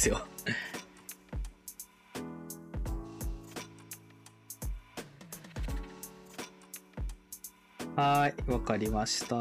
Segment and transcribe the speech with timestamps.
[0.00, 0.20] いっすよ。
[7.96, 9.36] はーい、わかりました。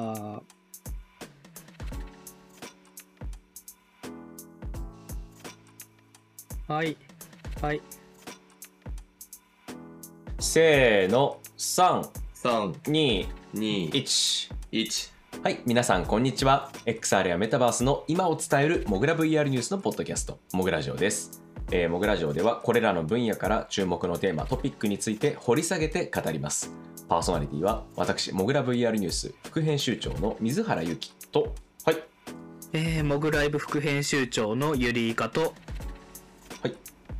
[6.68, 6.98] はい、
[7.62, 7.82] はい。
[10.40, 13.92] せーの321 3、2、
[14.72, 15.19] 1。
[15.42, 16.70] はい皆さんこんにちは。
[16.86, 26.74] XR やメタバースの今を伝えるモグラ VR ニュースのポッドキャストモグラジオです、えー、モグラジオではこれらの分野から注目のテーマトピックについて掘り下げて語ります。
[27.08, 32.04] パーソナリティは私モグラ VR ニュース副編集長の水原由紀とはい。
[32.74, 35.54] えー、モグライブ副編集長のゆりいかと、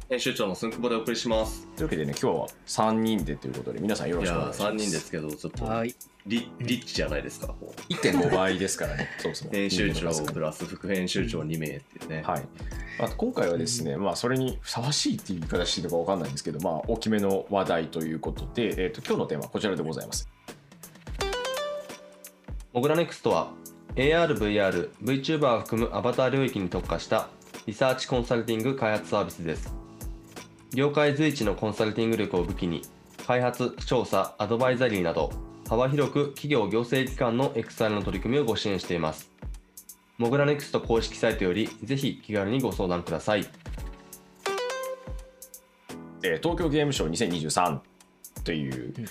[0.10, 1.68] 編集長のすんくぼでお送りします。
[1.76, 4.72] というわけでね今日は3人でということで皆さんよろしくお願いします。
[4.74, 5.66] 3人ですけど、ちょっと。
[5.66, 7.48] はい、リリッチじゃないですか。
[7.48, 12.24] こう1.5倍ですからね そうそう編集長プラス副編集長2名っていうね。
[12.26, 12.44] はい、
[13.00, 20.30] まあ、今回はですね、まあ、それにふさわしいっていう言い方していいのか分かんないんですけど、まあ、大きめの話題ということで、えー、と今日のテーマはこちらでございます。
[22.74, 23.52] モグラネクストは
[23.96, 27.30] AR、VR、VTuber を含むアバター領域に特化した
[27.66, 29.74] リサーチコンサルティング開発サービスです。
[30.74, 32.82] 業界随一のコンサルティング力を武器に、
[33.26, 35.32] 開発、調査、アドバイザリーなど、
[35.70, 39.30] 幅広く企業行政機関の XR の取り組みをご支援しています。
[40.18, 43.46] モグラネクスト公式サイトより、ぜひ気軽にご相談ください。
[46.24, 47.82] えー東京ゲームショウ2023
[48.44, 49.06] という、うん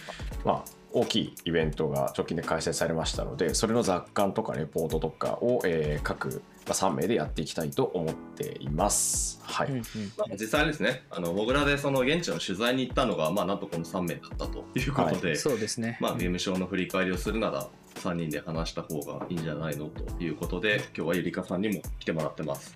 [0.45, 0.65] まあ、
[1.01, 9.41] 大きいイベントが直近で開催されましたのでそれの雑感とかレポートとかを、えー各、まあ、3名でやっていきたいと思っています。
[9.43, 9.83] はい、うんうん
[10.17, 15.99] まあ、実際ですね、あのモグラでその現地の取材に行ったのが、まあ、なんとこの3名だったということで、そうですね。
[16.01, 22.75] まあ、ゲームショーの振り返りをするなら3人で話した方がいいんじゃないのということで今日はゆりかさんにも来てもらってます。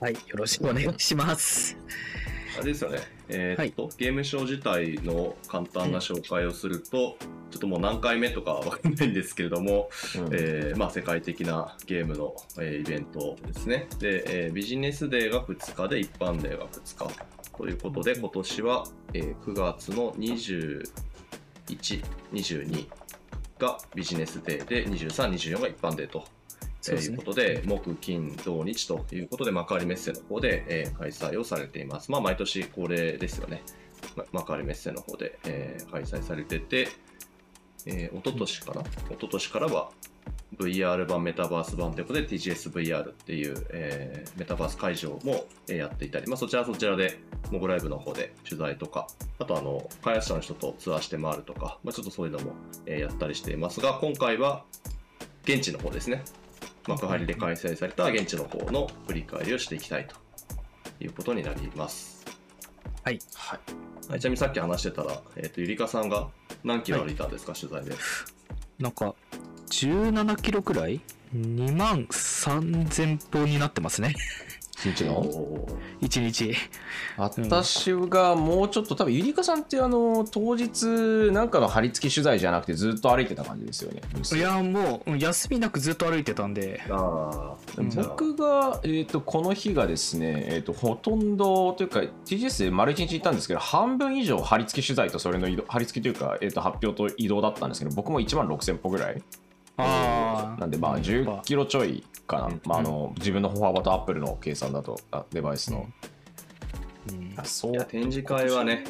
[0.00, 1.76] はい、よろしくお願いします。
[2.56, 2.98] あれですよね。
[3.28, 7.16] えーっと、ゲームショー自体の簡単な紹介をすると、
[7.52, 17.14] ちょっともう何回目とかはわかんないんですけれども、うんえーまあ、世界的なゲームの、えーイベントですねで、えービジネスデーが2日で一般デーが2日
[17.56, 20.82] ということで今年は、えー9月の21、
[22.32, 22.88] 22
[23.58, 26.24] がビジネスデーで23、24が一般デーと。
[26.80, 32.10] そうですねえーいうことで、木、金、土、日ということで、幕張メッセの方で、えー開催をされています。
[32.10, 33.62] まあ、毎年恒例ですよね。
[34.16, 36.88] ま幕張メッセの方で、えー開催されてて、
[37.86, 39.90] えー、一昨年かな、一昨年からは
[40.56, 47.18] VR 版、メタバース版ということで TGSVR っていう、えーメタバース会場も、えーやっていたり、まあ、そちらはそちらで
[47.50, 49.06] モグライブの方で取材とか、
[49.38, 52.52] あとあの開発者の人とツアーして回るとか、まあ、ちょっとそういうのも、
[52.86, 54.64] えーやったりしていますが、今回は
[55.44, 56.22] 現地の方ですね。
[56.88, 60.16] 幕張で開催された現地の方の振り返りをしていきたいと
[61.00, 62.24] いうことになります。
[63.04, 63.18] はい。
[63.34, 63.60] はい
[64.08, 66.28] はい、ちなみにさっき話してたら、えっ、と、ゆりかさんが
[66.64, 67.94] 何キロ歩いたんですか、取材で？
[68.78, 69.14] なんか、
[69.70, 71.00] 17キロくらい
[71.34, 74.14] ?2 万3000歩になってますね。
[74.82, 75.20] 一日の？
[75.20, 76.54] おー1日。
[77.16, 80.86] 私がもうちょっと多分ゆりかさんってあの当日
[81.32, 84.02] なんかの張り付き取材じゃなくてずっと歩いてた感じですよね。
[84.34, 86.80] いや、もう、休みなくずっと歩いてたんで、
[87.94, 99.22] 僕が、えー、とこの日がですね、えー、とほとんどというか TGS で丸1日行ったんですけど半分以上張り付き取材とそれの移動張り付きというか、えー、と発表と移動だったんですけど僕も1万6000歩ぐらい
[99.76, 100.60] ああ。
[100.60, 102.60] なんでまあうん10キロちょいかな、うん。
[102.64, 105.86] まあ、あの自分の歩幅とアップルの計算だとあデバイスの、
[107.10, 107.34] うん。
[107.36, 107.84] あそう。
[107.86, 108.84] 展示会はね、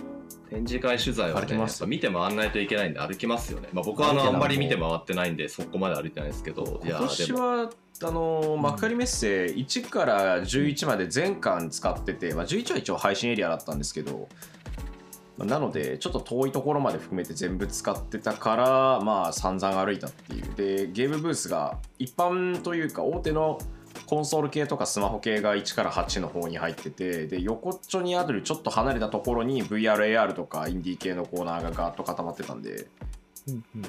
[0.50, 1.80] 展示会取材はね、歩きます。
[1.80, 3.68] やっぱ見て回らないといけないんで歩きますよね。
[3.72, 7.70] まあ、僕はあのあんまり見て回ってないんで、そこまで歩いてないですけど、今年は
[8.04, 14.61] あの幕張メッセ1から11まで全巻使ってて、まあ、11は一応配信エリアだったんですけどまあ
[15.38, 20.54] なのでちょっと遠いところまで含めて全部使ってたからまあ散々歩いたっていう。
[20.54, 23.58] でゲームブースが一般というか大手の
[24.06, 32.88] コンソール系とかスマホ系が1から8の方に入っててで横っちょにあるちょっと離れたところに VRAR とかインディー系のコーナーがガーッと固まってたんで
[33.48, 33.82] うんうん。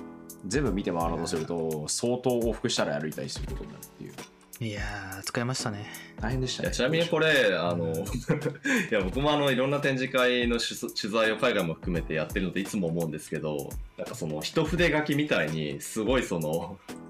[0.48, 4.13] 全部見て回ろうとすると相当往復したら歩いたりすることになるっていう
[4.59, 5.85] いやー、使いましたね。
[6.21, 17.03] 大変でしたねちなみにこれ、あの、 いや僕もあのいろんな展示会の取取材を海外も含めてやってるのでいつも思うんですけど、なんかその一筆書きみたいにすごいその、うん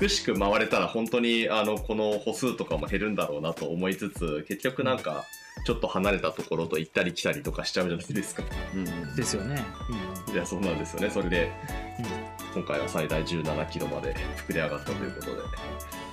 [0.00, 5.24] 美しく回れたら本当にあのこの歩数とかも減るんだろうなと思いつつ、結局なんか
[5.64, 8.42] ちょっと離れたところと行ったり来たりとかしちゃうじゃないですか。
[8.74, 9.64] うんうんですよね。
[10.32, 11.10] いや、そうなんですよね。
[11.10, 11.52] それで
[12.00, 14.14] うんうん今回は最大17キロまで
[14.48, 15.42] 膨れ上がったということで。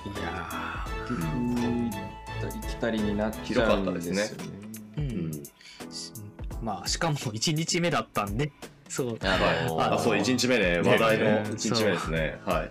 [0.04, 0.84] いや
[2.40, 4.22] たり来たりになっちゃうんですよね。
[4.96, 5.30] ううん。
[5.30, 5.42] ん。
[6.62, 8.50] まあしかも1日目だったんで。
[8.88, 9.18] そう。
[9.22, 10.78] あのあそう1日目ね。
[10.78, 12.38] 話題のね1日目ですね。
[12.44, 12.70] はい。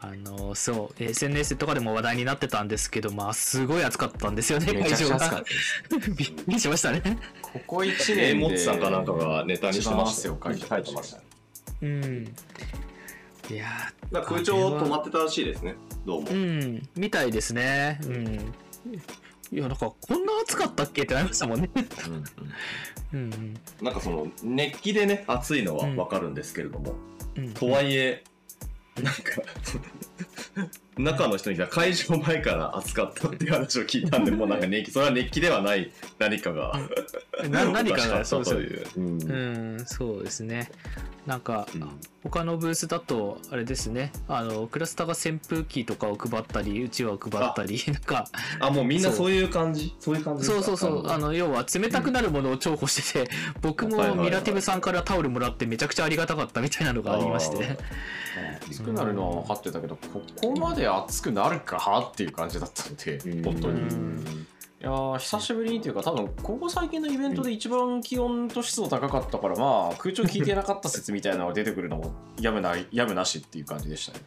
[0.00, 1.02] あのそう。
[1.04, 5.84] SNS とかでも話題になってたんですけどまあすごい暑かったんですよねめちゃくちゃ暑か会ったです。
[5.90, 7.02] 場 がびっくりしましたね。
[7.42, 8.34] ここ1え年で。
[8.34, 10.38] モッツさんかなんかがネタにしてましたよ。
[10.40, 11.20] 一番汗をかいてました。
[11.82, 12.34] うん
[13.50, 13.66] いや
[14.10, 15.74] なんか空調止まってたらしいですね。
[16.04, 16.28] どうも。
[16.28, 16.36] ーう
[16.80, 17.98] んみたいですね。
[18.04, 18.54] うん。
[19.50, 21.70] いやなんかこんな暑かったっけってなりましたもんね。
[21.74, 23.32] うんうん。
[23.32, 26.94] うんなんかその熱気でね暑いのはわかるんですけれども、
[27.36, 27.54] うんうん。
[27.54, 28.22] とはいえ
[28.96, 29.20] なんか
[30.98, 36.72] 中の人に会場前から暑かったっていう話を聞いたんでもうなんか熱気 それは熱気ではない何かが。
[37.48, 39.22] な何かがそうですよったという、うん。
[39.22, 40.70] うんそうですね。
[41.26, 41.90] なんか、うん。
[42.24, 44.12] 他のブースだとあれですね。
[44.26, 48.26] あのクラスターが扇風機とかを配ったりうちわを配ったりなんか。
[48.60, 49.30] あもうみんなそう。
[49.30, 49.94] いう感じ？
[50.00, 51.08] そういう感じそうそうそう。
[51.08, 53.30] あの要は冷たくなるものを重宝してて、
[53.60, 57.76] 僕もミラティブさんからタオルもらってめちゃくちゃありがたかったみたいなのがありまして。
[58.70, 63.42] 暑くなるのは分かってたけど、ここまで暑くなるかっていう感じだったので、うん。
[63.42, 63.80] 本当に。
[63.80, 64.46] うん
[64.80, 74.24] いやー久しぶりにっていうか多分ここ最近のイベントで一番気温と湿度高かったからまあ空調効いてなかった説みたいなのが出てくるのもやむない やむなしっていう感じでしたね。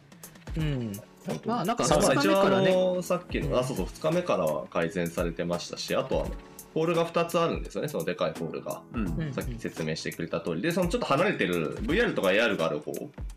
[0.58, 0.92] うん。
[0.92, 1.40] 本当に。
[1.46, 2.70] まあなんかさ2日目からね。
[2.70, 6.26] 一応あのさっきのあそうそう2日目からは改善されてましたしあとは
[6.74, 8.82] ホールが2つあるんですよねそのでかいホールが。
[8.92, 9.06] うん。
[9.06, 9.32] うん。
[9.32, 10.60] さっき説明してくれた通り。
[10.60, 12.92] でそのちょっと離れてる VR とか AR がある方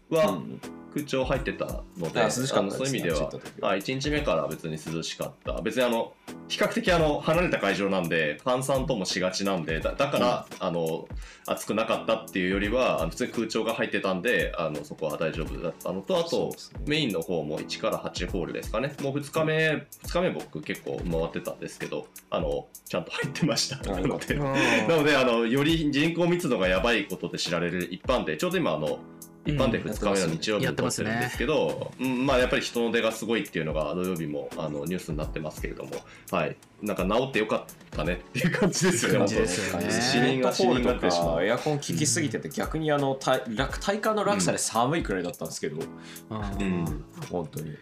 [0.10, 0.60] はうん
[0.96, 3.30] 空調入ってたので、あ涼しかそういう意味では
[3.62, 5.62] あ1日目から別に涼しかった。
[5.62, 6.14] 別にあの
[6.48, 11.08] 比較的あの離れた会場なんで閑散ともしがちなんでだだから、あの
[11.48, 16.86] 暑くなかったっていうよりは普通に空調が入ってたんであのそこは大丈夫だったのとあとね。
[16.88, 18.94] メインの方も1から8ホールですかね。
[19.02, 19.70] もう2日目
[20.04, 23.78] 2日目僕結構回ってたんですけどあのちゃんと入ってました。
[23.92, 29.00] なのでなのであのより人口密度がやばいことで知られる一般でちょうど今あの
[29.46, 35.92] 一般で2日目の日曜日に撮ってるんですけど、うんまあ、やっぱり人の出がすごいっていうのが土曜日もあのニュースになってますけれども、
[36.32, 39.92] はい、なんか治ってよかったねっていう感じですよね、感じですよね。
[39.92, 41.44] 死人が死人になってしまう。
[41.44, 47.06] エアコン効きすぎてて逆にあの体楽体感の落差で寒いくらいだったんですけど、うん。
[47.30, 47.76] 本当に。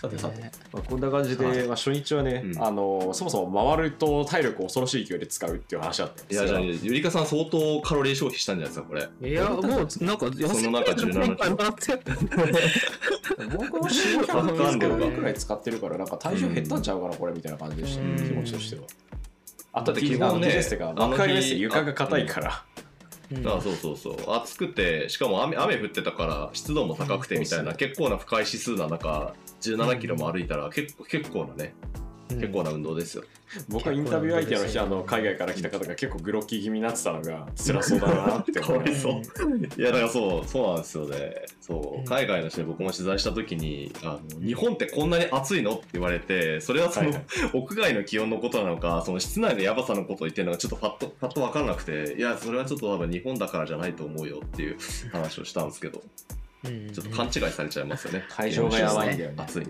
[0.00, 0.50] さてさて、ね。
[0.72, 2.62] まあ、こんな感じで、はいまあ、初日はね、うん。
[2.62, 9.30] あのそもそも回ると体力を恐ろしい勢いで使うっていう話だったんですいやじゃあがゆりかさん相当カロリー消費したんじゃないですかこれ。
[9.30, 11.98] いやもうなんかその中17回もらって。
[13.56, 18.82] 僕も4 0 0わかんないわくらい使ってるからなんか体重減ったんちゃうかなこれみたいな感じでした、うん気持ちとしては。
[19.72, 31.74] あと基基本ね、幕張メッセ床が硬いから、うんあそうそうそう暑くてしかも雨雨降ってたから湿度も高くてみたいな、うん結構な不快指数な中17キロも歩いたら結構結構なね
[32.28, 33.24] 結構な運動ですよ、
[33.68, 39.12] 僕はインタビュー相手の日あの海外から来た方が結構グロッキー気味になってたのが辛そうだなってか思い そう。
[39.76, 41.34] いやだからそうそうなんですよね。
[41.60, 42.04] そう、うん。
[42.04, 47.24] 海外の人に僕も取材した時にあの日本ってこんなに暑いのって言われてそれはその、はいはい。
[47.52, 54.76] 屋外の気温のことなのかその室内のやばさのことを言ってるのがちょっとパッとパッと分からなくていやそれはちょっと多分日本だからじゃないと思うよっていう
[55.12, 55.98] 話をしたんですけど。
[55.98, 56.02] う
[56.36, 58.24] んちょっと勘違いされちゃいますよね。
[58.30, 59.36] 会場がやばいんだよね。
[59.38, 59.66] 暑い。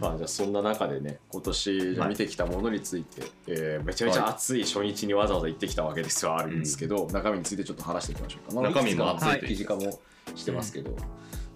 [0.00, 9.48] まあ、じゃあそんな中でね今年見てきたものについて、えーめちゃめちゃ暑い初日にわざわざ行ってきたわけですよあるんですけど、中身についてちょっと話していきましょうか、まあ中身もいくつか熱いという。
[9.48, 10.00] 記事化も
[10.34, 10.96] してますけど、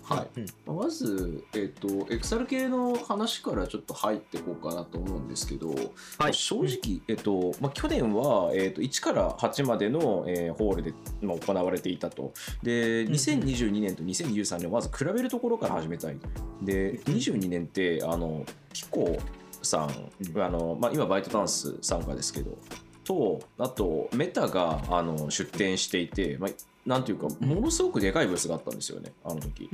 [0.04, 0.40] はい。
[0.40, 5.74] うんまず、えっとエクサル系の話からちょっと入っていこうかなと思うんですけど、
[6.18, 10.92] まあ正直、えっとまあ、去年は、えっと1から8までの、えーホールで、
[11.22, 12.32] まあ、行われていたと。
[12.62, 16.16] でん2022年と2023年をまず比べるところから始めたい
[16.62, 19.18] で22年ってあのピコ
[19.62, 19.90] さん。
[20.36, 22.58] あのまあ、今バイトダンス参加ですけど
[23.04, 26.50] とあとメタがあの出展していて、まあ、
[26.86, 29.70] なんていうかものすごくでかいブースがあったんですよねあの時。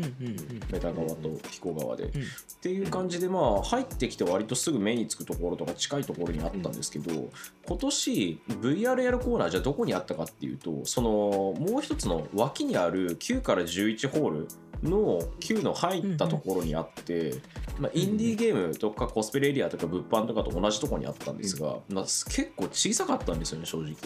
[0.72, 2.04] メタ側とピコ側で。
[2.04, 2.08] ん。
[2.08, 2.12] っ
[2.60, 7.30] ていう感じでまあ入ってきて割とすぐ目につくところとか近いところにあったんですけど、
[7.66, 11.08] 今年 VR やるコーナーじゃあどこにあったかっていうとその
[11.58, 14.48] もう一つの脇にある9から11ホール
[14.82, 17.34] の9の入ったところにあって、
[17.78, 23.96] まあ、インディーゲームとかコスプレエリアとか物販とかと同じところにあったんですが、まあ結構小さかったんですよね正直。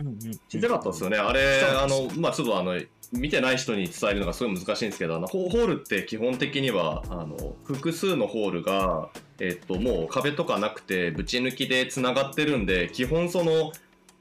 [0.00, 2.80] うんうんちっちゃかったですよね、あれ、あの、まあ、ちょっとあの、
[3.12, 9.08] 見てない人に伝えるのがすごい難しいんですけど、あのホホールって基本的には、あの、複数のホールが、
[9.38, 13.72] えっと、もう壁とかなくて、ぶち抜きでつながってるんで、基本その、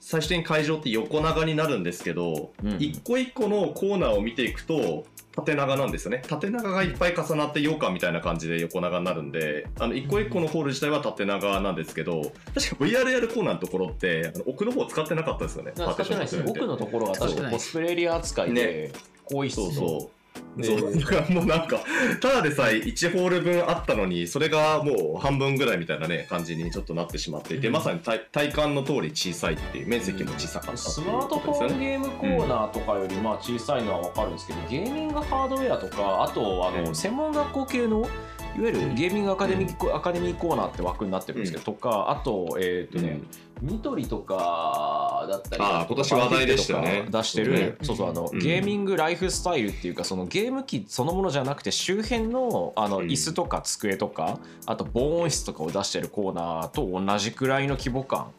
[0.05, 6.21] 最終的に会場って横長になるんですけど、うん一個一個のコーナーを見ていくと縦長なんですよね。
[6.27, 15.71] 縦長がいっぱい重なって羊羹みたいな感じで横長になるんであの一個一個のホール自体は縦長なんですけど確か VRL コーナーのところってあの奥の方使ってなかったですよね。
[15.73, 18.91] 使ってないです奥のところが確かコスプレエリア扱いで、
[19.23, 19.99] 更衣室そうそう。
[19.99, 20.22] で
[20.61, 20.97] そう。
[20.97, 21.79] だからもうなんか
[22.21, 27.73] ただでさえ1ホール分あったのにそれがもう半分ぐらいみたいなね感じにちょっとなってしまっていて、うん。
[27.73, 31.39] まさに体体感の通り小さいっていう面積も小さかったっていうスマート。
[31.39, 36.95] フォンゲームコーナーとかよりまあ小さいのは分かるんですけど、ゲーミングハードウェアとかあとあのうん。
[36.95, 38.07] 専門学校系の
[38.55, 43.19] いわゆるゲーミングアカデミー、アカデミーコーナーって枠になってるんですけど、とかあとえっ、とね、
[43.61, 47.05] ニトリとかだったりあー今年話題でしたよね。
[47.09, 47.85] 出してる、うん。
[47.85, 48.39] そうそうあの、うん。
[48.39, 53.07] ゲーミングライフスタイルっていうかそのゲーム機そのものじゃなくて周辺のあのうん。
[53.07, 58.31] 椅子とか机とか、あと防音室とかを出してるコーナーと同じくらいの規模感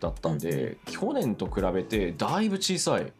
[0.00, 3.12] だったんで、去年と比べてだいぶ小さい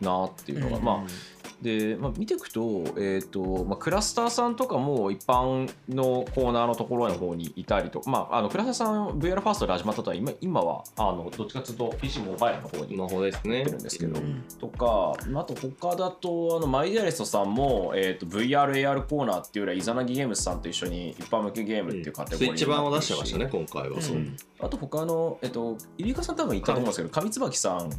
[0.00, 1.31] なっていうのが、まあ
[1.62, 2.60] で、まあ、見ていくと,、
[2.96, 13.60] えーとまあ、クラスターさんとかも一般のコーナーのところの方にいたりとか、まあ、あのクラスターさん VR ファーストで始まったとは今今はあのどっちかというと PC モバイルの方にの方ですね。
[13.60, 14.44] やってるんですけど、うん。
[14.58, 24.02] とかあと他だとあのマイディアレストさんも、えー、と VRAR コーナーっていうよりはイザナギゲームズさんと一緒に一般向けゲームっていうカテゴリースイッチ版を出してましたね今回は、うん。
[24.02, 24.16] そう
[24.60, 27.90] あと他の、えっと、入江さん多分言ったと思うんですけど上椿さん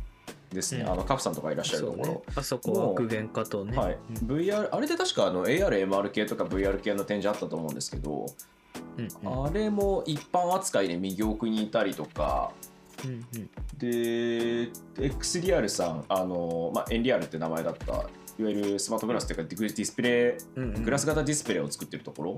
[0.54, 0.92] ですね、うん。
[0.92, 2.22] あのカフさんとかいらっしゃるところ、ね。
[2.36, 3.78] あそこは具現化とね。
[3.78, 8.26] はい、VR あれで確かあの ARMR 系とか VR 系の展示あったと思うんですけど、
[8.98, 9.46] うんうん。
[9.46, 12.52] あれも一般扱いで右奥にいたりとか。
[13.04, 13.50] うんうん。
[13.78, 18.08] で X リアルさんあの、まあ、エンリアルって名前だった
[18.40, 20.84] いわゆるスマートグラスっていうかディスプレイうんうん。
[20.84, 22.38] グラス型ディスプレイを作ってるところ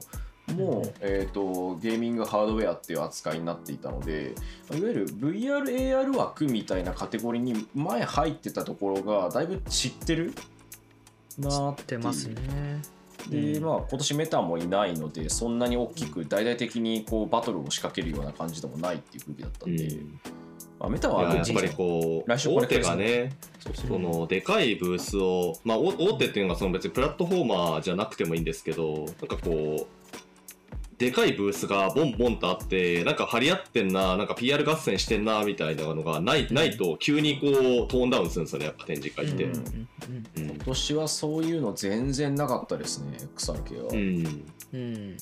[0.53, 0.93] も、うん。
[0.99, 4.35] えー、とゲーミングハードウェアっていう扱いになっていたので
[4.71, 10.33] いわゆる VRAR 枠みたいなカテゴリーに前入ってたところがだいぶ散ってる
[11.37, 12.35] なーってますね。
[13.29, 13.63] で、うん。
[13.63, 20.19] まあ今年メタもいないのでそんなに大きく大々的にこうバトルを仕掛けるような感じでもないっていう空気だったんで、うん。
[20.23, 20.44] ま
[20.86, 23.32] あ、メタいはややっぱりこう来週これ大手がね
[23.88, 30.06] そのでかいブースを、まあ、お大手っていうのがその別にプラットフォーマーじゃなくてもいいんですけどなんかこう
[30.98, 37.51] でかいブースがボンボンとあってなんか張り合ってんななんか PR 合戦してんなみたいなのがないないと急にこう
[37.89, 39.44] トーンダウンするんですよねやっぱ展示会って。
[39.44, 39.86] うんうん
[40.38, 43.88] 今年はそういうの全然なかったですね XR 系は。
[43.92, 44.46] うん。
[44.74, 45.18] うん。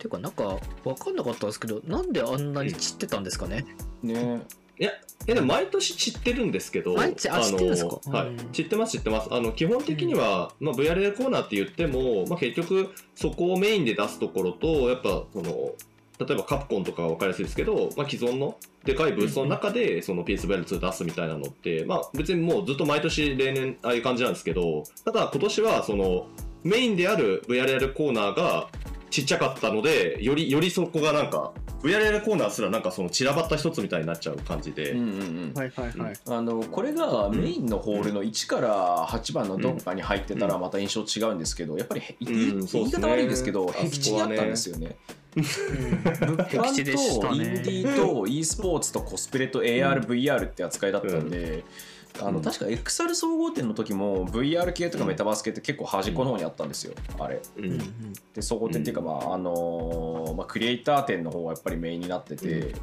[0.00, 3.64] ていうかなんか分かんなかったんですけどなんであんなに散ってたんですかね？
[4.02, 4.42] ね
[4.80, 4.90] いや
[5.26, 8.00] でも毎年散ってるんですけど、毎日あ散ってるんですか？
[8.06, 8.28] のはい。
[8.28, 9.28] うん、散ってます、散ってます。
[9.30, 15.72] あの基本的には、まあ、VRL コーナーって言っても、まあ、結局、そこをメインで出すところと、やっぱその、
[16.18, 26.26] 例えばカプコンとかは分かりやすいですけど、まあ、既存のでかいブースの中で、その PSVR2 出すみたいなのって、まあ、別にもうずっと毎年、例年、ああいう感じなんですけど、ただ、今年は、その、
[26.62, 28.68] メインである VRL コーナーが
[29.10, 35.06] ちっちゃかったので、より、よりそこがなんか、VRL コーナーすらなんかその散らばった一つみたいになっちゃう感じで、うんうんう
[35.48, 35.52] ん。
[35.54, 36.14] はいはいはい。
[36.28, 44.86] あのこれがメインのホールの1から8番のどこかに入ってたらまた印象違うんですけどやっぱりへ言いうん言い方悪いですけど僻地にあったんですよね。
[45.06, 45.42] うん物
[46.42, 47.60] 販とインね。
[47.60, 51.64] ディーと e スポーツとコスプレと ARVR って扱いだったんで、
[52.20, 52.34] あうん。
[52.36, 57.40] の確か XR 総合店の時も VR 系とかメタバース系って結構端っこの方にあったんですよ、あれ。
[58.34, 62.80] で総合店っていうか、まああのーまあ、クリエイター店の方がやっぱりメインになってて、うん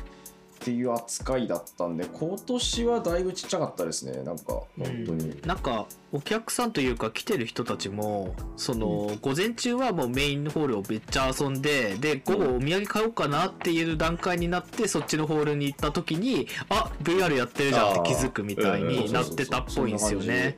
[0.57, 4.23] っていう扱いだったんで今年はだいぶちっちゃかったですね。
[4.23, 4.45] なんか
[4.77, 5.39] 本当に。
[5.45, 20.57] なんかお客さんというか来てる人たちもその、午前中はもうメインホールをめっちゃ遊んでで午後お土産買おうかなっていう段階になってそっちのホールに行った時にあ VR やってるじゃんって気づくみたいになってたっぽいんですよね。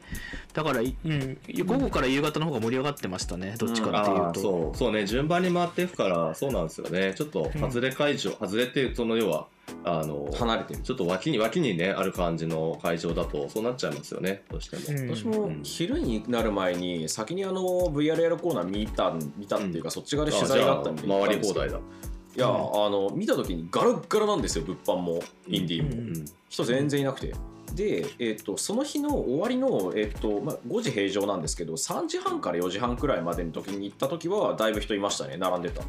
[0.53, 4.77] だから、いうん、午後から夕方の方が盛り上がってましたねどっちかっていうああと、そう。
[4.77, 5.05] そうね。
[5.05, 7.13] 順番に回っていくからそうなんですよね。
[7.15, 9.47] ちょっと外れ会場、外れっていうその要は
[9.83, 10.81] あの離れてる。
[10.81, 14.43] ちょっと脇に脇にねある感じの会場だとそうなっちゃいますよね。
[14.49, 15.15] どうしても、うん。
[15.15, 21.77] 私も昼になる前に先にあの VRL コーナー見た見たっていうか、そっち側で取材があったんで回り放題だ。
[21.77, 22.53] いや、うん。
[22.55, 22.57] あ
[22.89, 26.25] の見た時にガラッガラなんですよ物販もインディーも、うん。
[26.49, 27.33] 人全然いなくて。
[27.75, 35.37] で、えっとその日の終わりの、えっとまあ、5時平常なんですけど3時半から4時半くらいまでの時に行った時はだいぶ人いましたね。
[35.37, 35.81] 並んでた。
[35.81, 35.87] うん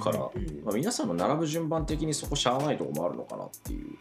[0.00, 3.96] から、うんまあ、皆さんの並ぶ順番的にそこしゃあないとこもあるのかなっていう。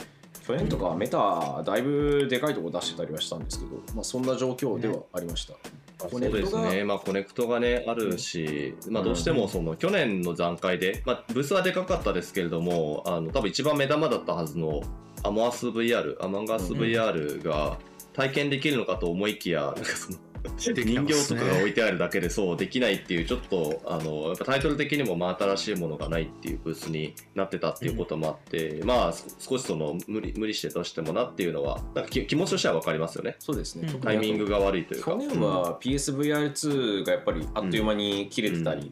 [0.45, 5.53] 去年とかは Meta だいぶでかいとこ出してたりはしたんですけど、まあ、そんな状況ではありました、
[5.97, 14.83] コそうでネクトがすね、まあ、コネクトがねあるし、まあ、どうしてもその去年の段階で、まあ、ブースはでかかったですけれどもあの多分一番目玉だったはずの
[15.23, 17.79] アモアス VR、 Among Us VR が
[18.13, 20.19] 体験できるのかと思いきや、なんかその
[20.57, 33.35] 人形とかが置いてあるだけでそうできないっていうちょっとあのやっぱタイトル的にも真新しいものがないっていうブースになってたっていうこともあって、まあす少しその無理無理して出してもなっていうのはなんか気気持ちとしては分かりますよね。
[33.39, 34.01] そうですね、うん。
[34.01, 35.11] タイミングが悪いというか。
[35.11, 38.91] 去年は PSVR2 がやっぱりあっという間に切れてたり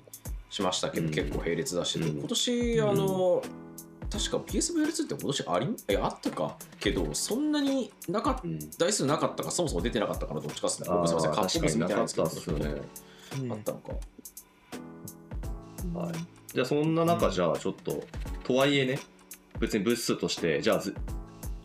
[0.49, 1.13] しましたけど、うん。
[1.13, 2.19] 結構並列だし、うん。
[2.19, 3.43] 今年あの、
[4.11, 6.57] 確か PSVR2 って今年ありえあったか？
[6.79, 9.51] けどそんなになかっうん台数なかったか？
[9.51, 12.81] そもそも出てなかったからどっちかっすねすいませんカップブース見てないなかったっすよね。
[13.49, 13.93] あったのか。
[15.99, 16.13] はい。
[16.53, 18.03] じゃあそんな中じゃあちょっと、
[18.43, 18.99] とはいえね
[19.59, 20.95] 別にブース数としてじゃあず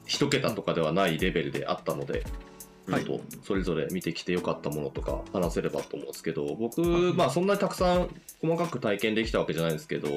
[0.07, 2.25] 一桁とかではないレベルであったので、
[2.89, 3.05] はい。
[3.05, 6.81] とそれぞれ見てきてよかったものとか話せればと思うんですけど僕、
[7.15, 8.09] まあそんなにたくさん
[8.41, 10.09] 細かく体験できたわけじゃないんですけど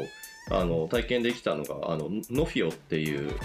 [0.50, 3.36] あの体験できたのがあのノフィオっていう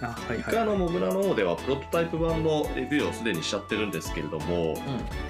[0.00, 4.76] あはい一回あのモグラの方ではプロトタイプ版のレビューをすでにしちゃってるんですけれどもいわ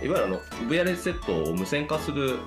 [0.02, 2.38] ゆるあの VR ヘッドセットを無線化する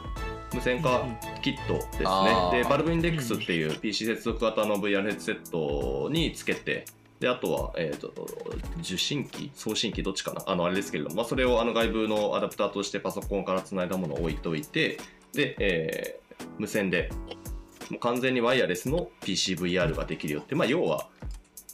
[0.54, 1.06] 無線化
[1.42, 2.06] キットですね。
[2.06, 2.64] あー。
[2.64, 6.86] でバルブインデックスっていう PC 接続型の VR ヘッドセットにつけて
[7.20, 8.12] であとは、えー、と
[8.80, 10.42] 受信機送信機どっちかな。
[10.48, 14.98] あのあれですけれども、まあ、それをあの外部のアダプターとしてパソコンからつないだものを置いといて
[15.34, 17.10] で、えー無線で
[17.90, 21.08] もう完全にワイヤレスの PCVR ができるよって、まあ、要は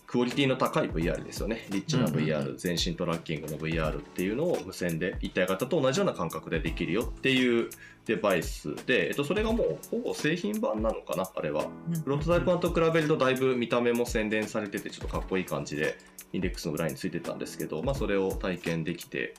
[0.07, 1.67] クオリティの高い VR ですよね。
[1.72, 7.70] リッチな VR、全身トラッキングの VR っていうのを無線で一体型と同じような感覚でできるよっていう
[8.05, 11.68] デバイスで、えっと、それがもうほぼ製品版なのかな、あれは。
[12.03, 15.98] プロトタイプ版と比べるとだいぶ見た目も洗練されてて、ちょっとかっこいい感じで、
[16.31, 19.33] インデックスの裏についてたんですけど、まあ、それを体験できて、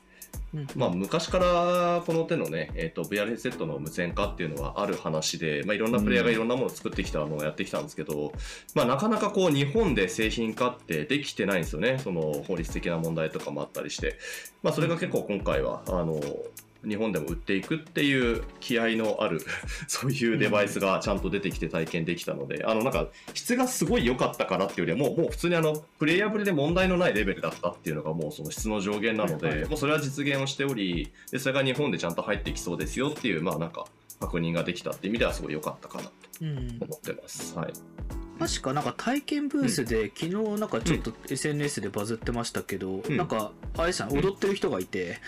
[0.75, 8.31] まあ、昔からこの手のね、えー、と VR ヘッドセットの無線化っていうのはある話で、まあ、いろんなプレイヤーがいろんなものを作ってきたのをやってきたんですけど、
[8.73, 11.99] まあ、なかなかこう日本で製品化ってできてないんですよね。
[11.99, 14.17] その法律的な問題とかもあったりして、
[14.63, 16.21] まあ、それが結構今回はあの
[16.87, 19.41] 日本でも売っていくっていう気合のある
[19.87, 29.59] そういうデバイスがちゃんと出てきて体験できたので、あのなんか質がすごい良かったからっていうよりはもうもう普通にあのプレイヤブルで問題のないレベルだったっていうのがもうその質の上限なので、はい。
[29.61, 33.85] はいもうそれは実現をしておりでそれが日本でちゃんと入ってきそうですよっていうまあなんか
[34.19, 36.77] 確認ができたっていう意味ではすごい良かったかなとうん。
[36.81, 37.55] 思ってます。
[37.57, 37.73] はい、
[38.39, 43.17] 確かなんか体験ブースで、昨日なんかちょっと SNS でバズってましたけど、ん。
[43.17, 45.19] なんかあれでしたね踊ってる人がいて、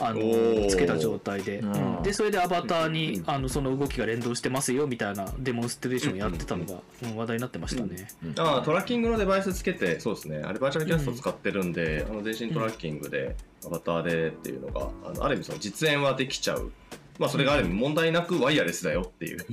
[0.00, 1.62] あのつけた状態で、
[2.02, 8.08] でそれでアバターうんに、あのその動きが連動してますよみたいなデモンストレーションをやってたのが、うん話題になってましたね。
[8.38, 10.42] ああトラッキングのデバイスつけてそうですね。
[10.44, 16.72] あれバーチャルキャスト使ってるんで、あの全身トラッキングでアバターでっていうのがあのある意味その実演はできちゃう。
[17.18, 19.44] まあそれがある意味問題なくワイヤレスだよっていう。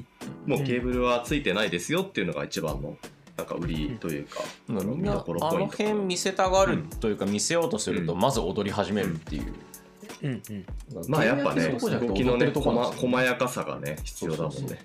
[0.45, 2.97] もうケーブルはついてないですよっていうのが一番の
[3.37, 5.01] なんか売りというか、うん。
[5.01, 5.77] 見どころあのポイント。
[5.77, 8.19] 辺見せたがるというか見せようとするとうん。
[8.19, 9.53] まず踊り始めるっていう、
[10.23, 10.65] うんうん。
[11.07, 14.79] まあやっぱね動きのね細やかさがね必要だもんね。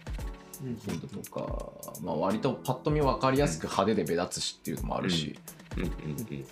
[0.60, 5.38] ヒントとか、まあ、割とパッと見分かりやすく派手で目立つしっていうのもあるし、
[5.76, 6.46] うんうんうん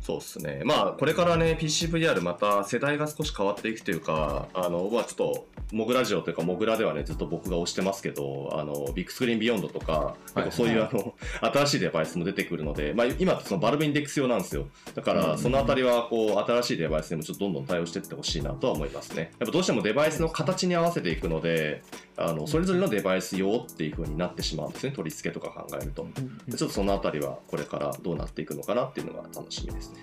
[0.00, 0.62] そうっすね。
[0.64, 11.14] まあ、これからね、PCVR また世代が少し変わっていくというか、あの、まあちょっと、モグラジオというか、モグラではね、ずっと僕が推してますけど、あの、ビッグスクリーンビヨンドとか、はい結構そういう、あの、
[11.52, 14.66] 新しいデバイスも出てくるので、まあ今ってそのバルブインデックス用なんですよ。
[14.94, 19.32] だから、そのあたりは、こう、新しいデバイスでもちょっとどんどん対応していってほしいなとは思いますね。
[19.38, 21.82] やっぱどうしてもデバイスの形に合わせていくので、
[22.16, 24.92] あの、それぞれのデバイス用っていう風になってしまうんですね。
[24.92, 26.06] 取り付けとか考えると。
[26.46, 30.02] でちょっとそのあたりはこれからどうなっていくのかなっていうのが楽しみですね。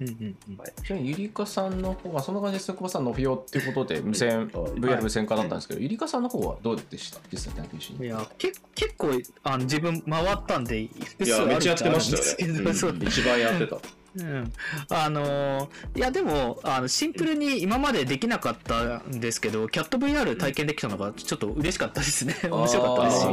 [0.00, 0.58] うんうんうん。
[0.84, 4.46] ちなみにゆりかさんの方はそんな感じで久保さんのフィオっていうことで無線、はい。
[4.48, 7.20] VR 無線化だったんですけど、ゆりかさんの方はどうでした？
[7.32, 9.10] 実際体験しにいやけ結構
[9.44, 12.70] あの自分回ったんで複いや、数あるめっちゃやってましたっちゃあるよね。
[12.70, 13.08] うん。
[13.08, 13.76] 一番やってた。
[14.16, 14.52] うん、
[14.90, 22.34] あのーいやでもあのシンプルに今までできなかったんですけどキャット VR 体験できたのがちょっと嬉しかったですね。
[22.50, 23.32] 面白かったですしフ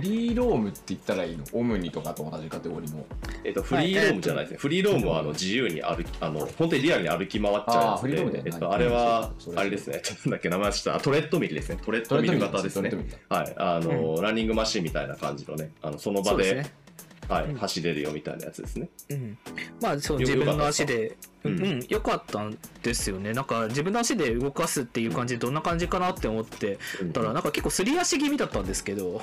[0.00, 1.44] リーロームって言ったらいいの？
[1.52, 3.04] オムニとかと同じカテゴリーの。
[3.44, 4.58] えっと、フリーロームじゃないですね。
[4.58, 10.00] フリーロームはあの自由に歩き、あの、本当にリアルに歩き回っちゃうあーやつフリーロームだよねで、えっと、あれはあれですね。
[10.02, 11.00] ちょっとなんだっけ、名前した。
[11.00, 11.78] トレッドミルですね。
[11.84, 12.92] トレッドミル型ですね。
[13.28, 13.54] はい。
[13.56, 16.74] あの、ランニングマシンみたいな感じのね、あのその場で、そうですね
[17.30, 17.56] はい、うん。
[17.56, 18.88] 走れるよみたいなやつですね。
[19.10, 19.38] うん、
[19.80, 21.16] まあそうよ自分の足で。
[21.44, 21.58] ううん。
[21.58, 23.32] ん、うん、よかったんですよね。
[23.32, 26.78] なんか自分の足で動かすっていう感じでどんな感じかなって思って
[27.12, 29.22] たらなんか結構すり足気味だったんですけど、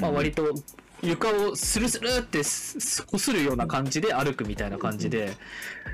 [0.00, 0.54] まあ割と
[1.02, 5.36] 床をスルスルってすこするような感じで歩くみたいな感じで、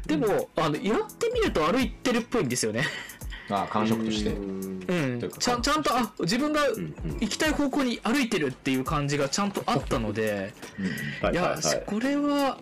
[0.07, 2.85] でもあのやってみると歩いてるっぽいんですよね。
[3.51, 4.31] あ感触として。
[4.31, 5.31] うん。
[5.39, 6.95] ちゃんとあ自分がうんうん。
[7.21, 10.53] 行きたい方向に歩いてるっていう感じがちゃんとあったので、
[11.23, 11.83] はいや、はい。
[11.87, 12.59] これは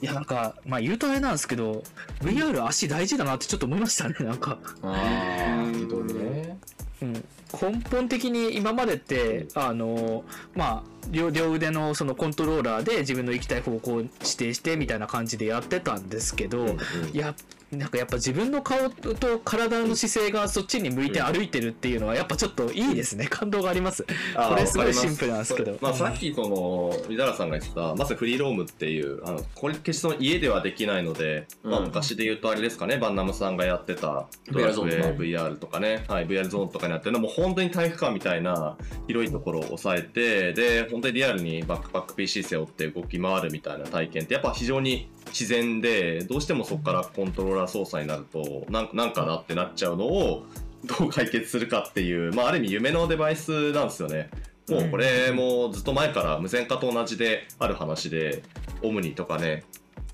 [0.00, 1.82] いやなんかまあ言うとあれなんですけど
[2.20, 6.58] VR 足大事だなってちょっと思いましたねなんか、ああ、ね。
[7.00, 10.24] うん、根本的に今までってあの
[10.56, 16.66] まあ両両腕のそのコントローラーで自分の行きたい方向を指定してみたいな感じでやってたんですけど、
[17.12, 17.34] いや
[17.70, 23.26] なんかやっぱ自分の顔と体の姿勢がそっちに向いて歩いてるっていうのはやっぱちょっといいですね。
[23.26, 24.04] 感動があります。
[24.04, 25.76] これすごいシンプルなんですけど。
[25.80, 38.76] まあ、うんさっきその井原さんが言ってたまさにフリーロームっていうあのこれ決して家ではできないので、まあ、うん昔で言うとあれですかねバンナムさんがやってたドラク VR ゾーンエ VR とかね、はい、VR ゾーンとかになってるのもう本当に体育館みたいな
[39.06, 50.46] 広いところを抑えてで本当にリアルにバックパック PC 背負って動き回るみたいな体験ってやっぱ非常に自然でどうしてもそこからコントローラー操作になるとなんなんかなってなっちゃうのを
[50.84, 54.30] どう解決するかっていう、まあ、ある意味夢のデバイスなんですよね。
[54.68, 58.42] もうこれもずっと前から無線化と同じである話で、
[58.82, 59.64] オムニとかね、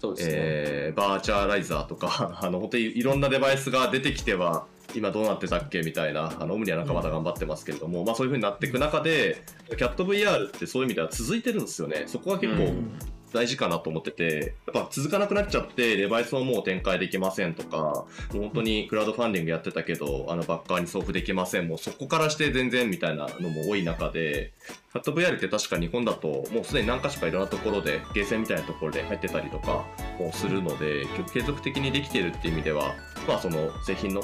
[0.00, 0.35] そうですね。
[0.37, 12.05] えーバーチャライザーとか、 あの本当にいろんなデバイスが出てきては、今どうなってたっけみたいな、あのオムニはなんかまだ頑張ってますけれども、まあそういう風になっていく中で、キャット VR ってそういう意味では続いてるんですよね。
[12.07, 12.98] そこが結構うん
[13.35, 24.53] 大事かなと思ってて、やっぱ続かなくなっちゃって、デバイスももう展開できませんとか、もう本当にクラウドファンディングやってたけど、あのバッカーに送付できません、もうそこからして全然みたいなのも多い中で、
[24.92, 29.85] キャット VR って確か日本だと、もうすでに何か所かいろんなところで、ゲーセンみたいなところで入ってたりとか
[30.18, 32.94] もするので、結構継続的にできてるっていう意味では、
[33.27, 34.23] まあその製品の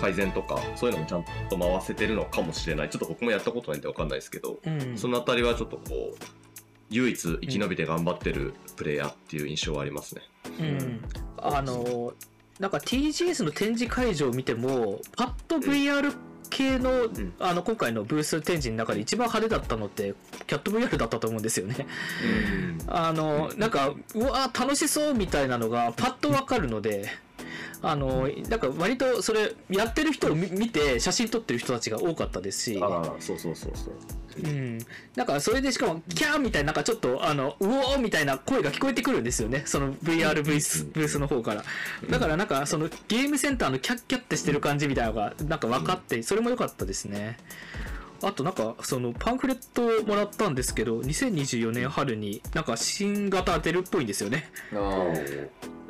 [0.00, 2.90] 改善とか、そういうのもちゃんと回せてるのかもしれない。
[2.90, 6.41] ちょっと僕もやったことないんでわかんないですけど、うんそのあたりはちょっとこう、
[6.92, 10.22] 唯一生き延びて頑張ってるプレイヤーっていう印象はありますね。
[10.60, 11.02] うん、
[11.38, 12.12] あの
[12.60, 16.14] なんか TGS の展示会場を見てもパッと VR
[16.50, 20.14] 系の,、んあの今回のブース展示の中で一番派手だったのって
[20.46, 21.86] キャット VR だったと思うんですよね。
[22.86, 27.08] あのなんかうわ楽しそうみたいなのがパッとわかるので。
[27.84, 33.94] あのなんか割とそれやってる人を見見て写真撮ってる人たちが多かったですし、ああ、そうそうそうそう。
[34.38, 34.78] うん、
[35.16, 39.62] なんかそれでしかもキャーみたいななんかちょっとあのうおーみたいな声が聞こえてくるんですよね。
[39.66, 41.64] その VR ブースブースの方から。
[42.08, 47.36] だからなんかそのゲームセンターのキャッキャってしてる感じみたいなのがなんか分かってそれも良かったですね。
[48.22, 54.50] あとなんかそのパンフレットをもらったんですけど2024年春になんか新型出るっぽいんですよね。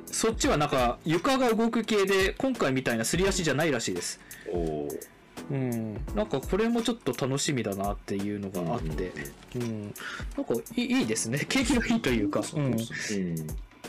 [0.07, 4.21] そっちはなんか床が動く系で今回みたいなすり足じゃないらしいです。
[4.51, 4.89] おお。
[5.53, 9.13] うん、なんかこれもちょっと楽しみだなっていうのがあって、
[9.55, 9.95] うん、
[10.35, 12.77] なんかいいいいですね、 景気がいいというか、うん、うん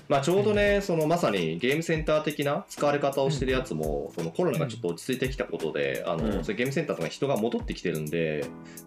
[0.10, 8.44] まあ、ちょうどね、そのまさにゲームセンター的な使われ方をしてるやつも、そのコロナがちょっと落ち着いてきたことで、あのゲームセンターとかに人が戻ってきてるんで、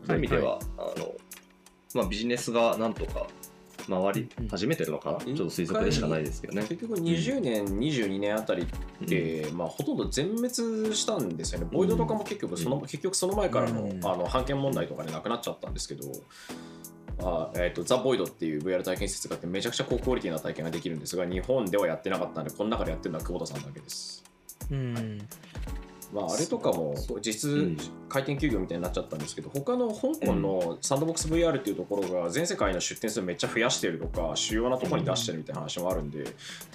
[0.07, 1.15] そういう意味では、あの
[1.95, 3.27] まあ、ビジネスがなんとか
[3.89, 6.63] 回り始めてるのかな、ちょっと推測でしかないですけどね。
[6.63, 10.51] 結局20年、22年あたりって、まあ、ほとんど全滅
[10.95, 11.69] したんですよね。
[11.71, 12.83] ボイドとかも結局その、うん。
[12.83, 14.07] 結局その前からの,、うん。
[14.07, 16.09] あの判権問題とかでなくなっちゃったんですけど、
[17.19, 24.23] あえー、とザ・ボイドっていう VR 体験施設があってめちゃくちゃ高クオリティな体験ができるんですが日本ではやってなかったんでこの中でやってるのは久保田さんだけです。
[24.71, 25.19] うん、
[26.13, 27.77] まあ、あれとかも実うん。
[28.09, 36.25] 回転休業みたいになっちゃったんですけど他の香港のサンドボックス VR っていうところが全世界の出店数めっちゃ増やしてるとか主要なところに出してるみたいな話もあるんで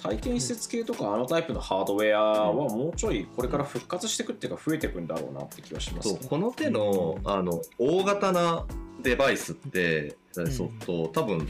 [0.02, 6.20] 体験施設系とかあのタイプのハードウェアはもうちょいこれから復活していくっていうか増えていくんだろうなって気はしますね。
[6.28, 8.66] この手のあの大型な
[9.02, 11.48] デバイスって、そうと多分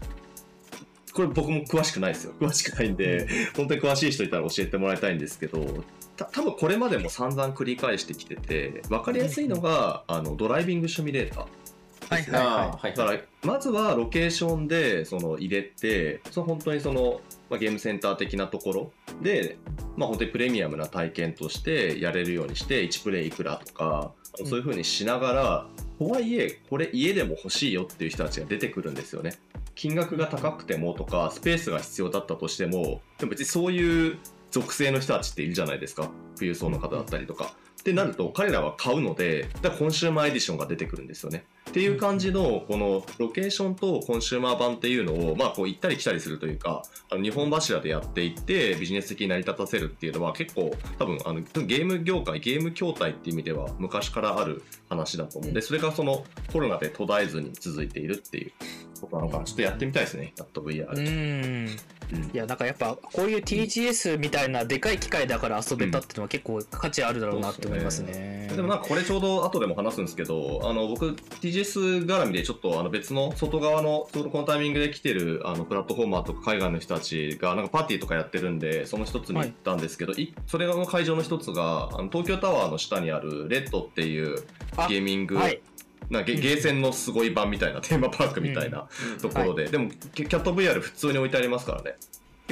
[1.13, 2.33] これ僕も詳しくないですよ。
[2.41, 5.85] 詳しくないんで、本当に詳しい人いたら教えてもらいたいんですけど
[6.17, 11.47] た多分これまでも散々繰り返してきてて分かりやすいのが、あのドライビングシミュレーター
[12.11, 12.95] はいはいはあーはい。
[12.95, 19.57] だからまずはロケーションでその入れてその本当にその、まあ、ゲームセンター的なところで、
[19.97, 24.47] まあ、本当にプレミアムな体験としてやれるようにして1プレイいくらとかうん。
[24.47, 25.67] そういう風にしながら
[25.99, 29.35] とはいえこれ家でも欲しいよっていう人たちが出てくるんですよね。
[29.75, 34.19] 金額が高くてもとかスペースが必要だったとしてもでも別にそういう
[34.53, 37.53] 属性の人たちっているじゃないですか富裕層の方だったりとか。
[37.81, 41.45] ってなると彼らは買うのでだコンシューマーエディションが出てくるんですよね。
[41.69, 58.53] っていう感じのこのロケーションとコンシューマー版っていうのをまあこう行ったり来たりするというか日本柱でやっていってビジネス的に成り立たせるっていうのは結構多分あのゲーム業界ゲーム筐体っていう意味では昔からある話だと思うんでそれがそのコロナで途絶えずに続いているっていう
[59.03, 59.45] ことなのかな。
[59.45, 60.33] ちょっとやってみたいですね。
[60.37, 60.89] やっと VR。
[60.89, 61.01] うんう
[61.69, 61.69] ん
[62.33, 68.51] いやなんかやっぱこういう TGS みたいなでかい機械だから遊べたっていうのは結構価値あるだろうなって思いますね。
[68.55, 84.43] でもなんかこれちょうど後でも話すんですけど、あの僕 TGS 絡みでちょっとあの別の外側のちょうどこのタイミングで来てるあのプラットフォーマーとか海外の人たちがなんかパーティーとかやってるんで、その一つに行ったんですけど、いそれの会場の一つがあの東京タワーの下にあるレッドっていう
[84.77, 85.63] あゲーミング、はい
[86.13, 88.87] なんかゲーセンのすごい版みたいなテーマパークみたいな
[89.21, 91.97] ところで、でもキャット VR 普通に置いてありますからね。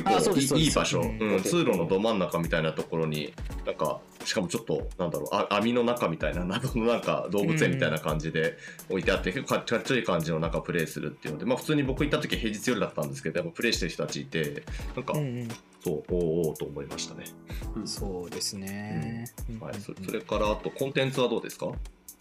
[0.03, 0.69] あそうですそうです。
[0.69, 1.19] いい場所、うん。
[1.19, 1.43] うん。
[1.43, 3.35] 通路のど真ん中みたいなところに
[3.67, 8.57] なんかしかもちょっとなんだろうあ網の中みたいな謎のなんか動物園みたいな感じで
[8.89, 14.63] 置いてあって、結構かっちょいい感じの中プレイするっていうので、まあ、普通に僕行った時平日夜だったんですけどやっぱプレイしてる人たちいて
[14.97, 15.23] なんか、そう
[16.09, 17.25] おーおーと思いましたね、
[17.85, 19.27] そうですね。
[19.61, 21.67] はい、そそれからあとコンテンツはどうですか？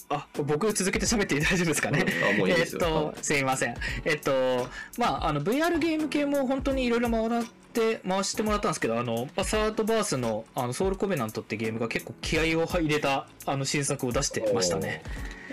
[0.10, 2.04] あ僕続けて喋って大丈夫ですかね？
[2.34, 3.76] あもういいですよ、えっと、すいません。
[4.06, 4.68] えっと、
[4.98, 7.44] まあ、あの、VR ゲーム系も本当にいろいろ回っ
[7.74, 15.04] て、回してもらったんですけど、あの、まあサードバースの、あの、ソウルコベナントってゲームが結構気合を入れた、あの、新作を出してましたね。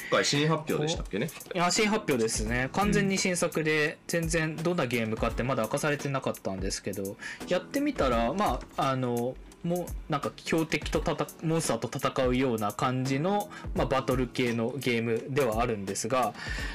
[0.09, 1.29] 今回新発表でしたっけね？
[1.55, 2.71] いや、新発表ですね。
[2.73, 7.17] 完全に新作で、全然どんなゲームかってまだ明かされてなかったんですけど、
[7.49, 9.35] やってみたら、まあ、あの、
[9.67, 16.35] もうなんか強敵と戦モンスターと戦うような感じの、まあ、バトル系のゲームではあるんですが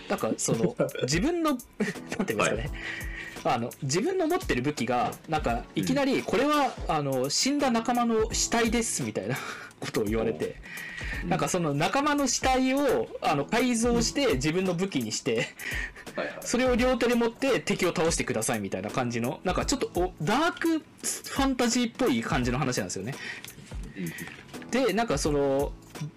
[0.09, 1.51] なんかその 自分の
[2.17, 2.69] なんていうんですかね、
[3.43, 9.37] あの自分の持ってる武器がなんかいきなりこれは、あの死んだ仲間の死体ですみたいな
[9.79, 10.57] ことを言われて、
[11.27, 15.47] なんかその仲間の死体をあの改造して自分の武器にして
[16.41, 23.15] それを両手で持って敵を倒してくださいみたいな感じのなんかちょっとおダークファンタジーっぽい感じの話なんですよね。
[24.71, 25.71] でなんかその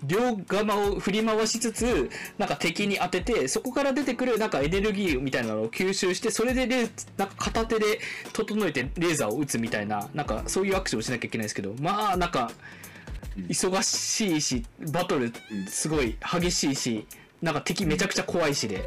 [0.05, 8.01] 両側を振り回しつつなんか敵に当ててそこから出てくるなんかエネルギーみたいなのを吸収してそれでレーなんか片手で
[8.33, 12.51] 整えてレーザーを撃つみたいななんかそういうアクションをしなきゃいけないんですけどまあなんか
[13.49, 15.33] 忙しいしバトル
[15.68, 17.07] すごい激しいし
[17.42, 18.87] なんか敵めちゃくちゃ怖いしで、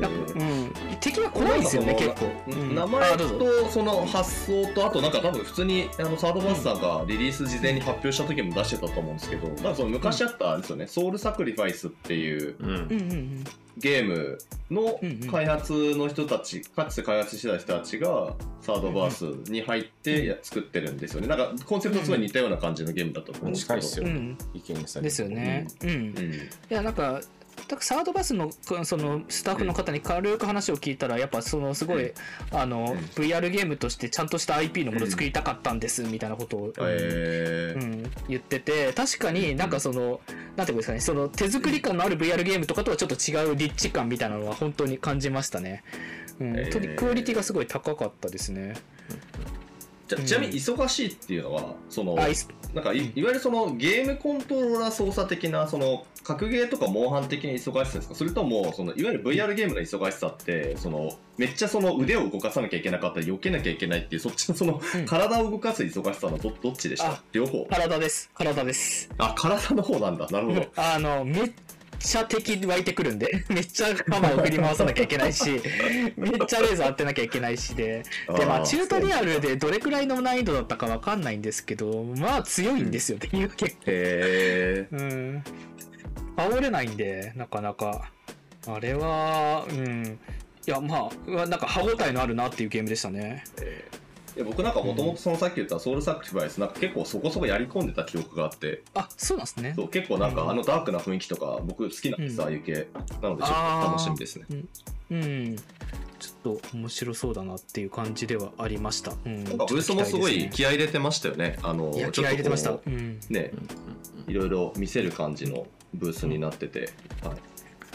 [0.00, 2.74] なんかうん、敵は怖いですよね結構、うん。
[2.74, 12.56] 名前とその発想とあとなんか多分普通にあのサードバースさんがリリース事前に発表した時も出してたと思うんですけどなんかその昔あったんですよね、ソウルサクリファイスっていう。
[12.58, 12.68] うん。
[12.68, 13.44] うんうんうん
[13.80, 14.38] ゲーム
[14.70, 15.30] のうんうん。
[15.30, 21.26] 開発の人たち、かつて開発してた人たちがサードバースに入ってや作ってるんですよね。
[21.26, 23.80] なんかコンセプトすごい似たような感じのゲームだと思うんですけど。
[23.80, 24.08] 近いっすよ、う。
[24.10, 25.66] ん意見さですよね。
[25.82, 25.90] うん。
[25.90, 26.48] いうん。
[26.68, 27.20] や、なんか、
[27.68, 28.50] だからサードバスの
[28.84, 32.12] そのスタッフの方に軽く話を聞いたら、やっぱそのすごい、
[32.52, 37.82] あの、VR ゲームとしてちゃんとした IP のものを作りたかったんですみたいなことを、えー。
[37.82, 40.20] うん、言ってて、確かになんかその、
[40.56, 45.84] なんていうんですかね、その手作り感のある VR ゲームとかとはちょっと違う立地感みたいなのは本当に感じましたね。
[46.40, 46.54] うん、
[46.96, 48.74] クオリティがすごい高かったですね。
[50.16, 58.14] じゃちなみに忙しいっていうのはそのなんかいいわゆるそのゲームコントローラー操作的なその格ゲーとかモンハン的な忙しさですか？
[58.14, 65.06] それともそのいわゆる VR ゲームの忙しさってそのめっちゃその腕を動かさなきゃいけなかったり避けなきゃいけないっていうそっちのその、うん。
[65.06, 67.12] 体を動かす忙しさのどどっちでした？
[67.12, 67.64] あ両方。
[67.70, 68.30] 体です。
[68.34, 69.10] 体です。
[69.18, 70.26] あ体の方なんだ。
[70.30, 70.66] なるほど。
[70.76, 71.52] あの、めっ
[72.00, 75.60] ちゃ敵湧いてくるんで、 めっちゃ弾を振り回さなきゃいけないし、
[76.16, 78.02] めっちゃレーザー当てなきゃいけないしで、
[78.36, 83.82] で、まあ、ーチュートリアルでどれくらいの難易度だったかわかんないんですけど、まあ、強いんですよね、結構。
[83.86, 85.44] へえうん。
[86.36, 88.10] 煽れないんで、なかなか。
[88.66, 90.18] あれは、うん。
[90.66, 93.44] いや、まあ、なんか歯応えのあるなっていうゲームでしたね。
[94.36, 99.72] いや僕なんかもともとそのさっき言ったソウルサクリファイスなんか結構そこそこやり込んでた記憶があってあ、そうなんですね。
[99.76, 102.86] そう結構なんかうんあのダークな雰囲気とか僕好きなんです、うんああいう系
[103.20, 104.46] なのでちょっと楽しみですね
[105.10, 105.56] うん。
[106.20, 109.12] ちょっと面白そうだなっていう感じではありました。
[109.24, 109.44] うん。
[109.44, 111.58] なんかブーストもすごい気合い入れてましたよね。
[111.62, 112.70] あの気合い入れてました。
[112.70, 113.18] こうん。
[113.28, 113.52] うね、
[114.28, 116.90] いろいろ見せる感じのブースになってて、
[117.22, 117.36] はい、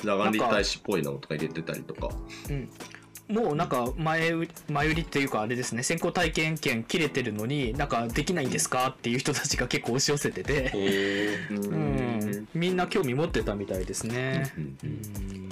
[0.01, 2.09] 裸眼立体視っぽいのとか入れてたりとか。
[2.49, 2.69] うん
[3.27, 4.31] もうなんか前
[4.69, 5.83] 前売りっていうかあれですね。
[5.83, 14.53] 先行体験券切れてるのになんかできないんですかっていう人たちが結構押し寄せてて、へううん、みんな興味持ってたみたいですね。
[14.83, 15.44] うん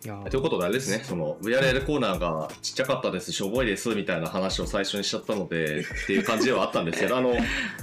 [0.00, 7.34] ということであれですね、その VRL コーナーがちっちゃかったです、しょぼいですみたいな話を最初にしちゃったのでっていう感じではあったんですけど、 あの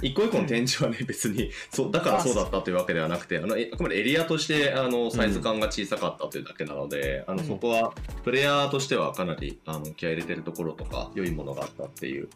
[0.02, 7.46] 一個一個の展示はね、別にそうだからそうだったというわけではなくて、あのえあくまでエリアとしてあのサイズ感が小さかったというだけなので、あのうん。
[7.46, 7.92] そこは
[8.24, 12.28] プレイヤーとしてはかなりあの気合い入れてるところとか、良いものがあったっていう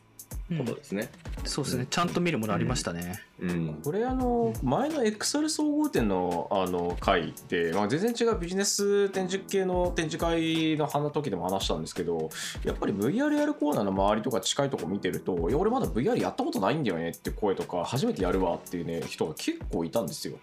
[0.58, 1.10] ことですね。
[1.44, 1.86] そうですね。
[1.88, 3.80] ちゃんと見るものありましたね、うん。
[3.82, 12.30] これあの前の XR 総合展のあの回で、まあ、全然違うビジネス展示系の展示会の話時でも話したんですけど
[12.64, 20.38] やっぱり VR やるコーナーの周りとか近いとこ見てるといや俺まだ VR やったことないんだよねって声とか初めてやるわっていうね人が結構いたんですよ。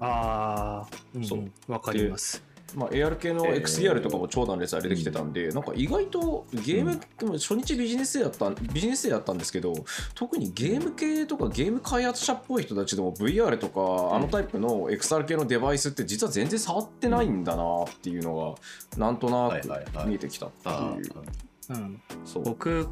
[0.00, 1.24] ああうん。
[1.24, 1.50] そう。
[1.68, 3.62] わかりますまあ、AR 系のえー。
[3.62, 9.74] XDR とかも長蛇の列が出てきてたんで、なんか意外とゲーム、うんでも初日ビジネスデーだったビジネスデーだったんですけど
[10.14, 18.56] 特にゲーム系とかゲーム開発者っぽい人たちでも VR とかあのタイプの XR 系のデバイスって実は全然触ってないんだなっていうの
[18.94, 21.12] がなんとなく見えてきたってあいう、
[21.70, 22.02] うん。
[22.24, 22.42] そう。
[22.42, 22.88] 僕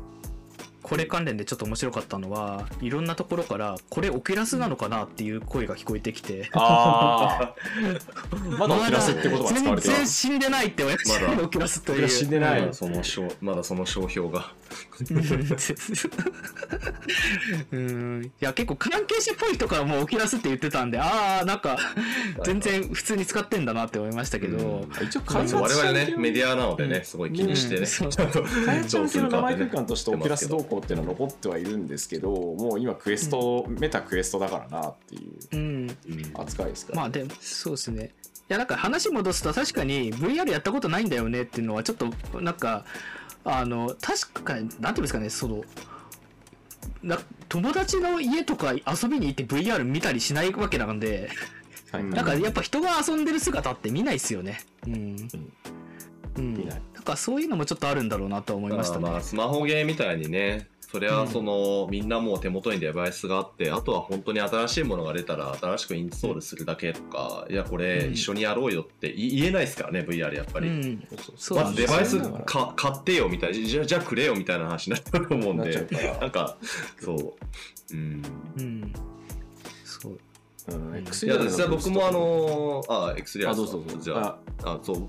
[0.89, 6.49] これ関連でちょっと面白かったのはいろんなところからこれ Oculus なのかなっていう声が聞こえてきて。
[6.55, 7.55] ああ
[8.59, 11.43] まだ Oculus って言葉が使われてる全然死んでないって親父まだ。
[11.43, 12.09] Oculus という。
[12.09, 12.61] 死んでない。
[12.63, 14.53] まだその商まだその商標が。
[17.73, 18.33] うん。
[18.41, 21.79] いや結構関係者っぽい人からもう Oculus って言ってたんでああなんか
[22.45, 24.91] 全然普通に使ってんだなって思いましたけど、うん。
[25.07, 35.97] 一応まあ開発我々ね者メディアなのでね、すごい気にしてね、ちゃんと開発者向けの名前空間として Oculus 動動向っていうのは残ってはいるんですけどもう今 Quest、Meta Quest だからなっていううん。
[36.35, 38.15] 扱いですから、まあでもそうですね。
[38.49, 42.87] いやなんか話戻すと確かに VR やったことないんだよねっていうのはちょっとなんか
[43.45, 45.65] あの確かになんていうんですかねその
[47.03, 47.19] な
[47.51, 51.29] 友達の家とか遊びに行って VR 見たりしないわけなんで、
[51.93, 52.03] はい。
[52.03, 54.61] うんなんかやっぱ人が遊んでる姿って見ないっすよね。
[54.87, 55.53] うん、うん、
[56.43, 68.13] 見ないなんかそういうのもちょっとあるんだろうなとは思いましたね、まあ、スマホゲーみたいにね、それはその、みんなもう手元にデバイスがあって、あとは本当に新しいものが出たら新しくインストールするだけとか、いや、これうん。
[68.15, 70.69] 一緒にやろうよって言言えないですからね、VR やっぱり。
[70.69, 71.07] うん。
[71.19, 75.87] そうそうまずデバイスか買ってよみたいな、じゃあじゃあくれよみたいな話になっちゃうと思うんで、
[76.23, 76.57] なんか、
[76.99, 77.35] そう。
[77.93, 78.23] うん。
[78.57, 78.93] うん。
[79.85, 80.19] そう。
[80.69, 80.97] うん。
[80.97, 83.99] いや、の実は僕もあのー、あ、X リアあルどうぞどうぞ。
[84.01, 85.09] じゃあ、あ、そう、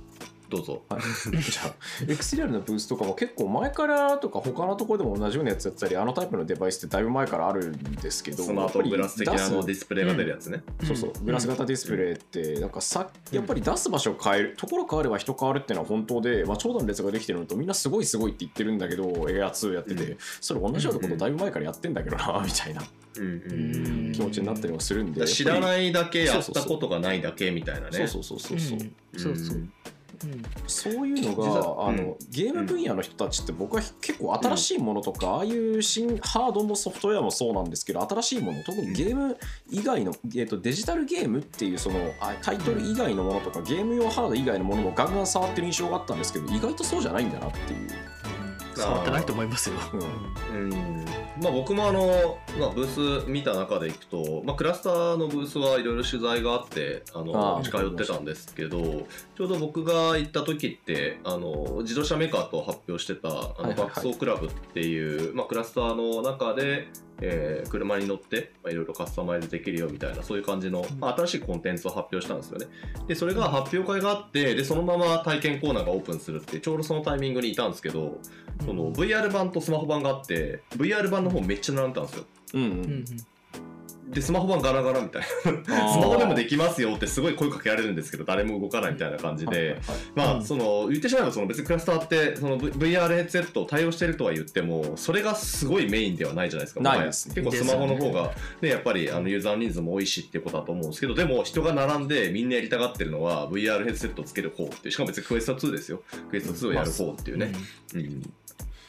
[0.49, 0.81] どうぞ。
[0.89, 1.01] はい。
[1.37, 10.63] じゃあ XDR のブースとかも結構前からとか他のところでも同じようなやつやったりあのタイプのデバイスってだいぶ前からあるんですけどスマートグラス的なあのディススプレイが出るやつね。
[10.83, 11.13] そうそう。
[11.23, 22.81] グラス型ディスプレイってなんかさやっぱり出す場所を変えるところ変われば人変わるっていうのは本当で、まあ、長蛇の列ができてるのとみんなすごいすごいって言ってるんだけどエア2やってて、うんそれ同じようなことだいぶ前からやってんだけどな みたいな
[23.17, 23.29] うんう
[24.09, 24.11] ん。
[24.11, 25.27] 気持ちになったりもするんで。
[25.27, 28.07] 知らいないだけやったことがないだけみたいなね。
[28.07, 29.19] そうそうそうそうそう、うん。
[29.19, 29.73] そうそう、うん
[30.67, 39.37] そういうの実が、はあのゲーム分野の人たちって僕は結構新しいものとか、ああいう新ハードもソフトウェアもそうなんですけど新しいもの特にゲーム
[39.69, 47.89] 以外の、えー、とデジタルゲームっていうそのあタイトル以外のものとかゲーム用ハード以外のものもガンガン触ってる印象があったんですけど意外とそうじゃないんだなっていう。
[48.75, 49.75] 触ってないと思いますよ、
[50.51, 50.71] うん。
[50.71, 51.05] うん
[51.41, 66.87] まあ、僕もあの、まあ、ブース見た中でいくと、まあ、クラスターのブースはいろいろ取材があってあの近寄ってたんですけどちょうど僕が行った時ってあの自動車メーカーと発表してたあの爆走クラブっていう、まあ、クラスターの中で、
[67.21, 72.67] えー車に乗ってまあいろいろカスタマイズできるよみたいなそういう感じの、まあ、新しいコンテンツを発表したんですよね。
[73.07, 78.19] でそれが発表会があってでそのまま体験コーナーがオープンするってちょうどそのタイミングにいたんですけど
[78.65, 82.25] その VR 版とスマホ版があって VR 版の方めっちゃ並んでたんですよ。
[82.55, 83.05] うんううんん
[84.09, 85.27] でスマホ版ガラガラみたいな。
[85.91, 89.79] スマホでもできますよってすごい声かけられるんですけど誰も動かないみたいな感じで。
[90.15, 90.43] まあうん。
[90.43, 97.35] その言ってしまえばその別にクラスターってその VR ヘッドセットを対応してるとは言ってもそれがすごいメインではないじゃないですかないですね。
[97.35, 106.01] 結構スマホの方がねやっぱりあのユーザー人数も多いしっていうことだと思うんですけどでも人が並んでみんなやりたがってるのは VR ヘッドセットをつける方っていうしかも別にクエスト2ですよ。
[106.31, 107.51] クエスト2をやる方っていうね、
[107.93, 108.33] うん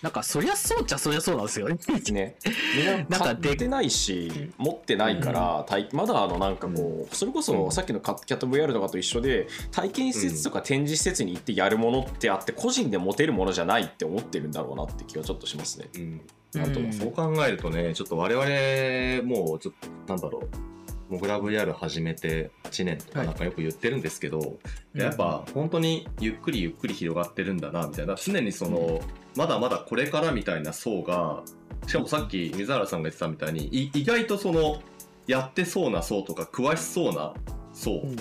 [0.03, 1.79] なんかそりゃそうっちゃそりゃそうなんですよね。
[2.13, 2.37] ね、
[2.77, 15.89] みんななんかで買ってないし持ってないから、体まだあのなんかこうそれこそさっきのカットキャット VR とかと一緒で体験施設とか展示施設に行ってやるものってあって個人で持てるものじゃないって思ってるんだろうなって気はちょっとしますね。
[15.95, 16.21] うん。
[16.55, 16.73] なん。
[16.73, 20.70] とそう考えるとね、ちょっと我々、もうちょっと、なんだろう、
[21.11, 23.29] モグラ VR 始めて1年とかはい。
[23.29, 24.59] なんかよく言ってるんですけど、
[24.95, 28.15] やっぱ本当にゆっくりゆっくり広がってるんだな、みたいな。
[28.15, 29.01] 常にその、
[29.37, 31.43] まだまだこれからみたいな層が、
[31.87, 34.81] しかもさっき水原さんが言ってたみたいに、い意外とその、
[35.27, 37.35] やってそうな層とか詳しそうな
[37.73, 38.17] 層うん。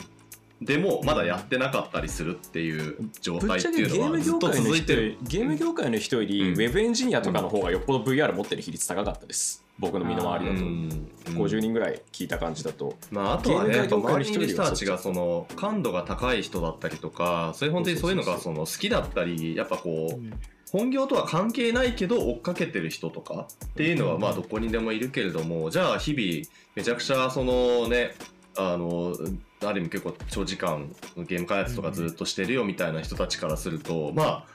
[0.61, 5.17] でもまだやってなかったりするっていう状態っていうのはずっと業界の続いてる。
[5.21, 6.53] ゲーム業界の人よりうん。
[6.53, 9.68] ウェブエンジニアとかの方がよっぽど VR 持ってる比率高かったです。
[9.79, 10.59] 僕の身の回りだと。
[10.59, 11.11] うん。
[11.29, 12.97] 50人ぐらい聞いた感じだと。
[13.11, 28.13] まあ、あとはね、周りにいる人たちがその感度が高い人だったりとか、それ本当にそういうのがその好きだったり、やっぱこう、本業とは関係ないけど追っかけてる人とかっていうのはまあどこにでもいるけれども、じゃあ日々めちゃくちゃそのね
[28.55, 29.15] あの
[29.61, 34.45] ある意味結構長時間ゲーム開発とかずっとしてるよみたいな人たちからすると、まあ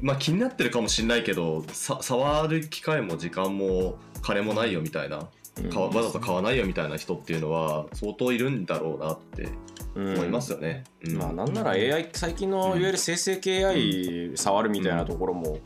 [0.00, 5.28] まあ気になってるかもしれないけどさ触る機会も時間も金もないよみたいな、
[5.72, 9.48] かわざわざ買わないよみたいな人っていうのは相当いるんだろうなって
[9.96, 10.84] 思いますよね。
[11.04, 11.16] うん。
[11.16, 15.58] まあなんなら AI 最近のいわゆる生成系 AI 触るみたいなところも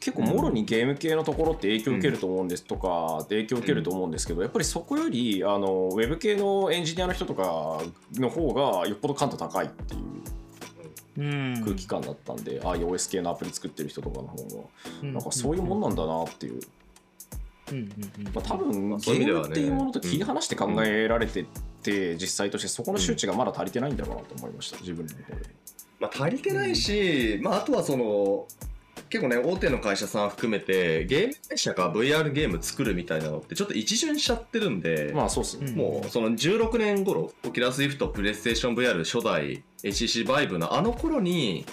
[0.00, 7.80] 結構もろにゲーム系のところって影響を受けると思うんですとか影響を受けると思うんですけどやっぱりそこよりあのウェブ系のエンジニアの人とか
[8.14, 10.00] の方がよっぽど感度高いっていう。
[10.00, 10.41] うん
[11.16, 14.64] 空気感だったんで、iOS 系のアプリ作ってる人とかの方が
[15.02, 15.12] うん。
[15.12, 16.60] なんかそういうもんなんだなっていう、
[17.70, 17.84] うんうん
[18.26, 18.32] うん。
[18.32, 21.44] まあ、多分まあゲームっていうものと切り離して考えられて
[21.82, 25.62] て実際としてそこの周知がまだ足りてないんだろうなと思いました自分の方で。
[26.00, 28.46] まあ、足りてないし、まあ、あとはその
[29.12, 35.76] 結構ね大手の会社さん含めてゲーム会社が VR ゲーム作るみたいなのってちょっと一巡しちゃってるんで、まあそうっすね、うん。
[35.76, 41.66] もうその16年頃オキュラスリフトプレイステーション VR 初代 HTC バイブのあの頃に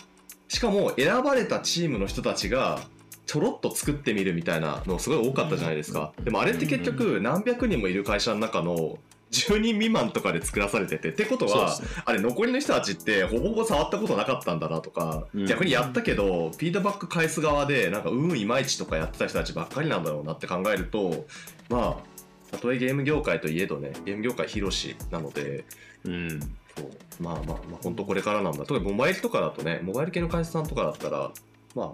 [0.49, 2.81] しかも選ばれたチームの人たちが
[3.25, 8.97] ちょろっと作ってみるみたいなのすごい多かったじゃないですか、でもあれって結局何百人もいる会社の中の
[9.31, 11.87] 10人未満とかで作らされててってことは、ね。
[12.05, 15.45] あれ残りの人たちってほぼほぼ触ったことなかったんだなとか、うん。
[15.45, 21.25] 逆にやったけどフィードバック返す側でなんかうんいまいちとかやってた人たちばっかりなんだろうなって考えると
[21.69, 25.65] まあたとえゲーム業界といえどねゲーム業界広しなので
[26.05, 26.39] うん。
[26.39, 26.47] そ
[26.83, 27.23] う。
[27.23, 28.65] まあまあまあ本当これからなんだ。
[28.65, 31.31] 特にモバイルとかだとねモバイル系の会社さんとかだったら
[31.75, 31.91] まあ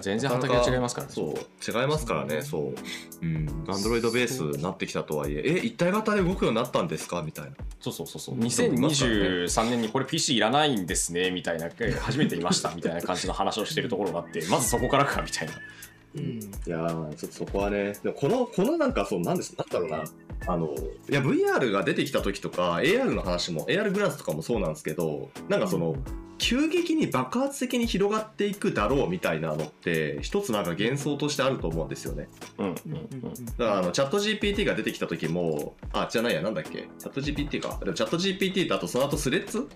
[0.00, 1.12] 全然畑が違いますからね。
[1.12, 2.74] そう違いますからねそう。
[3.20, 3.64] うん。
[3.68, 7.22] アンドロイドベースになってきたとはいええ一体型で動くようになったんですか？
[7.22, 7.50] みたいな。
[7.80, 8.36] そうそうそうそう。
[8.36, 11.68] いますからね2023年にこれ PC いらないんですねみたいな、
[12.00, 15.54] 初めて見ましたみたいな感じの話をしてるところがあって、まずそこからかみたいな。
[16.14, 16.22] うん。
[16.22, 20.04] いやーちょっとそこはね、でもこの、このなんか、そう、なんです、なんだろうな、
[20.46, 20.68] あの、
[21.08, 25.96] いや、VR が出てきた時とか、AR の話も、AR グラスとかもそうなんですけど、なんかその、
[26.38, 32.28] 急激に爆発的に広がっていくだろうみたいなのって、一つなんか幻想としてあると思うんですよね。
[32.58, 32.66] うん。
[32.66, 32.74] うん。
[33.46, 37.78] だから、あの、チャット GPT が出てきた時も、あ、じゃないや、なんだっけ、チャット GPT か。
[37.78, 39.68] でもチャット GPT とあとその後スレッズ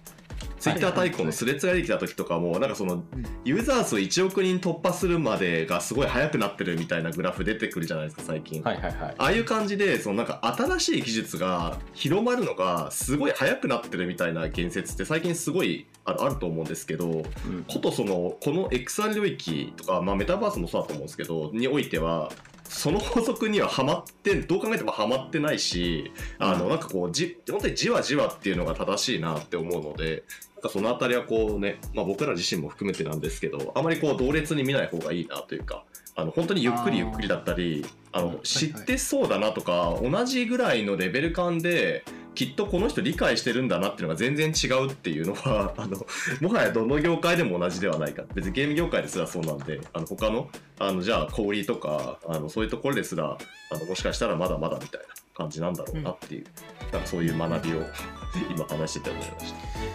[0.58, 3.04] ツイッター対抗のスレッズが出てきた時とかも、なんかその、
[3.44, 8.62] ユーザー数1億人突破するまでがすごい速くなってるみたいなグラフ出てくるじゃないですか、最近。
[8.62, 9.14] はいはいはい。
[9.18, 22.30] ああいう感じで、そのなんか新しい技術が広まるのがすごい速くなってるみたいな言説って最近すごいあるあると思うんですけど、うんことその、この XR 領域とか、まあメタバースもそうだと思うんですけど、においては、
[22.68, 30.24] その法則にはハマって、どう考えてもハマってないし、あの、なんかこう、じ、本当にじわじわっていうのが正しいなって思うので、
[30.56, 42.04] なんかそのあたりはこうね、まあ僕ら自身も含めてなんですけど、あまりこう同列に見ない方がいいなというか、あの、本当にゆっくりゆっくりだったり、あの、知ってそうだなとか、同じぐらいのレベル感で、
[42.36, 46.06] きっとこの人理解してるんだなっていうのが全然違うっていうのは、 あの、
[46.40, 48.22] もはやどの業界でも同じではないか。
[48.34, 53.36] 別にゲーム業界ですらそうなんで、あの、他の、あの、じゃあ、小売りとか、あの、そういうところですら、
[53.70, 56.44] あの、もしかしたらまだまだみたいな感じなんだろうなっていう、
[56.92, 57.82] なんかそういう学びを
[58.54, 59.86] 今話してて思いました。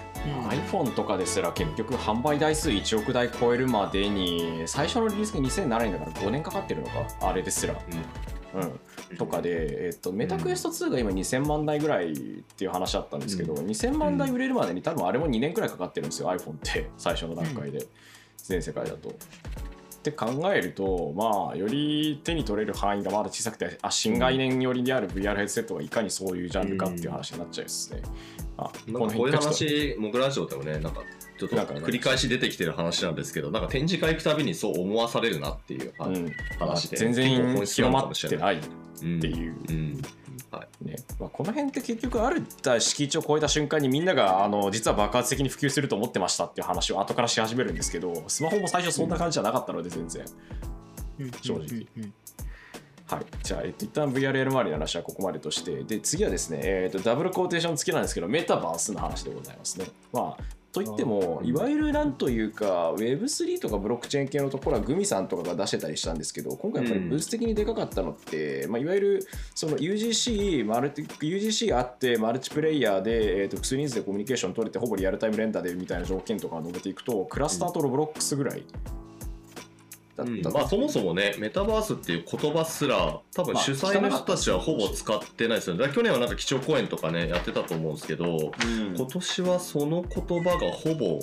[0.50, 7.74] iPhone とかですら結局販売台数1億台超えるまでに最初のリリースが2007年だから5年かかってるのかあれですら、
[8.54, 8.80] うん、
[9.18, 12.16] とかで、えっとメタクエスト2が今2000万台ぐらいっ
[12.58, 17.86] ていう話だったんですけど、2000万台売れるまでに多分あれも2年くらいかかってるんですよ iPhone って 最初の段階で、
[18.38, 19.10] 全世界だと。
[19.10, 28.02] って考えるとまあより手に取れる範囲がまだ小さくてあ新概念寄りである VR ヘッドセットがいかにそういうジャンルかっていう話になっちゃうですね。
[28.58, 31.02] あこういう話、モグラジオでもね、なんか
[31.38, 36.32] ちょっと繰り返し出てきてる話なんですけど、なんか展示会行くたびにそう思わされるなっていううん。
[36.60, 38.60] 話で、全然結構本質な広まのかもしれない。
[39.02, 40.02] ってないっうんう、うん。
[40.82, 40.96] ね。
[41.20, 42.44] まあ、この辺って結局ある
[42.80, 50.26] 敷地を超えた瞬間にみんながあの実は爆発的に普及すると思ってましたっていう話を後からし始めるんですけどスマホも最初そんな感じじゃなかったので全然、
[51.42, 51.66] 正直。
[51.96, 52.14] うんうん
[53.08, 53.26] はい。
[53.44, 55.84] じゃあ、えっと、一旦 VRL 周りの話はここまでとして。
[55.84, 59.88] で次はですね、えっと、ダブルコーテーション付きなんですけどメタバースの話でございますね。
[60.14, 78.64] まあといってもいわゆるなんというか Web3 とかブロックチェーン系のところはグミさんとかが出してたりしたんですけど今回やっぱりブース的にでかかったのって、まあ、いわゆるその UGC, マルチ UGC あってマルチプレイヤーで、えー、と複数人数でコミュニケーション取れてほぼリアルタイム連打でみたいな条件とかを述べていくとクラスターとロブロックスぐらい
[80.26, 80.60] だった。
[80.60, 85.90] まあそもそもねメタバースっていう言葉すら多分まあ主催の人たちはほぼ使ってないですよね。
[85.94, 88.96] 去年はなんか基調講演とかねやってたと思うんですけどうん。
[88.96, 91.20] 今年はその言葉がほぼ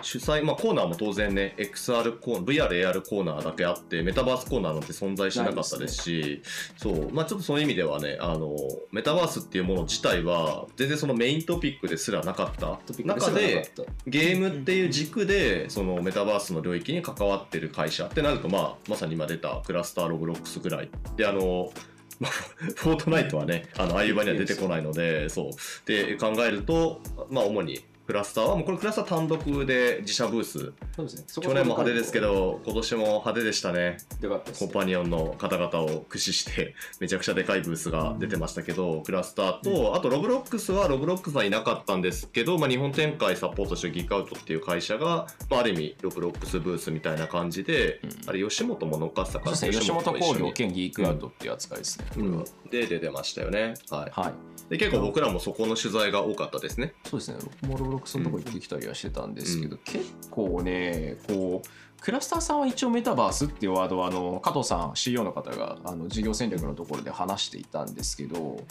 [0.00, 6.42] 主催、まあ、コーナーも当然ね XR コーナー VRAR コーナーだけあってメタバースコーナーなんて存在しなかったですし
[6.76, 8.56] そう、まあ、ちょっとその意味ではねあの
[8.90, 12.80] メタバースっていうもの自体は全然そのメイントピックですらなかった。
[13.04, 13.70] 中で
[14.06, 20.90] ゲームっていう軸でそのメタバースの領域に関わってる会社ってなると、まあ、まさに今出た cluster Roblox ぐらい。
[21.16, 21.72] であの
[22.20, 22.32] まあ
[22.76, 25.52] Fortnite はね、あの、ああいう場には出てこないので、そう。
[25.86, 30.72] で、考えると、まあ、主にクラスターは、もうこれクラスター単独で自社ブース。
[30.96, 31.24] そうですね。
[31.42, 33.98] 去年も派手ですけど、今年も派手でしたね。
[34.20, 49.80] でかったですコンパニオンの方々を駆使して、めちゃくちゃでかいブースが出てましたけど、クラスターと、あと Roblox は、 Roblox はいなかったんですけど、まあ、日本展開サポートしてる GeekOut っていう会社が、まあ、ある意味、 Roblox ブースみたいな感じで、あれ、吉本も乗っかってたから、そうですね。
[49.80, 50.38] 吉本と一緒に。
[50.40, 53.74] 工業兼ギークアウトっていう扱いですね、うん、で出てましたよね。
[53.90, 54.20] はい。
[54.20, 54.32] はい。
[54.70, 56.94] で結構僕らもそこの取材が多かったですね。
[57.04, 57.38] そうですね。
[57.62, 61.68] 僕もロブロックスのとこ行ってきたりはしてたんですけど、結構ねこう
[62.02, 68.64] クラスターさんは一応メタバースっていうワードはあの加藤さん CEO の方があの事業戦略のところで話していたんですけど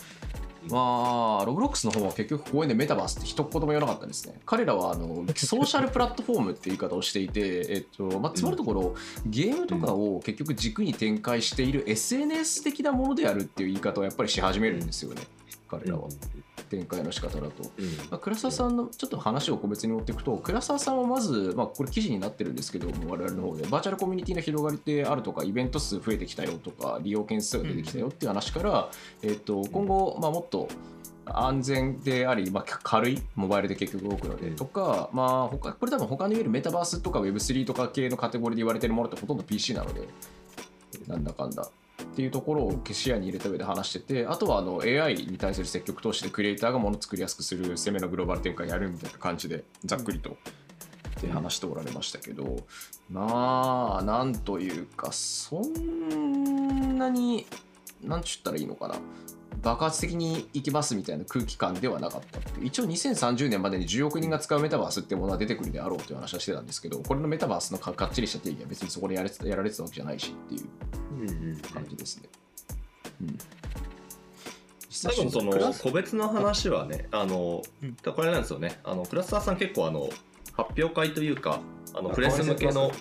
[0.70, 8.96] まあロブロックスの方は結局講演でメタバースって一言も言わなかったんですね彼らはあのソーシャルプラットフォームって言い方をしていて、えっとまあ、つまるところ、
[9.26, 15.22] ゲームとかを結局軸に展開している SNS 的なものであるっていう言い方をやっぱりし始めるんですよね
[15.70, 16.10] 彼らは
[16.72, 17.64] 展開の仕方だと。
[18.10, 28.90] まあ、倉沢さんのちょっと話を個別に持っていくと倉沢さんはまず、まあ、これ記事になってるんですけども我々の方でバーチャルコミュニティの広がりであるとかイベント数増えてきたよとか利用件数が出てきたよっていう話から、
[29.22, 30.70] えっと今後、まあ、もっと
[31.26, 40.08] 安全であり、まあ、軽いモバイルで結局動くのでとか、まあ、他これ多分他のいわゆるメタバースとか Web3 とか系のカテゴリーで言われてるものってほとんど PC なので
[41.08, 41.70] なんだかんだ
[42.12, 50.32] っていうところを視野に入れた上で話しててあとはあの AI に対する積極投資でクリエイターがもの作りやすくする攻めのグローバル展開やるみたいな感じでざっくりと。
[50.32, 52.57] って話しておられましたけど、
[53.12, 57.45] まあなんというかそんなに
[58.01, 58.95] なんちゅったらいいのかな
[59.62, 62.66] 爆発的にいきますみたいな空気感ではなかったって。
[62.66, 72.30] 一応2030年までに10億人が使うメタバースってものは出てくるであろうという話はしてたんですけどこれのメタバースのかっちりした定義は別にそこでやれやられてたわけじゃないしっていう感じですね。
[73.22, 73.38] うん。
[74.89, 77.95] 最後のその個別の話はね、あの、うん。
[77.95, 78.41] これなん。
[78.41, 78.80] ですよね。
[78.84, 79.57] あのクラスターさん。
[79.57, 80.09] 結構あの
[80.53, 81.62] 発表会というか、
[81.93, 82.91] あのプレス向けの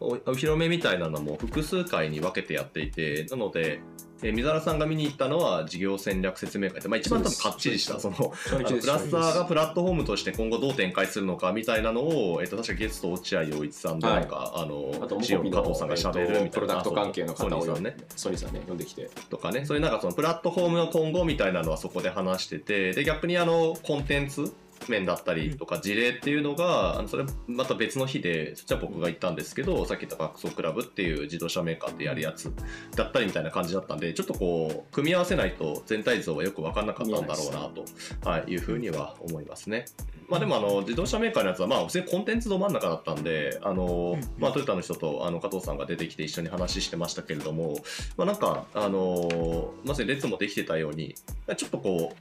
[0.00, 3.80] お披露目みたいなのも複数回に分けてやっていて、なので。
[4.22, 17.96] えー水原さんが見に行ったのは事業戦略説明会で、まあ、一番多分かっちりしたそのクラスターがプラットフォームとして今後どう展開するのかみたいなのを、えっと、確かゲスト落合陽一さんでなんか、あのあのの加藤さんがしゃべるみたいな、プロダクト関係の方をソニーさんね。
[18.16, 19.10] ソニーさんね、呼んできて。
[19.30, 24.52] とかね、そういうなんかそのプラットフォームの今後みたいなのはそこで話してて、で逆にあのコンテンツ
[24.88, 32.52] 面だったりとか事例っていうのが、あのそれまた別の日で、そっちは僕が言ったんですけど、さっき言ったバックソークラブっていう自動車メーカーでやるやつ
[32.94, 37.84] だったりみたいな感じだったんで、ちょっとこう、組み合わせないと全体像はよく分かんなかったんだろうなと、
[38.28, 39.86] はい、いうふうには思いますね。
[40.28, 44.20] まあでもあの自動車メーカーのやつはまあ普通にコンテンツど真ん中だったんで、あのうん。
[44.38, 47.78] まあ、トヨタの人とあの加藤さんが出てきて一緒に話してましたけれども、
[48.16, 51.14] まあ、なんか、あのまさに列もできてたように、
[51.56, 52.12] ちょっとこ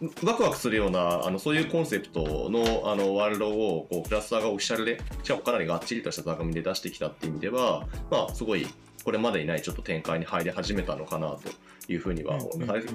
[0.00, 8.66] う、うワクワクするような、あのそういうコンセプトのあのワールドをこうクラスターがオフィシャルで、しかもかなりがっちりとした座組で出してきたっていう意味では、まあ、すごい、
[9.02, 11.40] これまでにないちょっと展開に入り始めたのかなと
[11.90, 12.38] いうふうには、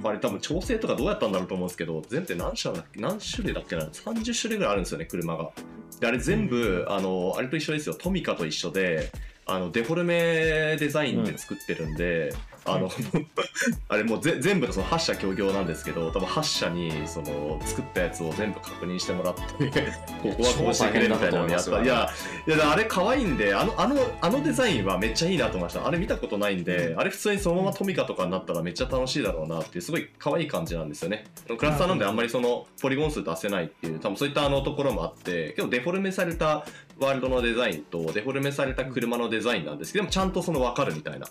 [0.04, 5.52] あれ多分調整とかどうやったんだろうと思うんですけど、全部で何社だっけ何種類だっけな ?30 種類ぐらいあるんですよね、車が。
[6.00, 9.10] であれ全部、あの、あれと一緒ですよ、トミカと一緒で、
[9.48, 12.34] あのデフォルメデザインで作ってるんで、
[12.66, 12.90] あの、
[13.90, 19.42] あれもうぜ全部のその8社協業なんですけど、多分8社にその作ったやつを全部確認してもらって、
[20.24, 21.84] ここはこうしてくれみたいなのやった。
[21.84, 22.10] いや、
[22.48, 25.86] いやあれ可愛いんで、あの、あの、あのデザインはめっちゃいいなと思いました。
[25.86, 31.26] あれ見たことないんで、あれ普通にそのままトミカとかになったらめっちゃ楽しいだろうなっていう、すごい可愛い感じなんですよね。
[31.56, 36.66] クラスターなんであんまりそのポリゴン数出せないっていう、多分そういったあのところもあって、けどデフォルメされた
[37.00, 41.28] ワールドのデザインとデフォルメされた車のデザインなんですけど、でもちゃんとその分かるみたいな。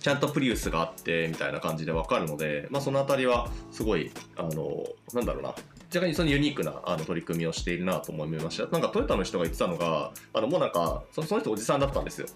[0.00, 4.84] ちゃんとプリウスがあってみたいな感じで分かるので、まあ、そのあたりはすごいあの
[5.14, 5.54] なんだろうな。
[5.94, 8.66] 若干そのユニークなあの取り組みをしているなと思いました。
[8.66, 12.26] なんかトヨタの人が言ってたのがあのもうなんかその人おじさんだったんですよ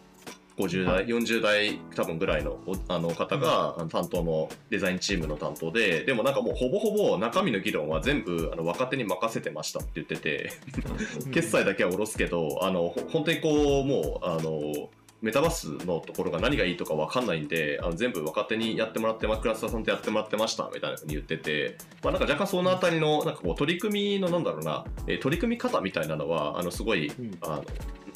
[0.61, 10.53] 50代、40代多分ぐらいのおあの方が、担当のデザインチームの担当ででもなんかもうほぼほぼ中身の議論は全部あの若手に任せてましたって言ってて
[11.33, 14.91] 決済だけは下ろすけどあのほ本当にこうもうあの
[15.23, 27.39] メタバースのところが何がいいとか分かんないんであの全部若手にやってもらって、まあ、クラスターさんとやってもらってましたみたいなふうに言ってて、まあ、なんか若干そのあたりのなんかこう取り組みのなんだろうな、えー取り組み方みたいなのはあのすごい、うん。
[27.43, 27.65] あの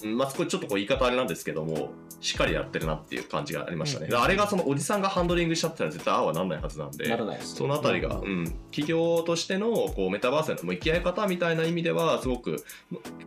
[0.05, 1.91] まあ、これちょっとこう言い方あれなんですけども
[2.21, 4.17] しっかりやってるなっていう感じがありましたね、うん。
[4.17, 12.65] あれがそのおじさんがハンドリングしちゃったら絶対ああはなんないはずなんでならないですそのあたりが、うん、企業としてのこうメタバースへの向き合い方みたいな意味ではすごく、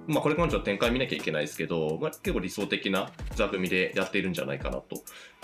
[0.07, 4.95] まあ、これからの展開見なきゃいけないですけど、まあ、結構理想的な座組でやっているんじゃないかなと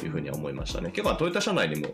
[0.04, 0.92] いうふうには思いましたね。
[0.92, 1.90] 結構トヨタ社内にも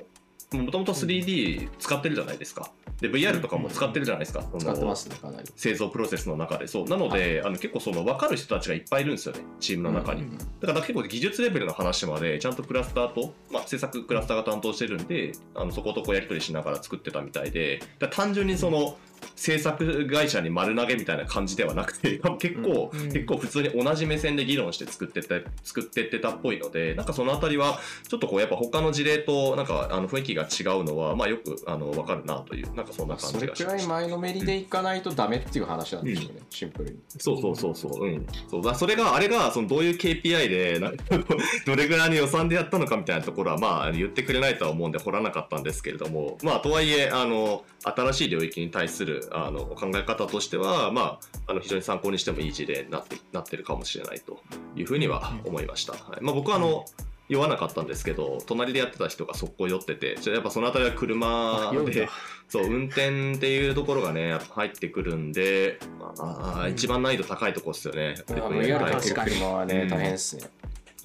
[0.52, 2.72] もともと 3D 使ってるじゃないですか。
[3.00, 5.50] で VR とかも使ってるじゃないですか、その使ってますねかなり。
[5.56, 6.68] 製造プロセスの中で。
[6.68, 6.86] そう。
[6.86, 10.38] なので、あの結構その分かる人たちがいっぱいいるんですよねチームの中に、うん。
[10.38, 17.80] だから結構技術レベルの話までちゃんとクラスターと、まあ、制作クラスターが担当してるんであのそことこうやり取りしながら作ってたみたいで。
[18.12, 18.98] 単純にその
[19.36, 33.90] 制作会社に丸投げみたいな感じではなくて 結構、うん結構普通に同じ目線で議論して作ってって作ってってたっぽいのでなんかそのあたりはちょっとこうやっぱ他の事例となんかあの雰囲気が違うのはまあよくあの分かるなというなんかそんな感じそれくらい。
[33.90, 37.00] 前のめりでいかないとダメっていう話なんですよね、シンプルに。
[37.18, 38.06] そうそうそうそう。
[38.06, 38.26] うん。
[38.50, 40.92] そうだそれが、あれが、そのどういう KPI で、な
[41.66, 54.40] どれぐらいの予算でやったのかみたいなところは、まあ、言ってくれないとは思うんで、掘らなかったんですけれども、まあ、とはいえ、あの、新しい領域に対する、あの、考え方としては、まあ、あの、非常に参考にしてもいい事例になって、なってるかもしれないと
[54.76, 55.94] いうふうには思いました。
[55.94, 56.86] はい、まあ、僕は、あの、
[57.30, 62.10] 酔わなかったんですけど、隣でやってた人が速攻酔ってて、ちょやっぱそのあたりは車で
[62.48, 68.06] そう、運転っていうところがね、やっぱ入ってくるんで、まあ、うん一番難易度高いところですよね。
[68.08, 70.50] やっぱり車はね、うん大変ですね。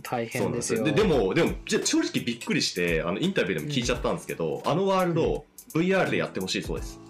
[0.02, 0.82] 大変ですよ。
[0.82, 5.44] でででも、でも、じゃ正直びっくりして、あのインタビューでも聞いちゃったんですけど、あのワールド、
[5.74, 7.00] VR でやってほしいそうです。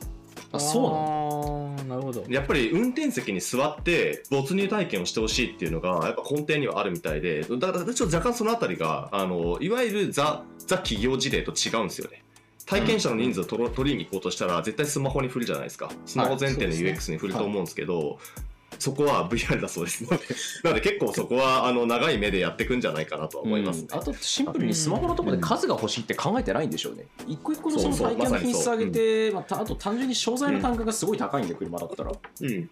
[0.57, 2.24] あ、そうなのあーなるほど。
[2.28, 12.22] やっぱり運転席に座って没入体験をしてほしいっていうのがやっぱ根底にはあるみたいでだからちょっと若干そのあたりがあのいわゆるザザ企業事例と違うんですよね。
[12.66, 15.90] 体験者の人数を取りに行こうとしたら絶対スマホに振るじゃないですか。
[16.07, 18.18] スマホ前提の UX に振ると思うんですけど、
[18.79, 20.18] そこは VR だそうですので。
[20.62, 23.99] なので結構そこはあの長い目でやっていくんじゃないかなとは思いますね、うん。
[23.99, 27.07] あとシンプルにスマホのところで数が欲しいって考えてないんでしょうね。
[27.27, 32.12] 一個一個のその体験の品質上げまて、まあたあと単純に商材の単価がすごい高いんで、車だったら。
[32.12, 32.49] うん。
[32.49, 32.68] うん。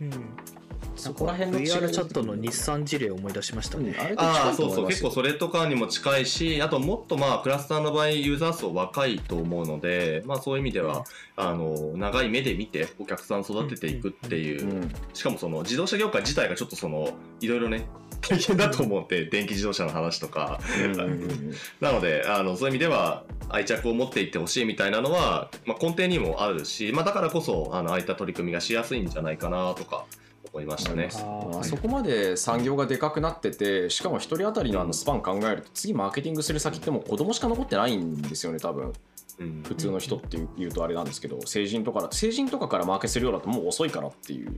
[0.96, 3.90] そこら辺の VR チャットの日産事例を思い出しましたね。
[4.10, 11.04] うんあああそうそう結構それとかにも近いしあともっとまあクラスターの場合ユーザー層若いと思うのでまあそういう意味では、
[11.36, 17.10] あの長い目で見てお客さん育てていくっていう、うんしかもその自動車業界自体がちょっとその
[17.40, 17.86] いろいろね
[18.20, 20.60] 大変だと思って電気自動車の話とか。
[21.80, 30.06] なのであのそういう意味では愛着を持っていってほしいみたいなのは、まあ、根底にもあるし、まあ、だからこそあのああいった取り組みがしやすいんじゃないかなとか
[30.52, 31.08] 思いましたね。
[31.12, 38.92] あーあそこまで産業がでかくなっててしかも1人当たりのあのスパン考えると次マーケティングする先ってもう子供しか残ってないんですよね多分。
[39.38, 39.62] うん。
[39.66, 44.54] 普通の人っていう言うとあれなんですけど成人とか成人とかからマーケするようだともう遅いからっていう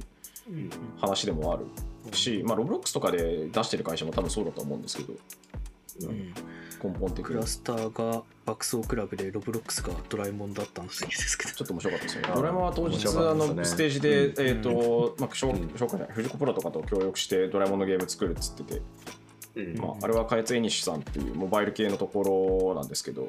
[0.48, 0.70] うん。
[1.00, 1.66] 話でもある
[2.12, 5.14] し、まあ、ロブロックスとかで出してる会社も多分そうだと思うんですけど。
[6.08, 6.34] うん
[6.82, 11.52] 根本的にクラスターが爆走クラブでロブロックスがドラえもんだったの好きですけど。
[11.54, 12.28] ちょっと面白かったですよね。
[12.32, 18.82] あドラえもんは当日面白かったあですねのステージで、うんえっ、と、まあ、紹うん紹介じゃない、藤子プロとかと協力してドラえもんのゲーム作るっつってて、
[19.56, 23.28] うんまあ、あれは開発エニッシュさんっていうモバイル系のところなんですけど、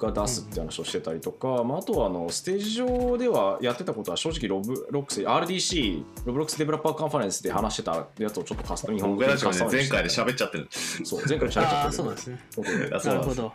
[0.00, 10.68] が出すって話をしてたりとか、まあ、あとはあのステージ上ではやってたことは正直ロブロックス RDC ロブロックスデベロッパーカンファレンスで話してたやつをちょっとカスタム日本語僕らしもねカスタマイズ前回で喋っちゃってる。
[10.70, 12.40] そう前回で喋っちゃってるそうなんですね。
[12.56, 13.52] なんですなるほど。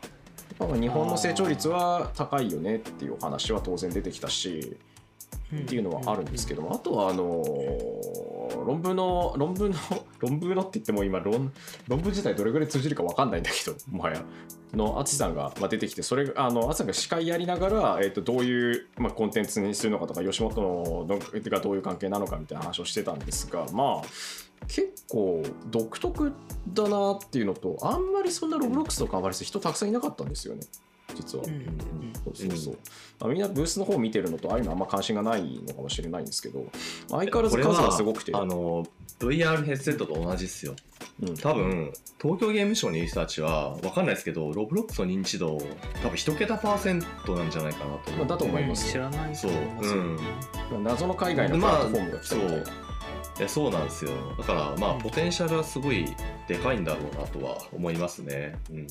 [0.59, 4.78] まあ日本の成長率は高いよねっていうお話は当然出てきたし、
[5.54, 8.36] っていうのはあるんですけども、あとはあのー
[8.66, 9.78] 論文の 論文の
[10.20, 11.52] 論文のって言っても今論
[11.88, 14.24] 論文自体どれぐらい通じるか分かんないんだけどもはや。
[14.74, 21.20] の淳さんがまあ出てきてそれあの淳さんが司会やりながら、えっとどういう、まあ、コンテンツにするのかとか吉本のの
[21.50, 24.06] がどういう関係なのかみたいな話をしてたんですがまあ
[24.68, 26.34] 結構独特
[26.74, 30.62] だなっていうのとあんまりそんなロブロックスとかあまり人たくさんいなかったんですよね
[31.16, 31.43] 実は。
[31.45, 32.78] うんうんそうそうそう。
[33.20, 36.66] まあ、みんなブースの方見てるのとああいうのあんま関心がないのかもしれないんですけど
[37.09, 38.86] 相変わらず数がすごくて、あの
[39.20, 40.76] VR ヘッドセットと同じっすよ。
[41.22, 41.38] うん。
[41.38, 45.57] 多分東京ゲームショウにいる人たちは分かんないですけどロブロックスの認知度
[46.01, 48.91] 多分一桁パーセントなんじゃないかなとまあだと思います。
[48.91, 49.51] 知らないそう。
[50.72, 50.84] うん。
[50.84, 52.63] 謎の海外のプラットフォームが来たみたいな、
[53.38, 54.11] いやそうなんですよ。
[54.38, 55.01] だからまあうん。
[55.01, 56.05] ポテンシャルはすごい
[56.47, 58.55] でかいんだろうなとは思いますね。
[58.69, 58.78] うん。
[58.78, 58.88] うん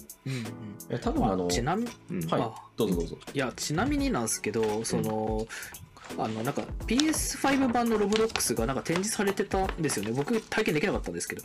[0.90, 2.20] え多分あのうんちなみうん。
[2.28, 3.16] はいあどうぞどうぞ。
[3.32, 5.46] いやちなみになんですけどその、
[6.18, 10.12] あのなんか PS5 版のロブロックスがなんか展示されてたんですよね。
[10.12, 11.42] 僕体験できなかったんですけど。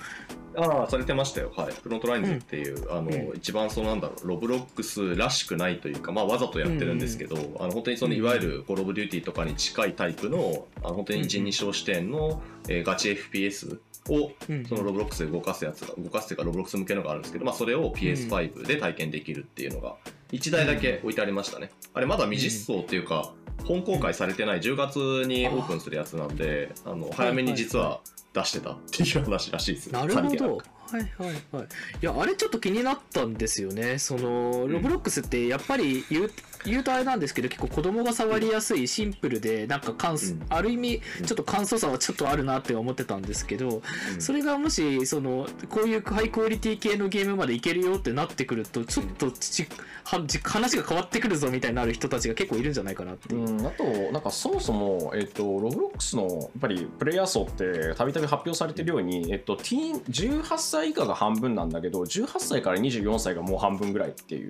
[0.58, 1.52] ああ、されてましたよ。
[1.56, 1.74] はい。
[1.74, 3.38] フロントラインズっていう、あの、うん。
[3.38, 13.80] 一番そのなんだろう、ロブロックスらしくないというか、まあわざとやってるんですけど、あの、本当にその、いわゆるコールオブデューティーとかに近いタイプの、あの、本当に一人称視点の、えーガチ FPS
[14.10, 19.96] を、うんそのロブロックスで動かすやつが、動かすというか、ロブロックス向けのがあるんですけど、まあそれを PS5 で体験できるっていうのが、
[20.32, 21.72] 1台だけ置いてありましたね。
[21.94, 23.34] あれまだ未実装っていうか、
[23.66, 28.02] 本公開されてない10月にオープンするやつなんで、あの、早めに実は
[28.34, 29.92] 出してたっていう話らしいです。
[29.92, 30.58] なるほど。
[30.92, 31.66] はいはいはい。
[32.02, 34.00] いや、あれちょっと気になったんですよね。
[34.00, 36.32] その、んロブロックスってやっぱり言う、
[36.66, 40.46] 言うとあれなんですけど、結構子供が触りやすい、シンプルで、なんか簡素、うん。
[40.50, 43.82] ある意味うん、ちょっと簡素さはちょっとあるなって思ってたんですけど、
[44.14, 44.22] うん。
[44.22, 49.68] それがもし、その、こういうハイクオリティ系のゲームまでいけるよってなってくると、ちょっとち、
[50.04, 53.48] はじ話が変わってくるぞみたいになる人たちが結構いるんじゃないかなっていう。
[53.48, 64.50] うん、あとなんかそもそも、えっと、ロブロックスのやっぱりプレイヤー層ってたびたび発表されてるように、えっと、ティーン18歳以下が半分なんだけど18歳から24歳がもう半分ぐらいってい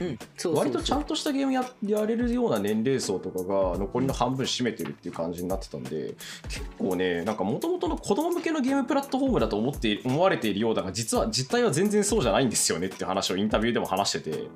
[0.00, 0.56] うん、そうそうそう。
[0.56, 6.14] 割とちゃんとしたゲームややれるような年齢層とかが残りの半分占めてるっていう感じになってたんで
[6.48, 14.48] 結構ねなんかもともとの子供向けのゲームプラットフォームだと思って思われているようだが実は実態は全然そうじゃないんですよねっていう話をインタビューでも話してて。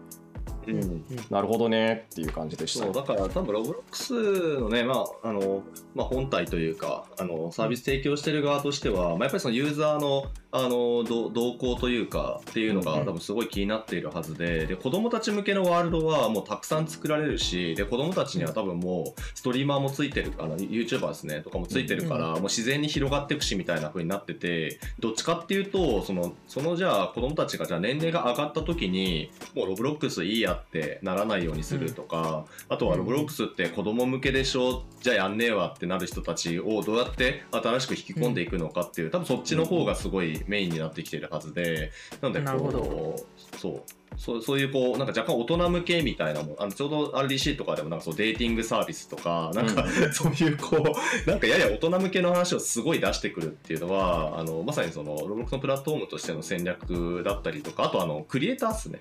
[0.67, 0.75] うん。
[0.75, 1.05] うん。
[1.31, 5.63] なるほどねっていう感じでしたそうだから多分ロブロックスのね、まああの
[5.95, 43.83] まあ、本体というかあのサービス提供してる側としては、まあ、やっぱりそのユーザーのあのど動向というかっていうのがうん多分すごい気になっているはずでで子供たち向けのワールドはもうたくさん作られるしで子供たちには多分もうストリーマーもついてるあの YouTuber ですねとかもついてるから、もう自然に広がっていくしみたいな風になっててどっちかっていうとそのそのじゃあ子供たちがじゃあ年齢が上がった時にもうロブロックスいいやってならないようにするとか、あとはロブロックスって子供向けでしょじゃあやんねえわってなる人たちをどうやって新しく引き込んでいくのかっていう多分そっちの方がすごいメインになってきてるはずでなのでなるほこうそう。
[44.17, 50.77] そうそういうこうなんか若干大人向けみたいなもんあのちょうど RDC とかでもなんかそうデーティングサービスとかなんか、 そういうこ
[51.27, 59.01] うなんかやや大人向けの話をすごい出してくるっていうのはあのまさにそのロブロックスのプラットフォームとしての戦略だったりとかあとあのクリエイターっすね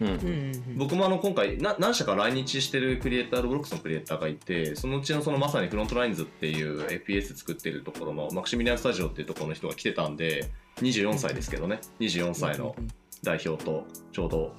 [0.00, 0.08] うん。
[0.08, 11.80] うん僕もあの今回な何社か来日してるクリエイターロブロックスのクリエイターがいてそのうちのそのまさにフロントラインズっていう FPS 作ってるところのマクシミリアンスタジオっていうところの人が来てたんで24歳ですけどね。
[12.00, 12.74] 24歳の
[13.22, 14.54] 代表とちょうど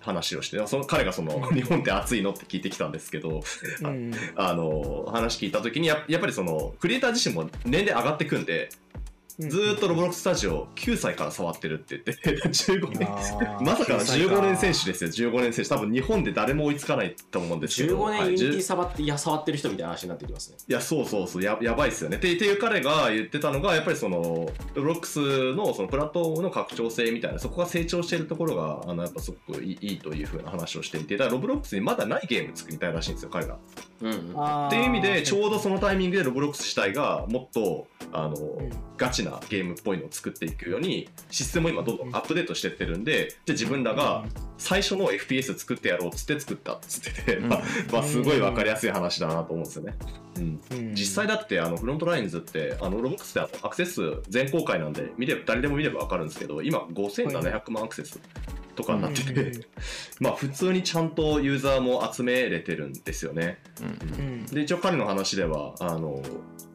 [0.00, 3.42] 話をしてその彼がその日本って暑いのって聞いてきたんですけど
[3.82, 8.70] うんあの話聞いた時にややっぱりそのクリエイター自身も年齢上がってくんで
[9.48, 13.08] ずーっとロボロックスタジオ9歳から触ってるって言って 15年。
[13.64, 14.34] まさかの9歳か。
[14.34, 15.30] 15年選手ですよ。
[15.30, 15.70] 15年選手。
[15.70, 17.96] 多分日本で誰も追いつかないと思うんですけど。
[17.96, 18.18] 15はい。
[18.18, 20.56] 年ユニティ10触っていや触ってる人みたいな話になってきますね。
[20.68, 21.42] いやそうそうそう。
[21.42, 22.16] ややばいっすよね。
[22.16, 24.20] っていう彼が言ってたのがやっぱりその
[24.74, 31.16] ロブロックスのそのプラットフォームの拡張性みたいなそこが成長しているところがあのやっぱすごくいいいいというふうな話をしていて。
[31.16, 33.58] だからロブロックスにまだないゲーム作りたいらしいんですよ彼ら
[34.02, 38.36] うんっていう意味でちょうどそのタイミングでロブロックス自体がもっとあの、ん
[38.96, 44.26] ガチなゲームっぽいのを作っていくようにシステムを今どんどんアップデートしてってるんでじゃあ自分らが
[44.58, 47.48] 最初の FPS 作ってやろうっつって作ったっつってて、うん。
[47.48, 49.94] まあまあすごい分かりやすい話だなと思うんですよね。
[50.36, 50.60] うん。
[50.70, 50.94] うん。
[50.94, 58.20] 実際だってあのフロントラインズってあのロボックスってあのアクセス数全公開なんで見れば誰でも見れば分かるんですけど今5700万アクセス
[58.80, 59.64] とかになってて、うん
[60.20, 63.58] まあ普通にちゃんとユーザーも集めれてるんですよね。
[63.80, 64.24] うん。
[64.24, 64.46] うん。
[64.46, 66.22] で一応彼の話ではあの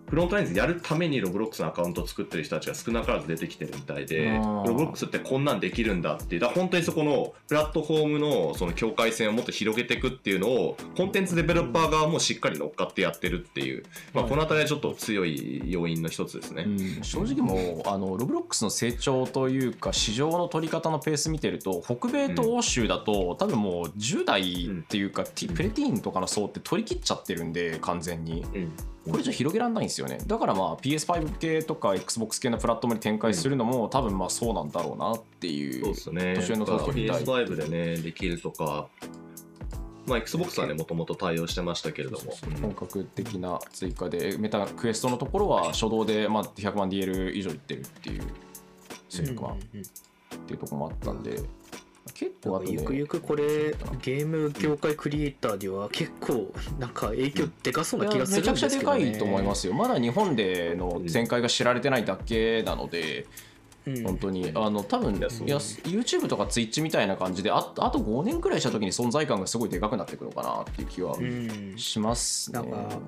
[0.07, 6.35] フロントラインズやるためにロブロックスのアカウントを作ってる人たちが少なからず出てきてるみたいでロブロックスってこんなんできるんだって。
[6.35, 13.83] いうだ本当にそこのプラットフォームのその境界線をもっと広げていくっていうのをコンテンツデベロッパー側もしっかり乗っかってやってるっていう、
[14.13, 14.29] まあ、はい。
[14.29, 16.63] この辺りはちょっと強い要因の一つですね。
[16.67, 17.03] うん。
[17.03, 28.45] 正直もうあのロブロックスの成長というか市場の取り方のペース見てると北米と欧州だと、多分もう10代っていうか、ティプレティーンとかの層って取り切っちゃってるんで完全に。
[28.53, 28.71] うん
[29.09, 30.17] これじゃ広げられないんですよね。
[30.25, 36.33] だからまあ PS5 系とか XBOX 系のプラットフォームに展開するのも、多分まあそうなんだろうなっていうそうですね。
[36.35, 37.23] 年上の人みたい。
[37.23, 38.87] PS5 でね、できるとか、
[40.07, 42.33] まあ、Xbox はね、もともと対応してましたけれども。
[42.61, 48.23] 本格的な追加でメタクエストのところは初動でまあ100万 DL 以上いってるっていう
[49.09, 49.81] 900万うん
[50.35, 51.41] っていうところもあったんで
[52.15, 59.73] 結構あとねゆくゆくこれゲーム業界クリエイターには結構なんか影響でかそうな気がするんめちゃくちゃですけどねでかいと思いますよ。
[59.73, 63.27] まだ日本での展開が知られてないだけなので、
[63.85, 64.03] うん。
[64.03, 71.73] 本当にあの多分いや YouTube とか Twitch みたいな感じでああと5年くらいした時に存在感がすごいでかくなってくるのかなっていう気はうん。
[71.75, 72.59] しますね。
[72.59, 72.99] なんか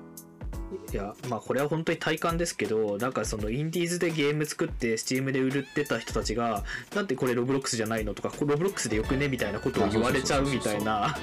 [0.91, 6.63] いやまあこれは本当に体感ですけどなんかそのインディーズでゲーム作ってスチームで売ってた人たちが
[6.95, 11.15] なんでこれロブロックスじゃないのとかロブロックスでよくねみたいなことを言われちゃうみたいな。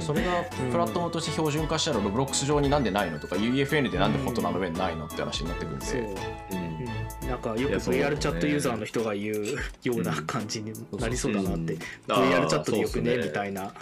[0.00, 6.72] それがプラットフォームとして標準化したらロブロックス上になんでないのとか UEFN でなんでフォトナの上にないのって話になってくるんで、そう、うん。
[7.22, 8.16] うん、なんかよく VR ね。
[8.18, 9.34] チャットユーザーの人が言う
[9.82, 13.72] ような感じになりそうだなって、VR チャットでよくねみたいな、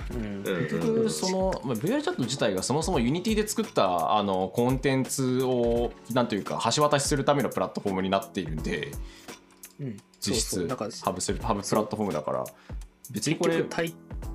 [0.44, 8.92] 結局その、まあ、VR チャット自体がそもそも Unity で作ったあのコンテンツをなんというか橋渡しするためのプラットフォームになっているんで
[9.80, 10.68] うん、実質そうそう。
[10.68, 12.44] なんかハブするハブプラットフォームだから
[13.10, 13.64] 別にこれ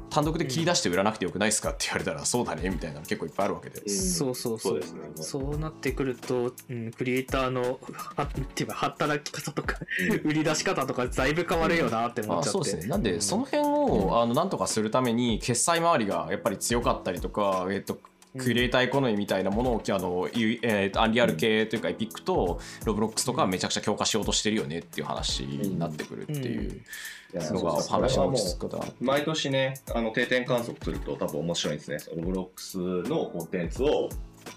[0.09, 4.73] 単独で切り出して売らなくてよくないですかって言われたらそうだねみたいなの結構いっぱいあるわけで、そうそうそう。
[4.73, 5.01] そうですね。
[5.15, 7.79] そうなってくると、うん、クリエイターの
[8.15, 9.77] はっていうか働き方とか
[10.23, 12.87] 売り出し方とかだいぶ変わるよなって思っちゃって、あそうですね。
[12.87, 17.99] なんでその辺を、あのなんとかするために決済周りがやっぱり強かったりとか、えっと
[18.37, 26.81] クリエイターエコノミーみたいなものをあの、ゆえーとアンリアル系というかエピックとロブロックスとかはめちゃくちゃ強化しようとしてるよねっていう話になってくるっていう
[27.33, 31.97] のが話の落ち着く方毎年ね、あの定点観測すると多分面白いんですね。
[32.15, 34.09] ロブロックスのコンテンツを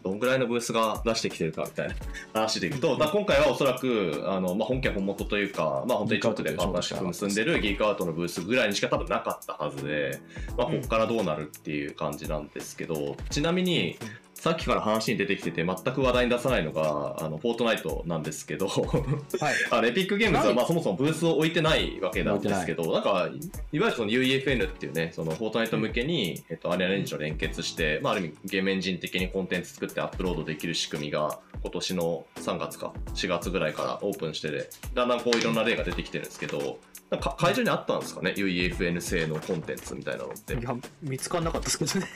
[0.02, 1.94] どんぐらいのブースが出してきてるかみたいな
[2.40, 10.20] 話でいくと、まあ今回はおそらくあの、まあ、本家本元というか、まあ、本当にちょっとでパートナーシップ結んでるギークアウトのブースぐらいにしか多分なかったはずで、
[10.56, 13.98] まあ、ここからどうなるっていう感じなんですけど、ちなみに、
[14.38, 18.68] さっきから話に出てきてて全く話題に出さないのがあのフォートナイトなんですけど。
[18.68, 19.54] はい。
[19.72, 23.30] あのエピックゲームズはまあそもそもブースを置いてないわけなんですけど、なんか、いわ
[23.72, 36.78] ゆるその UEFN っていうね、そのフォートナイト向けに、えっと、アリアレンジと連結して、まあ、ある意味ゲームエンジン的にコンテンツ作ってアップロードできる仕組みが、今年の3月か4月ぐらいからオープンしてて、だんだんこういろんな例が出てきてるんですけど、
[37.10, 40.54] なんか会場にあったんですかね、UEFN 製のコンテンツみたいなのって。
[40.54, 42.06] いや見つからなかったですけどね。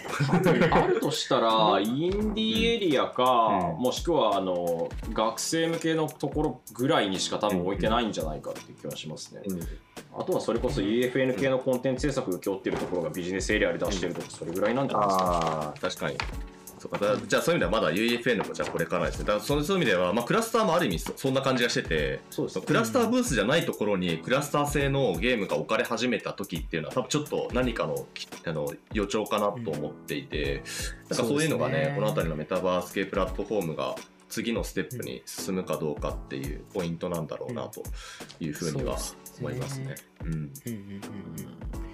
[0.70, 3.82] あるとしたらインディーエリアか、うん。
[3.82, 9.40] もしくはあの学生向けのところぐらいにしか多分置いてないんじゃないかっていう気はしますね、
[10.14, 16.18] あとはそれこそ EFN 系のコンテンツ制作が今日ってるところがビジネスエリアで出してるとかそれぐらいなんじゃないですか、ああ、確かに。
[16.82, 16.98] そうか。
[16.98, 19.24] だじゃあそういう意味ではまだ UEFN もじゃあこれからですね。
[19.24, 22.64] だからそうそういう意味では、まあ、クラスターもある意味そそんな感じがしてて、そうですね。
[22.66, 30.64] クラスターブースじゃないところにクラスター製のゲームが置かれ始めた時っていうのは多分ちょっと何かのきあの予兆かなと思っていて、
[31.08, 33.94] なんかそういうのがねねこの辺りのメタバース系プラットフォームが
[34.28, 37.82] 次のステップに進むかどうかっていうポイントなんだろうなと
[38.40, 38.96] いうふうには
[39.38, 39.94] 思いますね。
[40.24, 40.38] うんうん。
[40.38, 40.94] うんうんうん
[41.84, 41.91] うん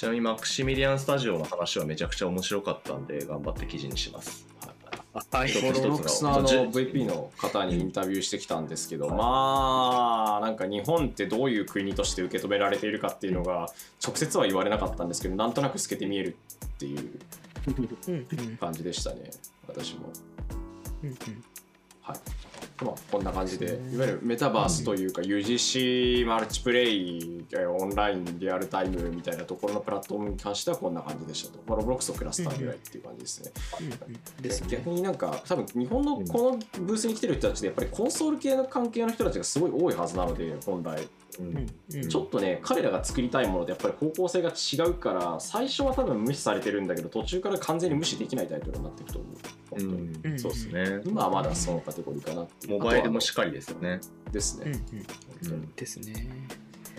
[0.00, 4.46] ちなみにマクシミリアンスタジオの話はめちゃくちゃ面白かったんで頑張って記事にします。
[5.12, 5.50] あはい。
[5.50, 13.68] 一つロックスのあの VP の方にインタビューしてきたんですけど、まあなんか日本ってどういう国として受け止められているかっていうのが
[14.02, 19.30] 直接は言われなかったんですけどなんとなく透けて見えるっていう感じでしたね
[19.68, 20.08] 私も。
[22.00, 22.16] はい
[22.82, 31.62] まあ、こんな感じで、いわゆるメタバースというか、UGC マルチプレイ、えーオンライン、リアルタイムみたいなところのプラットフォームに関してはこんな感じでしたと。
[31.66, 33.50] まあ、ロブロックスとクラスターぐらいっていう感じですね。
[34.40, 41.06] で逆になんか多分日本のこのブースに来てる人たちでやっぱりコンソール系の関係の人たちがすごい多いはずなので本来。
[42.08, 49.34] ちょっとね彼らが作りたいものとやっぱり方向性が違うから最初は多分無視されてるんだけど途中から完全に無視できないタイトルになっていくと思う。
[49.70, 50.38] 本当に、うん。
[50.38, 51.00] そうですね。
[51.06, 53.90] 今はまだそのカテゴリーかなっていうモバイルもしっかりですよね。
[53.90, 53.98] は
[54.32, 54.72] ですね、
[55.42, 55.74] うんうん。
[55.74, 56.28] ですね。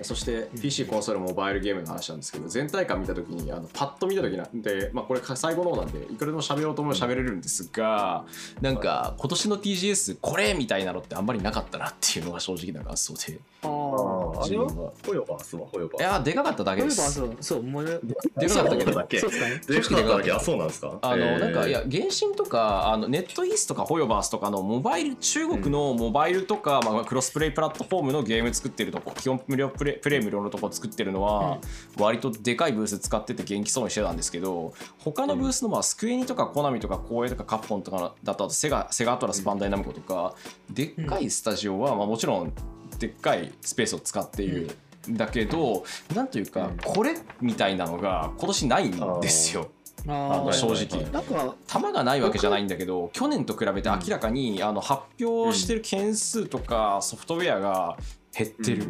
[0.04, 0.60] そしてうん。
[0.60, 8.26] PC コンソールモバイルゲームの話なんですけど全体感見た時にあのパッと見た時なんで、まあ、これ最後の方なんでいくらでも喋ろうと思えば喋れるんですが、
[8.62, 14.92] なんか今年の TGS これみたいなのってあんまりなかったなっていうのが正直な感想であああれは？
[15.06, 17.14] ホヨバースはホヨバいやでかかっただけです。
[17.14, 18.86] そうそうもうでかかったけ。
[18.86, 19.20] どだけ。
[19.20, 19.62] そうですかね。
[19.68, 20.32] でかかっただけ。
[20.32, 21.00] あ、そうなんですか？
[21.02, 21.40] あの、えー。
[21.40, 31.60] なんかいや原神とかあのネットイースとかホヨバースとかのモバイル中国のモバイルとか、まあ、クロスプレイプラットフォームのゲーム作ってるとこ基本無料プレイプレイ無料のとこ作ってるのは、
[32.00, 40.36] 割とでかいブース使ってて元気そうにしてたんですけど他のブースのまあスクエニとかコナミとか光栄とかカプコンとかだとあとセガセガアトラスバンダイナムコとか
[40.70, 42.54] でっかいスタジオは、まあ、もちろん
[43.02, 44.70] でっかいスペースを使っている。
[45.10, 45.84] だけど
[46.14, 46.78] なんというかうん。
[46.78, 49.72] これみたいなのが今年ないんですよ。
[50.08, 51.12] ああのー正直。
[51.12, 57.98] なんか球がないわけじゃないんだけど去年と比べて明らかにあの発表してる件数とかソフトウェアが
[58.38, 58.88] 減ってる、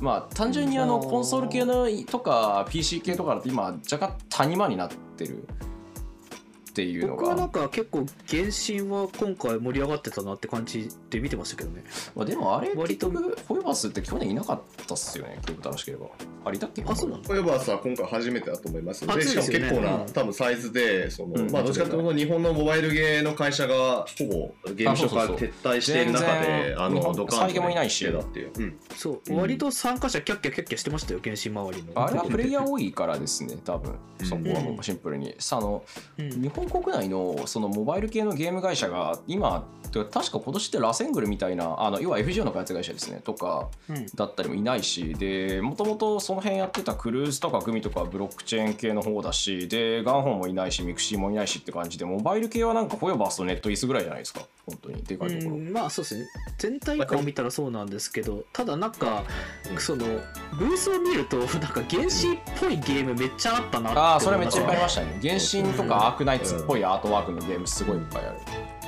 [0.00, 1.08] まあ単純にあのうん。
[1.08, 5.46] コンソール系のとか PC 系とかだと今若干谷間になってる
[6.76, 11.82] っていうの僕はなんが、か結構原神は今回盛り上がってたなって感じで見てましたけどね。
[12.14, 16.08] まあ、でもあれ割と結局ホイバスって去年いなかったっすよね記憶正しければ。
[16.44, 16.84] ありだっけ？
[16.86, 17.24] あそうなの？
[17.24, 20.12] ホエバースは今回初めてだと思います初でしかもですよね結構な、うん。
[20.12, 21.50] 多分サイズでその、うん。
[21.50, 24.26] まあどっちかというと日本のモバイルゲーの会社がほ
[24.66, 28.04] ぼゲームショーから撤退している中全で然あのドカンと再現もいないし。
[28.04, 28.78] 出たっていう、うん。
[28.94, 29.36] そう、うん。
[29.38, 32.04] 割と参加者キャッキャキャッキャしてましたよ原神周りの。
[32.04, 33.94] あれはプレイヤー多いからですね多分。
[34.20, 34.26] うん。
[34.26, 35.82] そこはもうシンプルに、さあの
[36.18, 36.42] うん。
[36.42, 39.66] 日本国内のそのモバイル系のゲーム会社が今
[40.04, 44.06] てか確か今年ってラセングルみたいなあの要は FGO の開発会社ですねとかうん。
[44.14, 55.02] だったりもいないしでもともとその辺やってたクルーズとかグミとかブロックチェーン系の方だしでガンホーもいないしミクシィもいないしって感じでモバイル系はなんかホヨバースとネットイースぐらいじゃないですか本当に。
[55.02, 56.26] でかいところ、うん、まあそうですね。
[56.58, 59.24] 全体感を見たらそうなんですけどただなんか、
[59.78, 60.06] その
[60.58, 65.18] ブースを見ると なんか原神っぽいゲームめっちゃあったなってああそれめっちゃいっぱいありまましたね。
[65.20, 68.38] 原神とかアークナイツっぽいアートワークのゲームすごいいっぱいある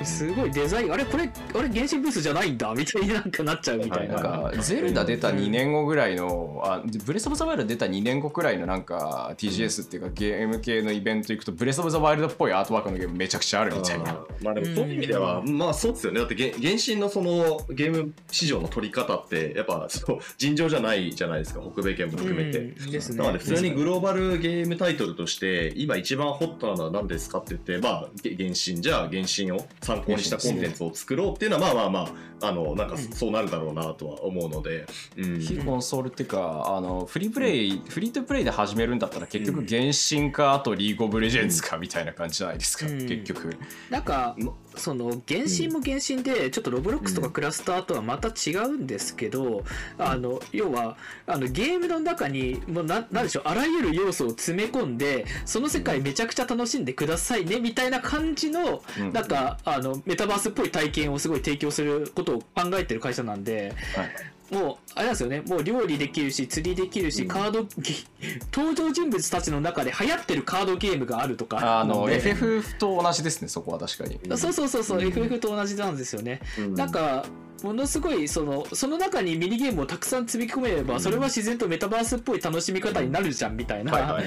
[0.05, 14.19] すごいデザインあれこれあれ原神ブースじゃないんだみたいになんかなっちゃうみたいな、なんかゼルダ出た2年後ぐらいのあブレス・オブ・ザ・ワイルド出た2年後くらいのなんか TGS っていうかゲーム系のイベント行くとブレス・オブ・ザ・ワイルドっぽいアートワークのゲームめちゃくちゃあるみたいな。
[14.43, 16.21] まあでもそういう意味では、まあそうですよね。
[16.21, 22.91] だってげ原神のそのゲーム市場の取り方ってやっぱそう尋常じゃないじゃないですか北米圏も含めて、うん。
[22.91, 23.19] ですね。
[23.19, 33.03] なので普通にグローバルゲームタイトルとして今一番ホットなのは何ですかって言ってまあげ原神じゃあ原神を参考にしたコンテンツを作ろうっていうのはまあまあまああのなんかうん。
[33.13, 34.87] そうなるだろうなとは思うので、
[35.17, 35.41] うん。
[35.41, 42.99] 非コンソールっていうかあのフリープレイフリートプレイで始めるんだったら結局原神かあとリーグ・オブ・レジェンズかみたいな感じじゃないですか、うん。
[43.07, 43.57] 結局。
[43.91, 49.65] なんかまその原神も原神でちょっとロブロックスとかクラスターとはまた違うんですけど、
[49.99, 59.13] あの要はあのゲームの中にもうななんでしょうあらゆる要素を詰め込んでその世界めちゃくちゃ楽しんでくださいねみたいな感じの、うん。
[59.13, 63.75] なんかあのメタバースっぽい体験をすごい提供することを考えてる会社なんで。
[63.95, 64.09] はい
[64.51, 65.43] もうあれなんですよね。
[65.47, 67.29] もう料理できるし釣りできるし、うん。
[67.29, 67.67] カード
[68.53, 74.19] 登場人物たちの中で流行ってるカードゲームがあるとかあの FF と同じですねそこは確かに。
[74.37, 75.07] そうそうそうそう、うん。
[75.07, 76.41] FF と同じなんですよね。
[76.59, 76.75] うん。
[76.75, 77.27] なんか
[77.63, 81.01] ものすごいそのその中にミニゲームをたくさん積み込めれば、うん。
[81.01, 83.93] それは自然とメタバースっぽい楽しみ方になるじゃんみたいな。
[83.93, 84.25] はいはいはい。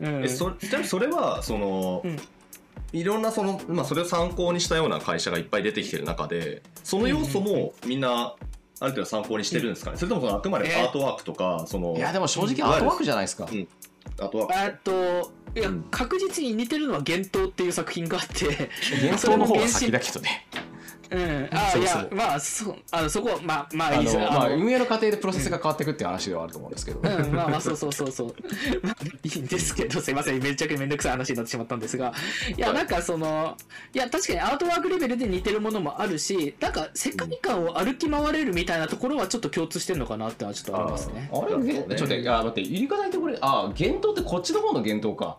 [0.00, 0.24] うん。
[0.24, 2.18] えそちなみにそれはその、うん
[2.94, 8.36] いろんなその、まあ、それを参考にしたような会社がいっぱい出てきてる中でその要素もみんな
[8.80, 10.84] ある程度参考にしてるんですかね、それともそのあくまでえー。
[10.84, 13.68] アートワークとかそのいやでも正直アートワークじゃないですか、うん。
[14.20, 14.54] アートワーク。
[14.54, 15.82] あといや、うん。
[15.90, 18.70] 確実に似てるのは「幻冬」っていう作品があって、
[19.02, 20.46] 幻想の方が先だけどね
[21.10, 28.34] うん、あいそうそうやまあそうあのそこまあまああいいですの、まあ、運営の過程でプロセスが変わっていくっていう話ではあると思うんですけど、うん、まあまあそうそうそうそう。
[28.82, 32.12] まあいいんですけど、すいません、めちゃくちゃめんどくさい話になってしまったんですが、
[32.56, 33.56] いや、なんかその、
[33.92, 41.30] いや、確かにアートワークレベルで似てるものもあるし、なんか世界観を歩き回れるみたいなところはちょっと共通してるのかなってのはちょっとありますね。
[41.32, 45.38] あれ、げちょっと待ってあ待って入り方にところあ幻冬ってこっちの方の幻冬か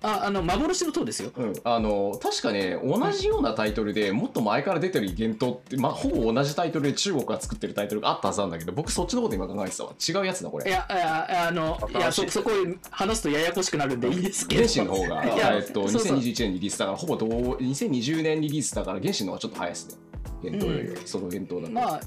[0.00, 1.32] あ、あの、幻の塔ですよ。
[1.36, 1.52] うん。
[1.64, 9.92] あの確かね同じようなタイトルでもっと前から出てる幻冬って、まあ、ほぼ同じタイトルで中国が作ってるタイトルがあったはずなんだけど僕そっちのこと今考えてたわ。
[10.08, 10.68] 違うやつだこれ。
[10.68, 12.50] いや、いや、あの、いや、そ、そこ
[12.90, 14.62] 話すとややこしくなるんでいいですけど。
[14.62, 16.18] 原神の方が、いやえっと、そうそう。
[16.18, 19.96] 2021年リリースだからほぼ同2020年リリースだから原神の方がちょっと早いですね。
[20.42, 22.00] 幻冬よりは、その幻冬だと、まあ、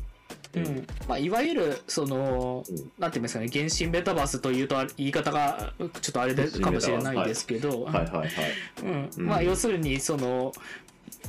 [0.53, 0.87] うん。
[1.07, 2.75] まあ、いわゆるその、うん。
[2.99, 7.87] なんて言いますかね原神メタバースというとあ言い方がちょっとあれでかもしれないですけど、
[9.41, 10.51] 要するにその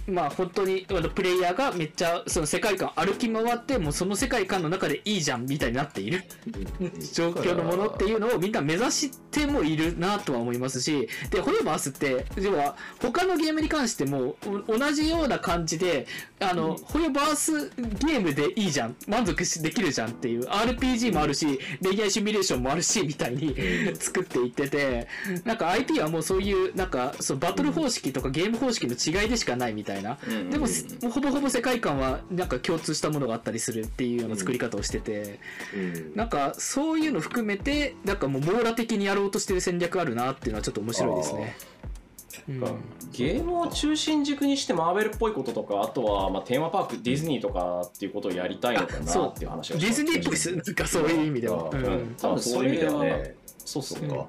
[0.07, 6.25] まあ本当にあのプレイヤーがめっちゃその世界観歩き回ってもうその世界観の中でいいじゃんみたいになっている。
[7.13, 14.37] 状況のものっていうのをみんな目指してもいるなとは思いますしでホイバースって要は他のゲームに関しても
[14.67, 16.07] お同じような感じで
[16.41, 17.71] あの、ホイバース
[18.05, 23.55] ゲームでいいじゃん満足しできるじゃんっていう RPG もあるし恋愛シミュレーションもあるしみたいに
[23.99, 25.09] 作っていってて
[25.45, 35.41] なんか IP はもうそういうなんかそうバトル方式とかゲーム方式の違いでしかないみたいなうんでももうほぼほぼ世界観はなんか共通したものがあったりするっていうような作り方をしてて、
[35.75, 36.17] うん。
[36.17, 41.57] なんかそういうの含めてなんかもう網羅的にやろうとしてる戦略あるなっていうのはちょっと面白いですね。
[42.49, 42.61] うん。
[43.13, 50.55] ゲームを中心軸にしてマーベルっぽいこととかあとはまあテーマパークディズニーとかっていうことをやりたいのかなっていう話がディズニーっぽいです。
[50.55, 51.71] なんかそういう意味では。
[51.71, 51.83] ううん。
[51.83, 53.35] ん多分そういう意味ではね。
[53.59, 53.99] そうそう。
[54.01, 54.27] そっか、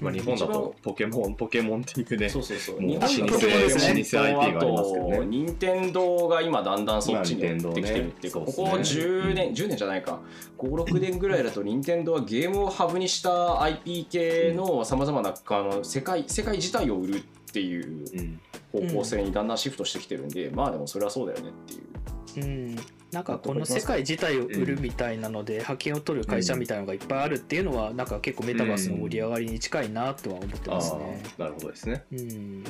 [0.00, 2.80] まあ、日本だとポケモンポケモンっていうねそうそうそう。
[2.80, 5.14] もう日本老舗老舗 IP がありますけどね。
[5.14, 9.32] あと任天堂が今だんだんそっちに寄ってきてるっていうか、まあここ任天堂ね。
[9.32, 10.20] 10年10年じゃないか。
[10.58, 17.20] 56年ぐらいだと任天堂はゲームをハブにした IP 系のさまざまなあの世界世界自体を売るっ
[17.52, 18.40] ていううん。
[18.74, 22.44] 方向性にだんだんシフトしてきてるんで、まあでもそれはそうだよねっていう。
[22.44, 22.76] うん、
[23.14, 31.22] なんかこの世界自体を売るみたいなので派遣を取る会社みたいなのがいっぱいあるっていうのはなんか結構メタバースの盛り上がりに近いなとは思ってあますね。
[31.38, 32.64] あなるほどですねうんうん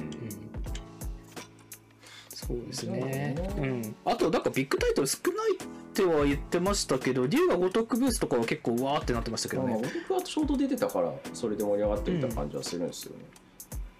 [2.28, 3.96] そうですねうん。
[4.04, 5.58] あとなんかビッグタイトル少ないっ
[5.94, 9.88] ては言ってましたけど、竜が如くブースとかは結構わーってなってましたけどまあ、ね。
[10.08, 13.24] 僕はちょうど出てたからそれで盛り上がってみた感じはするんですよね。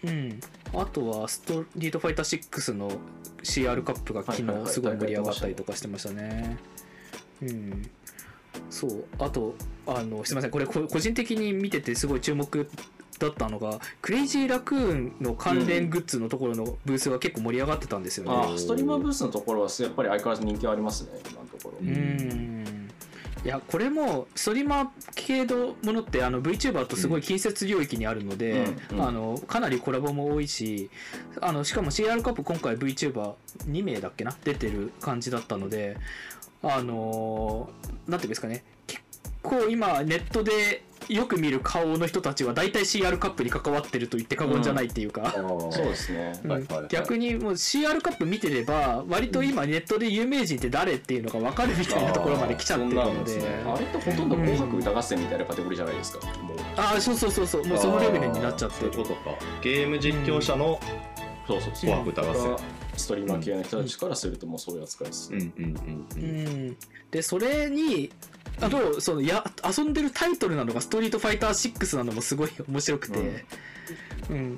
[0.05, 0.41] うん。
[0.81, 2.91] あとはストリートファイター6の
[3.43, 6.57] CR カップが昨日すごい盛り上がったりとかしてましたね。
[7.43, 7.91] うん。
[8.71, 9.05] そう。
[9.19, 9.55] あと、
[9.87, 10.51] あの、すみません。
[10.51, 12.69] これこ個人的に見ててすごい注目
[13.19, 18.33] だったのが、クレイジーラクーンの関連グッズのところのブースが結構盛り上がってたんですよね。
[18.33, 21.79] ああストリーマーブースのところはやっぱり相変わらず人気ありますね今のところ。
[21.81, 22.64] うーん
[23.45, 28.99] いやこれもストリーマー系のものってあの VTuber とすごい近接領域にあるので、うん。
[28.99, 29.07] うん。
[29.07, 30.89] あのかなりコラボも多いし
[31.43, 34.35] あのしかも CR カップ今回 VTuber2 名だっけな？
[34.45, 35.99] 出てる感じだったので
[36.63, 37.69] あの
[38.09, 38.65] なんていうんですかね。
[38.87, 39.03] 結
[39.43, 45.33] 構今ネットでよく見る顔の人たちは大体 CR カップに関わってると言って過言じゃないっていうか、
[45.71, 46.41] そうですね。
[46.45, 46.51] うん。
[46.51, 46.79] はいはい。
[46.79, 53.37] はい逆にもう CR カップ見てれば割と今ネットで有名人って誰っていうのが分かるみたいなところまで来ちゃってるので。
[53.37, 56.21] ねあれってほとんど紅白歌合戦みたいなカテゴリーじゃないですか。
[56.77, 57.65] ああそうそうそうそう。
[57.65, 58.87] もうそのレベルになっちゃって。
[58.87, 59.37] るそういうことか。
[59.63, 60.81] ゲーム実況者の
[61.47, 62.57] そうそう紅白歌合戦。
[62.97, 65.33] ストリーマー系の人たちからするともうそういう扱いです。
[65.33, 66.77] うんうんうんううんん。
[67.11, 68.11] でそれに
[68.61, 73.45] あとそのや遊んでるタイトルなのが「ストリートファイター6」なのもすごい面白くて、
[74.31, 74.57] うん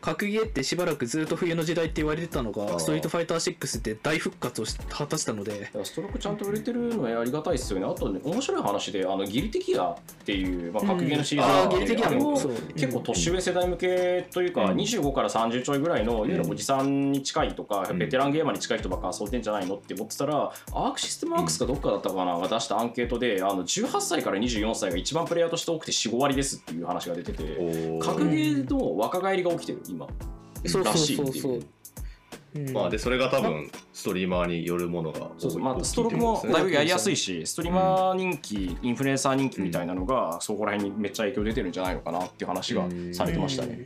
[0.00, 5.70] 格ゲーってしばらくずっと冬の時代って言われてたのがストリートファイター6って大復活をし果たしたので。
[5.84, 7.86] ストロークちゃんと売れてるのはありがたいですよね。
[7.86, 12.32] あとね、面白い話で、あのギルティギアっていう、まあ、格ゲーのシリーズがあギルティギアも
[12.74, 14.76] 結構年上世代向けというか、うん。
[14.76, 17.98] 25から30ちょいぐらいの、いわゆるおじさんに近いとか、うん。
[17.98, 30.06] ベテランゲーマーに近い人ばっか遊んでんじゃないのって思ってたら、アークシステムアークスかどっかだったかなが出したアンケートで、あの18歳から24歳が一番プレイヤーとして多くて4、5割ですっていう話が出てて、格ゲーの若返りが起きてる、今。
[30.64, 31.60] そうそうらしいそうそうっていう。
[31.60, 43.84] うんまあでそれが多分ストリーマーによるものがそうそうまあ、ストロークもだいぶやりやすいし、ストリーマー人気、インフルエンサー人気みたいなのが、そこら辺にめっちゃ影響出てるんじゃないのかなっていう話がされてましたね。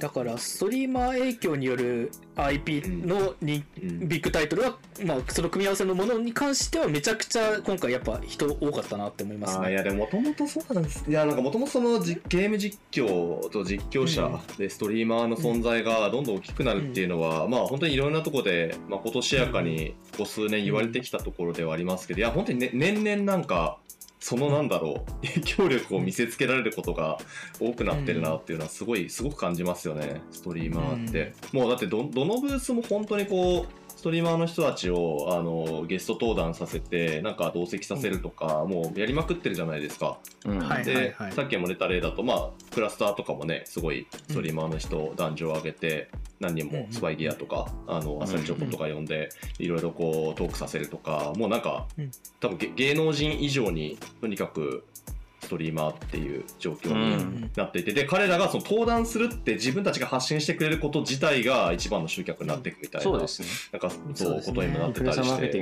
[0.00, 4.08] だからストリーマー影響による IP のに、うん。
[4.08, 9.66] ビッグタイトルは、まあ、その組み合わせのものに関してはめちゃくちゃ今回やっぱ人多かったなって思いますね。
[9.66, 11.04] あーいやでももともとそうなんです。
[11.06, 23.78] いやなんかもともとそのじゲーム実況と実況者でストリーマーの存在がどんどん大きくなるっていうのは、まあ本当にいろんなところで、まあ、今年やかにここ数年言われてきたところではありますけどいや本当に、ね、年々なんか
[24.20, 27.18] そのなんだろう影響力を見せつけられることが
[27.58, 40.18] 多くなってるなっていうのはすごいすごく感じますよねストリーマーって、もうだってどどのブースも本当にこうストリーマーの人たちをあのゲスト登壇させてなんか同席させるとか、もうやりまくってるじゃないですか。
[40.46, 40.58] うん。
[40.58, 46.08] はいで、さっきも出た例だと、まあ、クラスターとかもねすごいストリーマーの人、男女を挙げて
[46.40, 49.28] 何人もスパイギアとか、あのアサリチョコとか呼んで、
[49.58, 52.10] いろいろこうトークさせるとかもうなんか、うん。
[52.40, 55.19] 多分げ芸能人以上にとにかくス
[55.50, 63.48] トリーマーっていう状況にうんなっていて、で彼らがその登壇するって自分たちが発信してくれること自体が一番の集客になっていくみたいな、そうですね。
[63.72, 65.60] なんかそそうことにもなってたりして。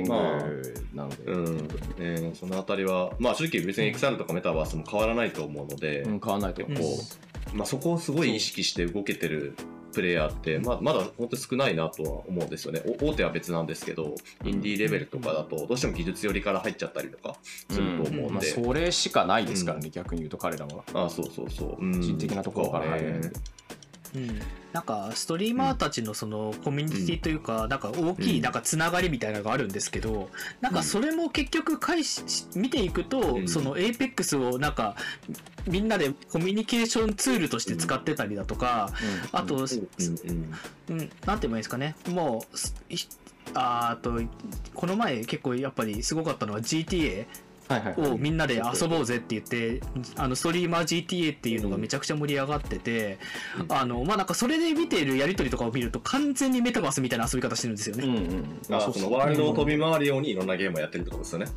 [1.25, 1.67] うん
[1.97, 6.79] ね、そのあたりは、まあ、正直別に XR とかメタバースも変わらないと思うので、うん、変わらないと思う。
[7.53, 9.55] まあ、そこをすごい意識して動けてる
[9.91, 12.81] プレイヤーって、まあ、まだ本当に少ないなとは思うんですよね。
[13.01, 17.35] お大手は別なんですけど、インディーレベルとかだと、どうしても技術寄りから入っちゃったりとか
[17.69, 18.47] すると思うんまあ、で。
[18.47, 20.83] それしかないですからね、逆に言うと彼らは。
[20.93, 21.83] ああそうそうそう。
[21.83, 23.31] うん人的なところから入るんで。
[24.15, 24.39] うん、
[24.73, 28.29] なんかストリーマーたちのそのコミュニティというか、なんか大きうん。
[28.37, 30.29] いなんかつながりみたいなのがあるんですけど、
[30.61, 32.23] なんかそれも結局返し
[32.55, 33.47] 見ていくと、うん。
[33.47, 34.95] その APEX をなんか
[35.67, 38.91] みんなでコミュニケーションツールとして使ってたりだとか、
[39.31, 39.65] あと、うん。
[39.65, 39.77] なんて
[40.87, 42.95] 言えばいいんですかね、もう
[43.53, 44.19] あと、
[44.73, 47.25] この前結構やっぱりすごかったのは GTA
[47.97, 49.81] をみんなで遊ぼうぜって言って、
[50.15, 53.19] あのストリーマー GTA っていうのがめちゃくちゃ盛り上がってて、
[53.59, 58.05] うんあの、まあ、なんかそれで見ているやりとりとかを見ると完全にメタバースみたいな遊び方してるんですよね。
[58.05, 58.75] うんうん。
[58.75, 61.47] あそのワールドを飛び回るようにいろんなゲームをやってるってことですよね。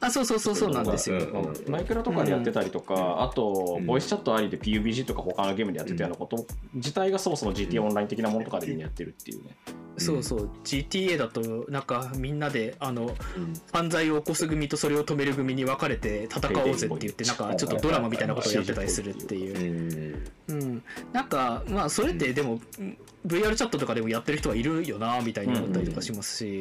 [0.00, 3.86] あそうそうそうそうなんですよ、うんうんマイクラとかでやってたりとか、あと、うん。
[3.86, 9.56] ボイスチャットありで PUBG とか他のゲームでやってたようなこと自体がそもそも GT オンライン的なものとかでみんなやってるっていうね。
[9.98, 10.50] そうそう。
[10.64, 13.54] GTA だとなんかみんなであのうん。
[13.72, 20.22] 犯罪を起こす組とそれを止める組に分かれて戦おうぜって言ってなんかちょっとドラマみたいなことをやってたりするっていう。
[20.48, 20.62] う、ん。
[20.62, 20.82] うん、
[21.12, 22.98] なんかまあそれってでもうん。
[23.26, 26.60] VR チャットとかでもやってる人はいるよなみたいに思ったりとかしますし、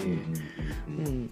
[0.88, 1.30] うん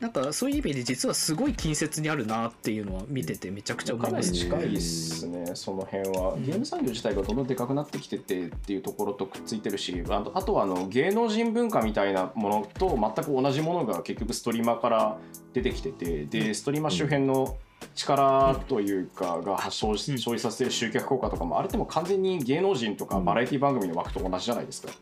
[0.00, 4.38] なんかそういう意味で実はすごい近接にあるなっていうのは見ててめちゃくちゃ思かいますね。
[4.38, 6.36] 近いですね、その辺は。
[6.38, 15.18] ゲーム産業自体がどんどんでかくなってきててっていうところとくっついてるし、あとあとはあの芸能人文化みたいなものと全く同じものが結局ストリーマーから
[15.52, 17.58] 出てきてて、で、ストリーマー周辺の
[17.94, 24.92] 力というかが発生じさせてる集客効果とかもあれでも完全に芸能人とかバラエティ番組の枠と同じじゃないですか、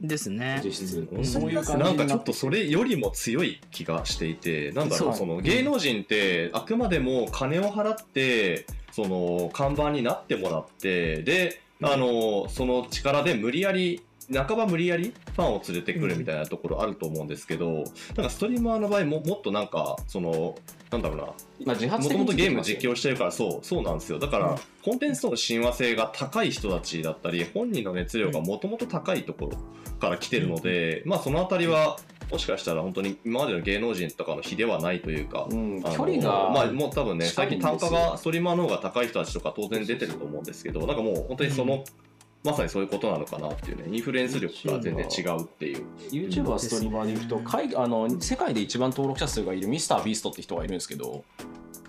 [0.00, 0.60] ですね。
[0.64, 1.24] 実質、うん。
[1.24, 5.14] そういう感じなんかちょっとそれよりも強い気がしていてなんだろう。
[5.14, 14.02] その芸能人ってあくまでも金を払ってその看板になってもらってであのその力で無理やり
[14.32, 17.84] 半ば無理やりファンを連れてくるみたいなところあると思うんですけど、
[18.16, 20.56] なんかストリーマーの場合ももっとなんかその
[20.90, 21.24] なんだろうな。
[21.64, 24.18] まあ、自発もともとゲーム実況してるからそうそうなんですよ。
[24.18, 24.56] だから、うん。
[24.84, 29.58] コンテンツとの親和性が高い人たちだったり本人の熱量がもともと高いところ
[29.98, 31.96] から来てるので、まあそのあたりは
[32.30, 41.84] もしかしたら本当に今までの芸能人とかの比ではないというか、うん、距離が、まあもう多分ね最近単価がストリーマーの方が高い人たちとか当然出てると思うんですけどなんかもう本当にその、うん
[42.44, 43.96] まさにそういうことなのかなっていうね。
[43.96, 45.84] インフルエンス力が全然違うっていう。
[46.10, 51.24] YouTuber ストリーマーでいくと、海あの世界で一番登録者数がいるミスタービーストって人がいるんですけど、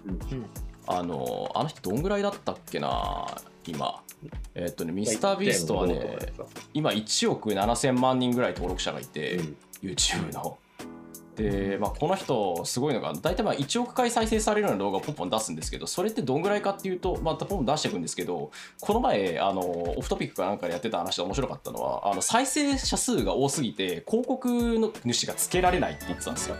[0.05, 0.45] うん。
[0.87, 3.27] あのあの人どんぐらいだったっけな
[3.65, 4.01] 今。
[4.55, 6.17] えっとねミスタービーストはね
[6.73, 9.57] 今1億7000万人ぐらい登録者がいて、うん。
[9.81, 10.57] YouTube の。
[11.39, 18.51] で、まあ、この人すごいのが大体まあ1億回再生されるような動画をポンポン出すんですけどそれってどんぐらいかっていうとまたポンポン出していくんですけど
[18.81, 24.47] この前あのオフトピックかなんかでやってた話で面白かったのはあの再生者数が多すぎて広告
[24.79, 26.55] の主がつけられないって言ってたんですよ。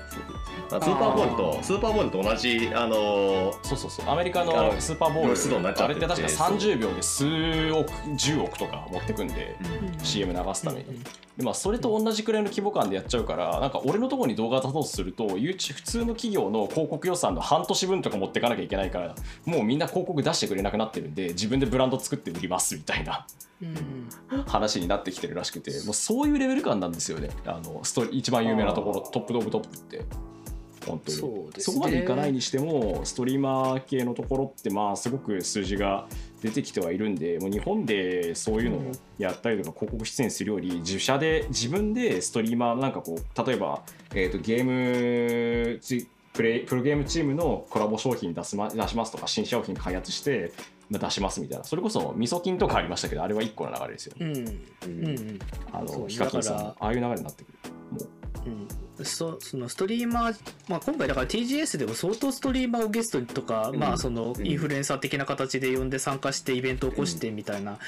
[0.69, 4.09] スーパーボールとスーパーボールと同じあのそうそうそう。
[4.09, 7.25] アメリカあののスーパーボウルあれって確か30秒で数
[7.71, 9.55] 億10億とか持ってくんで、
[10.03, 10.85] CM 流すために、
[11.37, 19.15] でまあ、それと同じくらいの規模感でやっちゃうからなんか俺のところに動画出そうとすると普通の企業の広告予算の半年分とか持っていかなきゃいけないから
[19.45, 23.25] もうみんな広告出してくれなくなってるんで自分でブランド作って売りますみたいな
[23.61, 24.43] うん。
[24.45, 27.29] 話になってきてるらしくてもうそういうレベル感なんですよね。
[27.45, 30.05] あのスト一番有名なところ top of top って。
[30.85, 31.17] 本当に。
[31.17, 31.79] そね。
[31.79, 36.07] こまでいかないにしてもストリーマー系のところってまあすごく数字が
[36.41, 43.83] 出てきてはいるんでもう日本でそういうのをやったりとか広告出演するより自社で自分でストリーマーなんかこう例えば、
[44.13, 50.53] えー、とゲームチプレイプロゲームチームのコラボ商品出す、ま、出しますとか新商品開発して
[50.89, 54.25] まあ出しますみたいなそれこそみそ金とかありましたけどあれは1個の流れですよね。
[54.25, 55.39] うんうんうん
[55.71, 57.57] あのヒカキンさんああいう流れになってくる。
[57.91, 57.97] も
[58.45, 67.79] ううんそそのストリーマー、まあ、今回だから TGS でも相当ストリーマーをゲストとか、まあそのインフルエンサー的な形で呼んで参加してイベントを起こしてみたいな、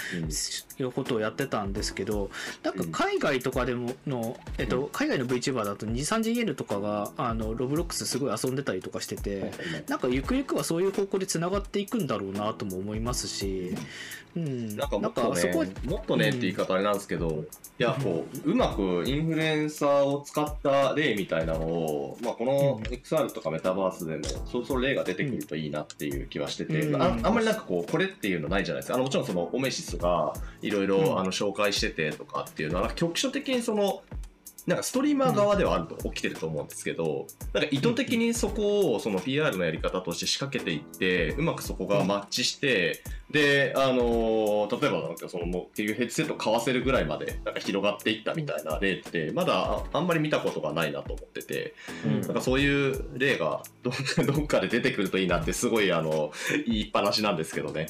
[0.80, 2.30] いうことをやってたんですけど
[2.64, 9.52] なんか海外とかでもの、えっと、海外の VTuber だと 23GN とかがあのロブロックスすごい遊んでたりとかしてて、
[9.88, 13.76] なんかゆくゆくはそういう方向でつながっていくんだろうなとも思いますし、
[14.36, 17.44] うん、なんかもっとねもっとねって言い方あれなんですけど、
[17.80, 27.02] いやこううまくインフルエンサーを使った例みたいなのを、まあ、この XR とかメタバースでもそろそろ例が出てくるといいなっていう気はしてて、うん。
[27.02, 28.96] ああんまりなんかこうこれっていうのないじゃないですか。
[28.96, 31.00] あのもちろんそのオメシスがいろいろ
[31.32, 34.02] 紹介しててとかっていうのは局所的にその
[34.68, 43.02] なんかストリーマー側ではあると起きてると思うんですけど、なんか意図的にそこをその PR のやり方として仕掛けていってうまくそこがマッチして、
[43.32, 51.74] であのー例えばなんかそのもう結局ヘッドセット買わせるぐらいまでなんか広がっていったみたいな例ってまだああんまり見たことがないなと思ってて、
[52.06, 56.32] うんなんかそういう例がどっかどっかで出てくるといいなってすごいあの
[56.68, 57.88] 言いっぱなしなんですけどね。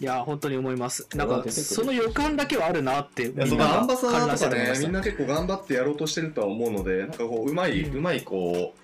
[0.00, 1.08] いや本当に思います。
[1.14, 8.74] なんかその予感だけはあるなっていやそのアンバサダーとかねみんなな結構頑張ってやろうとしてるとは思うのでなんかこううまい、ううんまいこ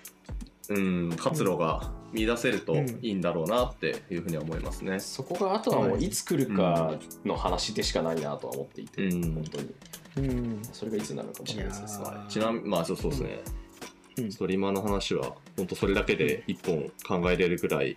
[0.68, 0.78] うう
[1.08, 4.98] ん活路が見出せるといいんだろうなっていうふうには思いますね。
[5.00, 9.34] そこがあとはもういつ来るかの話でしかないなとは思っていて、うん。
[9.34, 9.74] 本当に。
[10.16, 10.62] うん。
[10.72, 12.06] それがいつになるのかもしれないですね。
[12.28, 13.42] ちなみにまあそうそうですね、
[14.18, 14.32] うん。
[14.32, 17.96] ストリーマーの話は本当それだけで一本考えれるぐらい、い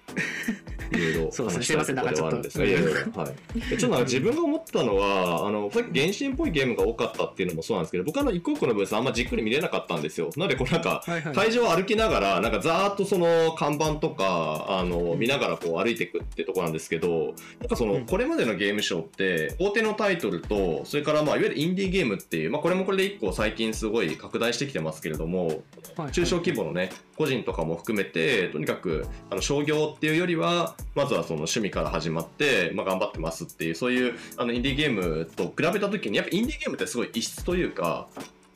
[0.98, 3.69] ろいろ 話したいところではあるんですが、いやいやいやはい。
[3.69, 10.30] でちょっとなんか自分が思ったのは、あの、さっき原神っぽいゲームが多かったっていうのもそうなんですけど、僕はあの、一個一個のブースあんまじっくり見れなかったんですよ。
[10.35, 11.03] なので、こうなんか、
[11.34, 18.06] 会場を歩きながら、なんかざーっとその看板とか、あの、見ながらこう歩いていくってとこなんですけど、なんかその、うん。
[18.06, 25.64] これまでのゲームショーって、大手のタイトルと、それからまあ、いわゆるインディーゲームっていう、まあ、これもこれで一個最近すごい拡大してきてますけれども、
[26.11, 38.08] 中小規模のね、個人とかも含めて、とにかくあの商業っていうよりは、まずはその趣味から始まって、まあ、頑張ってますっていう、そういうあのインディーゲームと比べたときに、やっぱインディーゲームってすごい異質というか、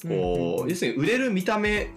[0.03, 1.89] こう要するに売れる見た目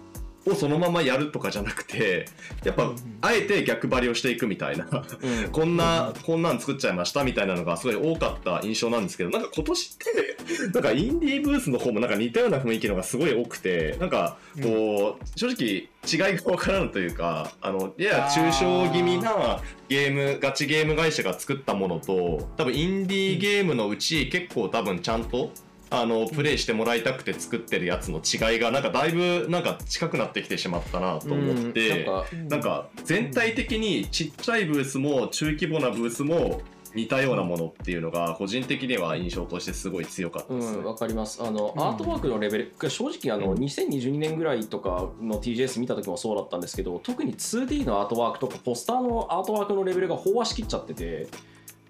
[0.45, 2.25] をそのままやるとかじゃなくて、
[2.63, 2.89] やっぱうん。
[2.91, 5.49] うんあえて逆張りをしていくみたいな、うん。
[5.53, 15.89] こんな、こんなん作っちゃいましたみたいなのがすごい多かった印象なんですけど、なんか今年って、 なんかインディーブースの方もなんか似たような雰囲気のがすごい多くて、なんかこう、正直
[16.29, 25.51] 違いがわからんというか、あの、やや抽象気味なゲーム、ガチゲーム会社が作ったものと、多分インディーゲームのうち結構多分ちゃんと、
[25.91, 36.61] あのプレイしてもらいたくて作ってるやつの違いがなんかだいぶなんか近くなってきてしまったなと思って、うんなんか全体的にちっちゃいブースも中規模なブースも
[36.95, 40.77] 似たようなものっていうのが個人的には印象としてすごい強かったですね。
[40.77, 41.41] うん、わかります。
[41.43, 51.27] あの、うんアートワークのレベル、正直あの、うん2022年ぐらいとかの TGS 見た時もそうだったんですけど、特に 2D のアートワークとかポスターのアートワークのレベルが飽和しきっちゃってて、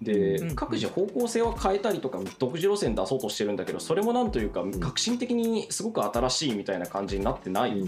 [0.04, 7.84] で、うん各自方向性は変えたりとか独自路線出そうとしてるんだけどそれもなんというか革新的にすごく新しいみたいな感じになってないっ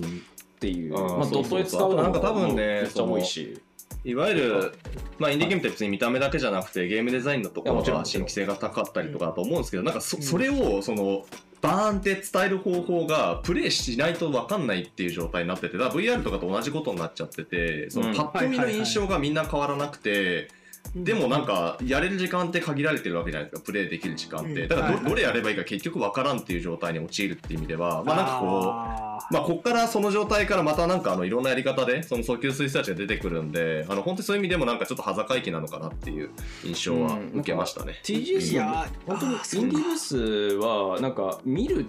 [0.61, 1.19] ていう、うん。
[1.19, 3.61] まあ、ドットで使うのもなんか多分ねめっちゃ多いし。
[4.05, 4.75] いわゆる、
[5.19, 11.25] まあ、インディーゲームって別に見た目だけじゃなくてゲームデザインのところが新規性が高かったりとかだと思うんですけど、なんかそそれをその
[11.63, 18.15] バーンって伝える方法がプレイしないと分かんないっていう状態になっててだ VR とかと同じことになっちゃっててそのうん。
[18.15, 20.49] パッと見の印象がみんな変わらなくて。
[20.95, 24.63] でもなんかやれる時間って限られてるわけじゃないですかプレイできる時間って。
[24.63, 24.69] うん。
[24.69, 25.11] だからど,、はいはい。
[25.11, 36.31] どれやればいいか結局分からんっていう状態に陥るっていう意味ではまあなんかこうあまあ、ここからその状態からまたなんかあのいろんなやり方でその訴求する人たちが出てくるんであの本当にそういう意味でもなんかちょっと端境期なのかなっていう
[36.65, 38.01] 印象は受けましたね。
[38.03, 40.17] TGS いやの本当にインディーブース
[40.57, 41.87] はなんか見る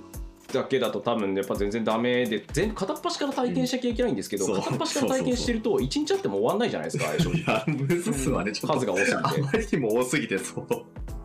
[0.54, 4.58] だけだと多分やっぱ全然ダメで全片っ端から体験しなきゃいけないんですけど、う。
[4.58, 7.40] ん片っ端から体験してると一日あっても終わんないじゃないですかあれ正直。
[7.40, 9.16] いやブース数はね数が多すぎて。
[9.16, 10.68] あまりにも多すぎてそう。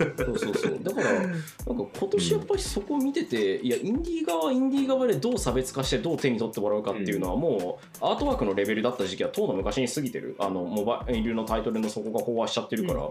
[0.00, 0.78] そうそうそう。
[0.82, 1.36] だからなんか
[1.66, 10.36] 今年やっぱりそこを見てて、いやインディー側はインディー側でどう差別化してどう手に取ってもらうかっていうのはもうアートワークのレベルだった時期はとうの昔に過ぎてる。
[10.38, 13.10] あのモバイルのタイトルのそこが飽和しちゃってるから、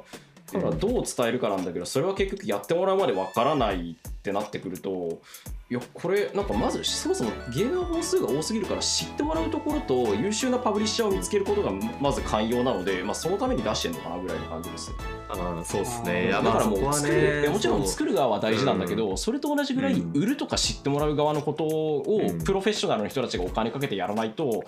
[0.54, 5.22] だからどう伝えるかなんだけどそれは結局やってもらうまでわからないってなってくると
[5.70, 11.72] いやこれなんかまずそもそもゲームの本数が多すぎるから知ってもらうところと優秀なパブリッシャーを見つけることが
[12.02, 14.92] まず寛容なので、まあ、そのために出してるのかなぐらいの感じです。
[15.30, 16.26] あそうですね。
[16.26, 20.12] いやだからもう作る、いねやもちろん作る側は大事なんだけど、それと同じぐらいうん。
[20.14, 22.44] 売るとか知ってもらう側のことをうん。
[22.44, 24.60] プロフェッショナルの人たちがお金かけてやらないとうん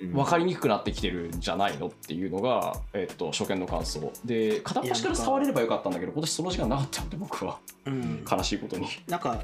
[0.00, 1.88] 分かりにくくなってきてるんじゃないの？
[1.88, 4.12] っていうのが、えっと、初見の感想。
[4.24, 7.58] で片っ端から触れればよかったんだけど今年その時間なかったんで僕は。
[7.86, 8.24] うん。
[8.30, 8.86] 悲しいことに。
[9.08, 9.42] なんか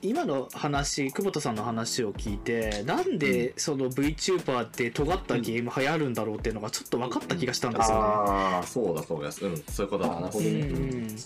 [0.00, 8.04] 今の話久保田さんの話を聞いてなんでその VTuber って尖ったゲーム流行るんだろうっていうのがちょっと分かった気がしたんですよね。
[8.04, 9.44] ああそうだそうです。
[9.44, 9.56] うん。
[9.68, 10.28] そういうことだな。
[10.28, 10.44] ねうん。
[10.44, 10.46] う
[11.06, 11.16] ん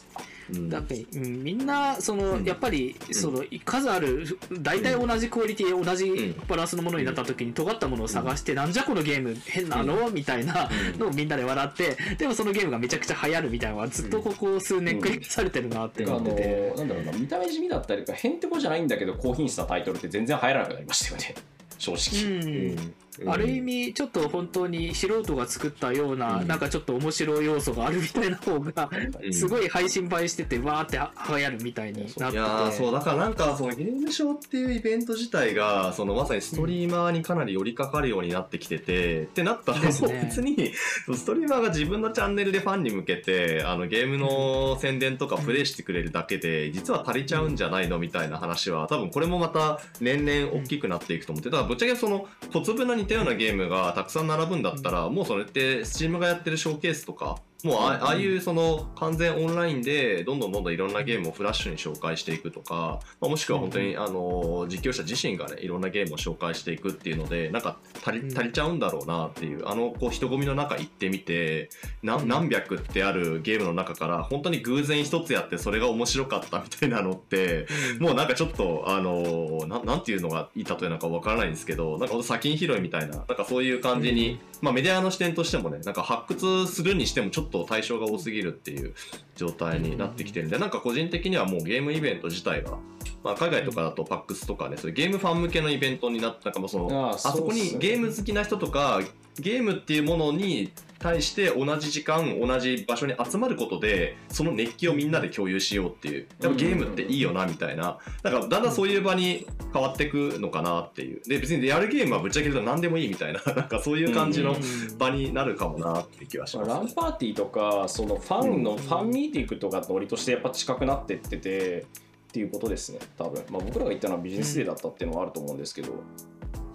[0.68, 2.44] だってうんみんなその、うん。
[2.44, 6.34] やっぱりその数ある大体同じクオリティ同じん。
[6.48, 10.68] バランスのものになった時に尖ったものを探して、なんじゃこのゲーム変なの、みたいな
[10.98, 16.74] のをみんなで笑ってでもそのゲームがめちゃくちゃ流行るみたいなのはずっとここ数年繰り返されてるなって思ってて。
[16.76, 21.34] なんだろうな見た目地味だったりとかへんてこじゃないんだけど高品質なタイトルって全然入らなくなりましたよね。
[21.78, 22.24] 正直。
[22.24, 22.94] うん
[23.26, 26.46] ある意味ちょっと本当に素人が作ったような、うん。
[26.46, 28.90] なんかちょっと面白い要素があるみたいな方が、
[29.22, 29.32] うん。
[29.32, 30.98] すごい配信映えしててわーって
[31.28, 32.20] 流行るみたいになってて。
[32.20, 39.86] いやーそうだからなんかそのゲームショーっていうイベント自体がそのまさにストリーマーにかなり寄りかかるようになってきてて、ってなったらね。
[39.86, 71.70] 別にストリーマーが自分のチャンネルでファンに向けてあのゲームの宣伝とかプレイしてくれるだけで実は足りちゃうんじゃないのみたいな話は多分これもまた年々大きくなっていくと思ってだからぶっちゃけその小粒な似たようなゲームがたくさん並ぶんだったらもうそれって Steam がやってるショーケースとかもうあああいうその完全オンラインでどんどんどんどんいろんなゲームをフラッシュに紹介していくとか、まあ、もしくは本当にあの実況者自身がねいろんなゲームを紹介していくっていうのでなんか足り足りちゃうんだろうなっていうあのこう人混みの中行ってみて
[72.02, 77.66] な何百ってあるゲームの中から本当に偶然一つやってそれが面白かったみたいなのって
[78.00, 88.94] もうなんかちょっとあのななんていうのがいい例えなのかわからないんですけどなんか砂金拾いみたいななんかそういう感じに、まあ、メディアの視点としてもねなんか発掘するにしてもちょっと対象が多すぎるっていう
[89.36, 92.78] 状態になってきてるんでなんか個人的にはもうゲームイベント自体が、
[93.22, 99.00] まあ、海外とかだとパックスとかねそういうゲームファン向けのイベントになったかもそのああそこにゲーム好きな人とか
[99.38, 100.72] ゲームっていうものに
[101.02, 106.28] 対して同じ時間同じ場所に集まることでその熱気をみんなで共有しようっていう。
[106.40, 107.98] やっぱゲームっていいよなみたいな。
[108.22, 111.20] なんかだんだんそういう場に変わっていくのかなっていう。
[111.28, 113.42] で別にやるゲームはぶっちゃけると何でもいいみたいな。
[113.54, 114.56] なんかそういう感じの
[114.98, 121.84] 場になるかもなって気はします、ランパーティーとかそのファンのファンミーティングとかノリとしてやっぱ近くなってっててっ
[122.32, 125.92] ていうことですね多分、まあ、僕らが言ったのはビジネスデーだったっていうのはあると思うんですけど、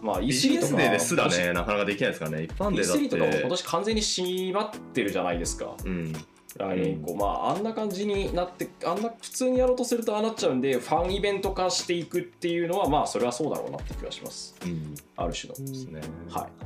[0.02, 5.76] まあビジ E3 とかですらねなかなかできないですからね一般デーだ E3 とかも今って年完全に閉まってるじゃないですか。
[5.84, 6.14] うん。
[6.58, 14.56] 来年以降、まああんな感じになってあんな普通にやろうとするとああなっちゃうんでファンイベント化していくっていうのはまあそれはそうだろうなって気がします。
[14.64, 14.96] うん。
[15.18, 15.72] ある種の。
[15.72, 16.02] ですね。
[16.30, 16.48] はい。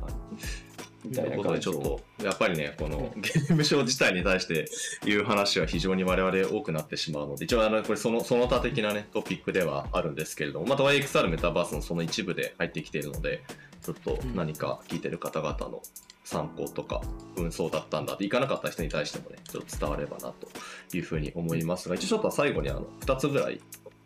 [0.78, 4.66] ということたいな感じでちょっとやっぱりねこのゲームショー自体に対して
[5.04, 13.42] 言う話は非常に我々多くなってしまうので一応あのこれそのその他的なねトピックではあるんですけれどもまた YXR メタバースのその一部で入ってきているので
[13.82, 15.82] ちょっと何か聞いてる方々の
[16.24, 17.02] 参考とか
[17.36, 20.48] 運送だったんだって行かなかった人に対してもねちょっと伝わればなと
[20.96, 23.60] いうふうに思いますが一応ちょっと最後にあの2つぐらい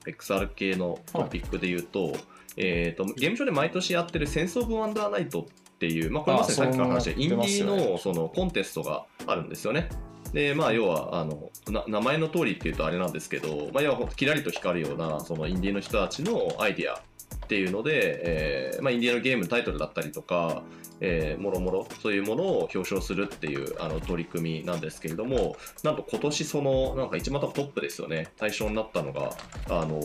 [0.06, 2.16] XR 系のトピックで言うと,、
[2.56, 9.90] えー、とゲームショーで毎年やってる「センス・オブ・ワンダーナイト」っていう、まあ、これまさにさっきから話でインディーのそのコンテストがあるんですよね。
[10.32, 20.62] でまあ、要はあのな名前の通りっていうとあれなんですけど、まあ、要はキラリと光るようなそのインディーの人たちのアイディアっていうので、えーまあ、インディーのゲームのタイトルだったりとか、
[21.00, 28.28] えーもろもろそういうものを表彰するっていうあの取り組みなんですけれどもなんと今年そのなんか一番トップですよね。
[28.36, 29.30] 対象になったのが
[29.68, 30.00] あの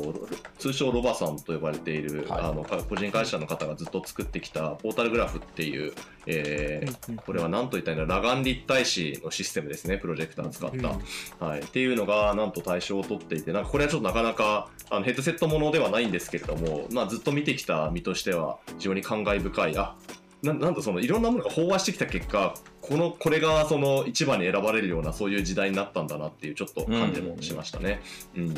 [0.58, 2.42] 通称ロバさんと呼ばれている、はい。
[2.42, 5.94] あの個人会社の方がずっと作ってきたポータルグラフっていう、
[6.26, 11.46] えーこれは何と言ったら裸眼立体視のシステムですねプロジェクター使った。
[11.46, 19.96] はい、っていうのがなんと対象を取っていてなんかこれはちょっとなかなかあのヘッドセットものではないんですけれども、まあ、ずっと見てきた身としては非常に感慨深いあ
[20.44, 28.02] ななんとそのいろんなものが飽和してきた結果このこれがその一番に選ばれるようなそういう時代になったんだなっていうちょっと感じもしましたね。
[28.36, 28.56] うん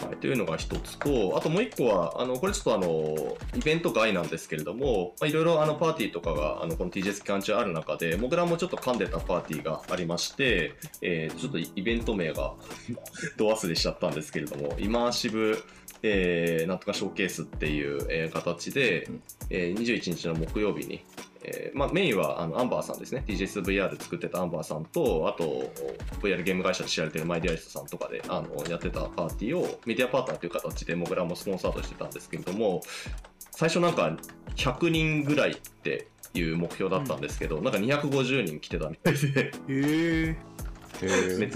[0.00, 12.54] はい、というのが一つと、あともう一個は、あのこれちょっとあのイベント外なんですけれども、まあいろいろあのパーティーとかがあのこの TGS 期間中ある中で、僕らもちょっと噛んでたパーティーがありまして、えーちょっとイベント名が
[13.38, 15.62] ど忘れしちゃったんですけれども、イマーシブ、
[16.06, 19.08] えーなんとかショーケースっていう、えー形で、
[19.48, 21.02] えー21日の木曜日に、
[21.42, 23.24] えーまあ、メインはあのアンバーさんですね。
[23.26, 25.72] TGSVR 作ってたアンバーさんとあと
[26.20, 32.82] VR ゲーム会社で知られてるマイディアリストさんとかであのやってたパーティーをメディアパートナーという形でモグラもスポンサーとしてたんですけれども
[33.52, 34.16] 最初なんか
[34.56, 39.46] 100人ぐらいっていう目標だったんですけど、なんか250人来てたみたいで。
[39.46, 40.36] へえ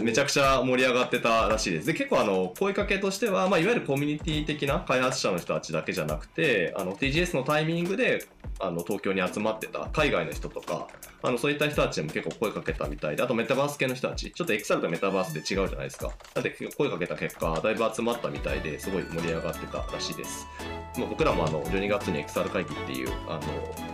[0.03, 1.87] めちゃくちゃ盛り上がってたらしいです。
[1.87, 8.27] で結構あの声かけとしては、まあ、いわゆるコミュニティ的な開発者の人たちだけじゃなくてあの TGS のタイミングで
[8.61, 10.89] あの東京に集まってた海外の人とか
[11.23, 20.47] あのそういった人たちでも結構声かけたみたいであとメタバース系の人たちちょっと XR とメタバースで違うじゃないですかなんで声かけた結果だいぶ集まったみたいですごい盛り上がってたらしいです。
[20.97, 23.41] まあ僕らもあの12月に XR 会議っていうあの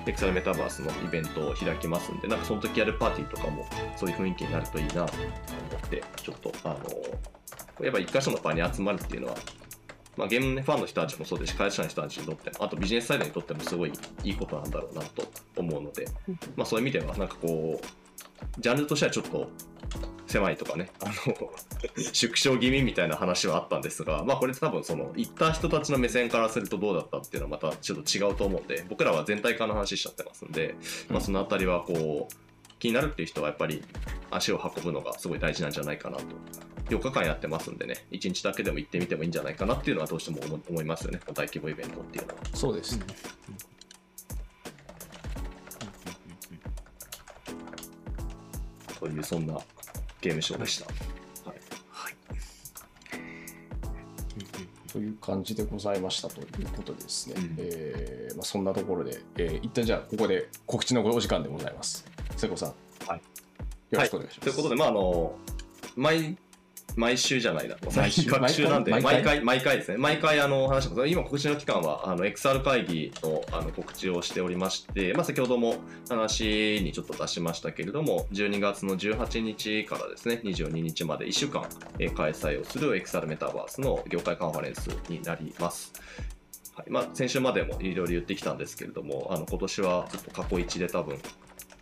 [0.06, 3.66] XR メタバースのイベントを開きますんでなんかその時やるパーティーとかも
[3.96, 5.14] そういう雰囲気になるといいなと
[5.86, 9.36] ってちょっとあのやっぱ一箇所の場に集まるっていうのは、
[10.16, 13.92] まあ、ゲームファンの人たちもそうですし開発者の人たちにとってもあとビジネスサイドにとってもすごい
[14.22, 15.24] いいことなんだろうなと
[15.56, 16.06] 思うので、
[16.56, 19.48] まあ、そういう意味ではなんかこうジャンルとしてはちょっと
[20.26, 21.50] 狭いとかねあの
[22.12, 30.74] 縮小気味みたいな話はあったんですが、まあ、これ多分その行った人たちの目線からするとどうだったっていうのはまたちょっと違うと思うんで僕らは全体化の話しちゃってますんで、
[31.08, 32.43] まあ、そのあたりはこう
[32.78, 33.82] 気になるっていう人はやっぱり
[34.30, 36.24] 足を運ぶのがすごい大事なんじゃないかなと
[36.90, 42.40] 4日間やってますんでね1日だけでも行ってみてもいいんじゃないかなっていうのはどうしても思思いますよね大規模イベントっていうのは。
[42.54, 43.04] そうですね
[49.04, 49.58] というそんな
[50.22, 50.86] ゲームショーでした。
[54.94, 57.56] という感じでございましたということでですね、うん。
[57.58, 62.06] えーまあ、そんなところで、えー一旦じゃあここで告知のお時間でございます。
[62.36, 62.68] 瀬古さん。
[62.68, 62.74] よ
[63.90, 64.40] ろしくお願いします。
[64.42, 65.36] ということで、まあ、あの、
[65.96, 66.36] 毎、
[66.96, 67.76] 毎週じゃないな。
[67.94, 68.30] 毎週？
[68.30, 69.40] 学習なんで、毎回？
[69.42, 69.96] 毎回、ですね。
[69.98, 71.08] 毎回、あの、話してます。
[71.08, 75.76] 今、告知の期間は、あの、XR 会議の、あの、告知をしておりまして、まあ、先ほども
[76.08, 81.66] 話にちょっと出しましたけれども、12月の18日からですね、22日まで1週間、
[81.98, 85.92] えー開催をする XR メタバースの業界カンファレンスになります。
[86.74, 91.18] はいまあ、先週までもいろいろ言ってきたんですけれども、あの今年はちょっと過去一で多分、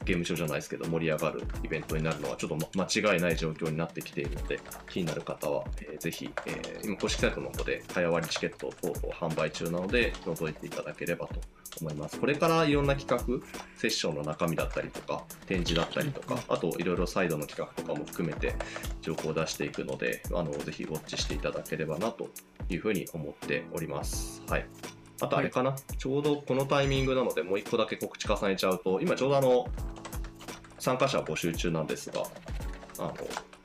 [0.04, 11.40] ゲームショーじゃないですけど、盛り上がるイベントになるのは、ちょっとま間違いない状況になってきているので、気になる方は、えーぜひ、えー今、公式サイトの方で早割りチケット等々販売中なので、覗いていただければと
[11.80, 12.18] 思います。
[12.18, 13.46] これからいろんな企画、
[13.76, 18.54] セッションの中身だったりとか、展示だったりとか、あといろいろサイドの企画とかも含めて
[19.00, 22.30] 情報を出していくので、あのぜひウォッチしていただければなと
[22.68, 24.42] いうふうに思っております。
[24.48, 24.66] はい。
[25.22, 29.68] あとあれかな、ちょうどこのタイミングなので、もう一個だけ告知重ねちゃうと、今ちょうどあの、
[30.80, 32.24] 参加者募集中なんですが、
[32.98, 33.14] あの、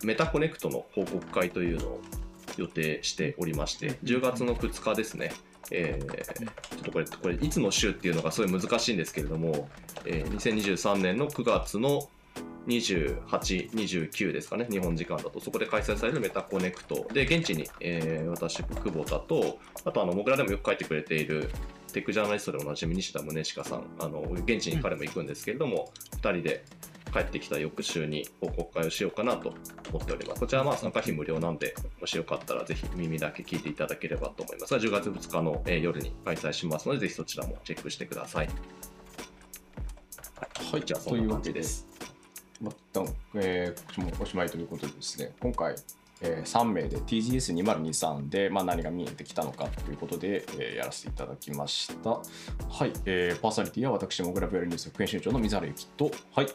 [0.04, 2.02] メタコネクトの報告会というのを
[2.58, 5.34] 予定しておりまして、10月の2日ですね、
[5.72, 6.08] えー
[6.78, 9.68] ちょっとこれ、これ、いつの週っていうのがすごい難しいんですけれども、
[10.06, 12.08] えー2023年の9月の
[12.68, 21.50] 28、29ですかね、日本時間だと、そこで開催されるメタコネクトで、現地に、えー私、久保田と、あと、あの、僕らでもよく書いてくれている、
[21.94, 26.66] テックジャーナリストでおなじみ西田宗近さん、あの、現地に彼も行くんですけれども、2人で
[27.14, 29.54] 帰ってきた翌週に報告会をしようかなと
[29.92, 30.42] 思っております。
[30.42, 38.50] こちらはまあ参加費無料なんで、もしよかったらぜひ耳だけ聞いていただければと思いますが、10月2日のえー夜に開催しますので、ぜひそちらもチェックしてください。
[40.72, 41.97] はい、じゃあそんな感じです。
[42.62, 43.02] また、
[43.36, 45.76] えー、告知もおしまいということでですね、今回、
[46.22, 52.10] えー3名で TGS2023 で、まあ、何が見えてきたのかということで、えーやらせていただきました。
[52.10, 52.22] は
[52.86, 56.48] い、えーパーソナリティは私、モグラビアルニュース副編集長の水原由紀と、はい、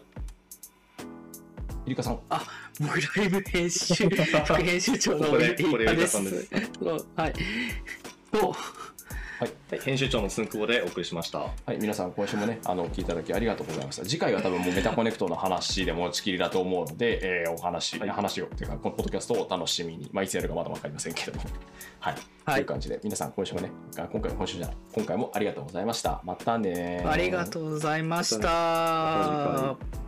[1.86, 2.20] イリカさん、も
[2.80, 6.02] うライブ編集、副編集長のここでイこれカです。
[6.02, 6.48] イカさんです
[7.16, 7.32] はい。
[8.32, 8.56] と、
[9.42, 11.40] はい、編集長の寸久保でお送りしました。
[11.40, 14.04] はい、皆さん今週もね、あの、お聞きいただきありがとうございました。
[14.04, 18.08] 次回は多分もうメタコネクトの話で持ちきりだと思うので、えーお話、はい。
[18.08, 21.44] 話を、というか、このポッドキャストをお楽しみに、まあ、いつやるかまだわかりませんけれども、
[21.98, 22.14] はい、
[22.44, 22.54] はい。
[22.54, 26.20] という感じで、皆さん今週もね、あ今回も今週じゃない、今回もありがとうございました。
[26.22, 30.01] またねありがとうございました。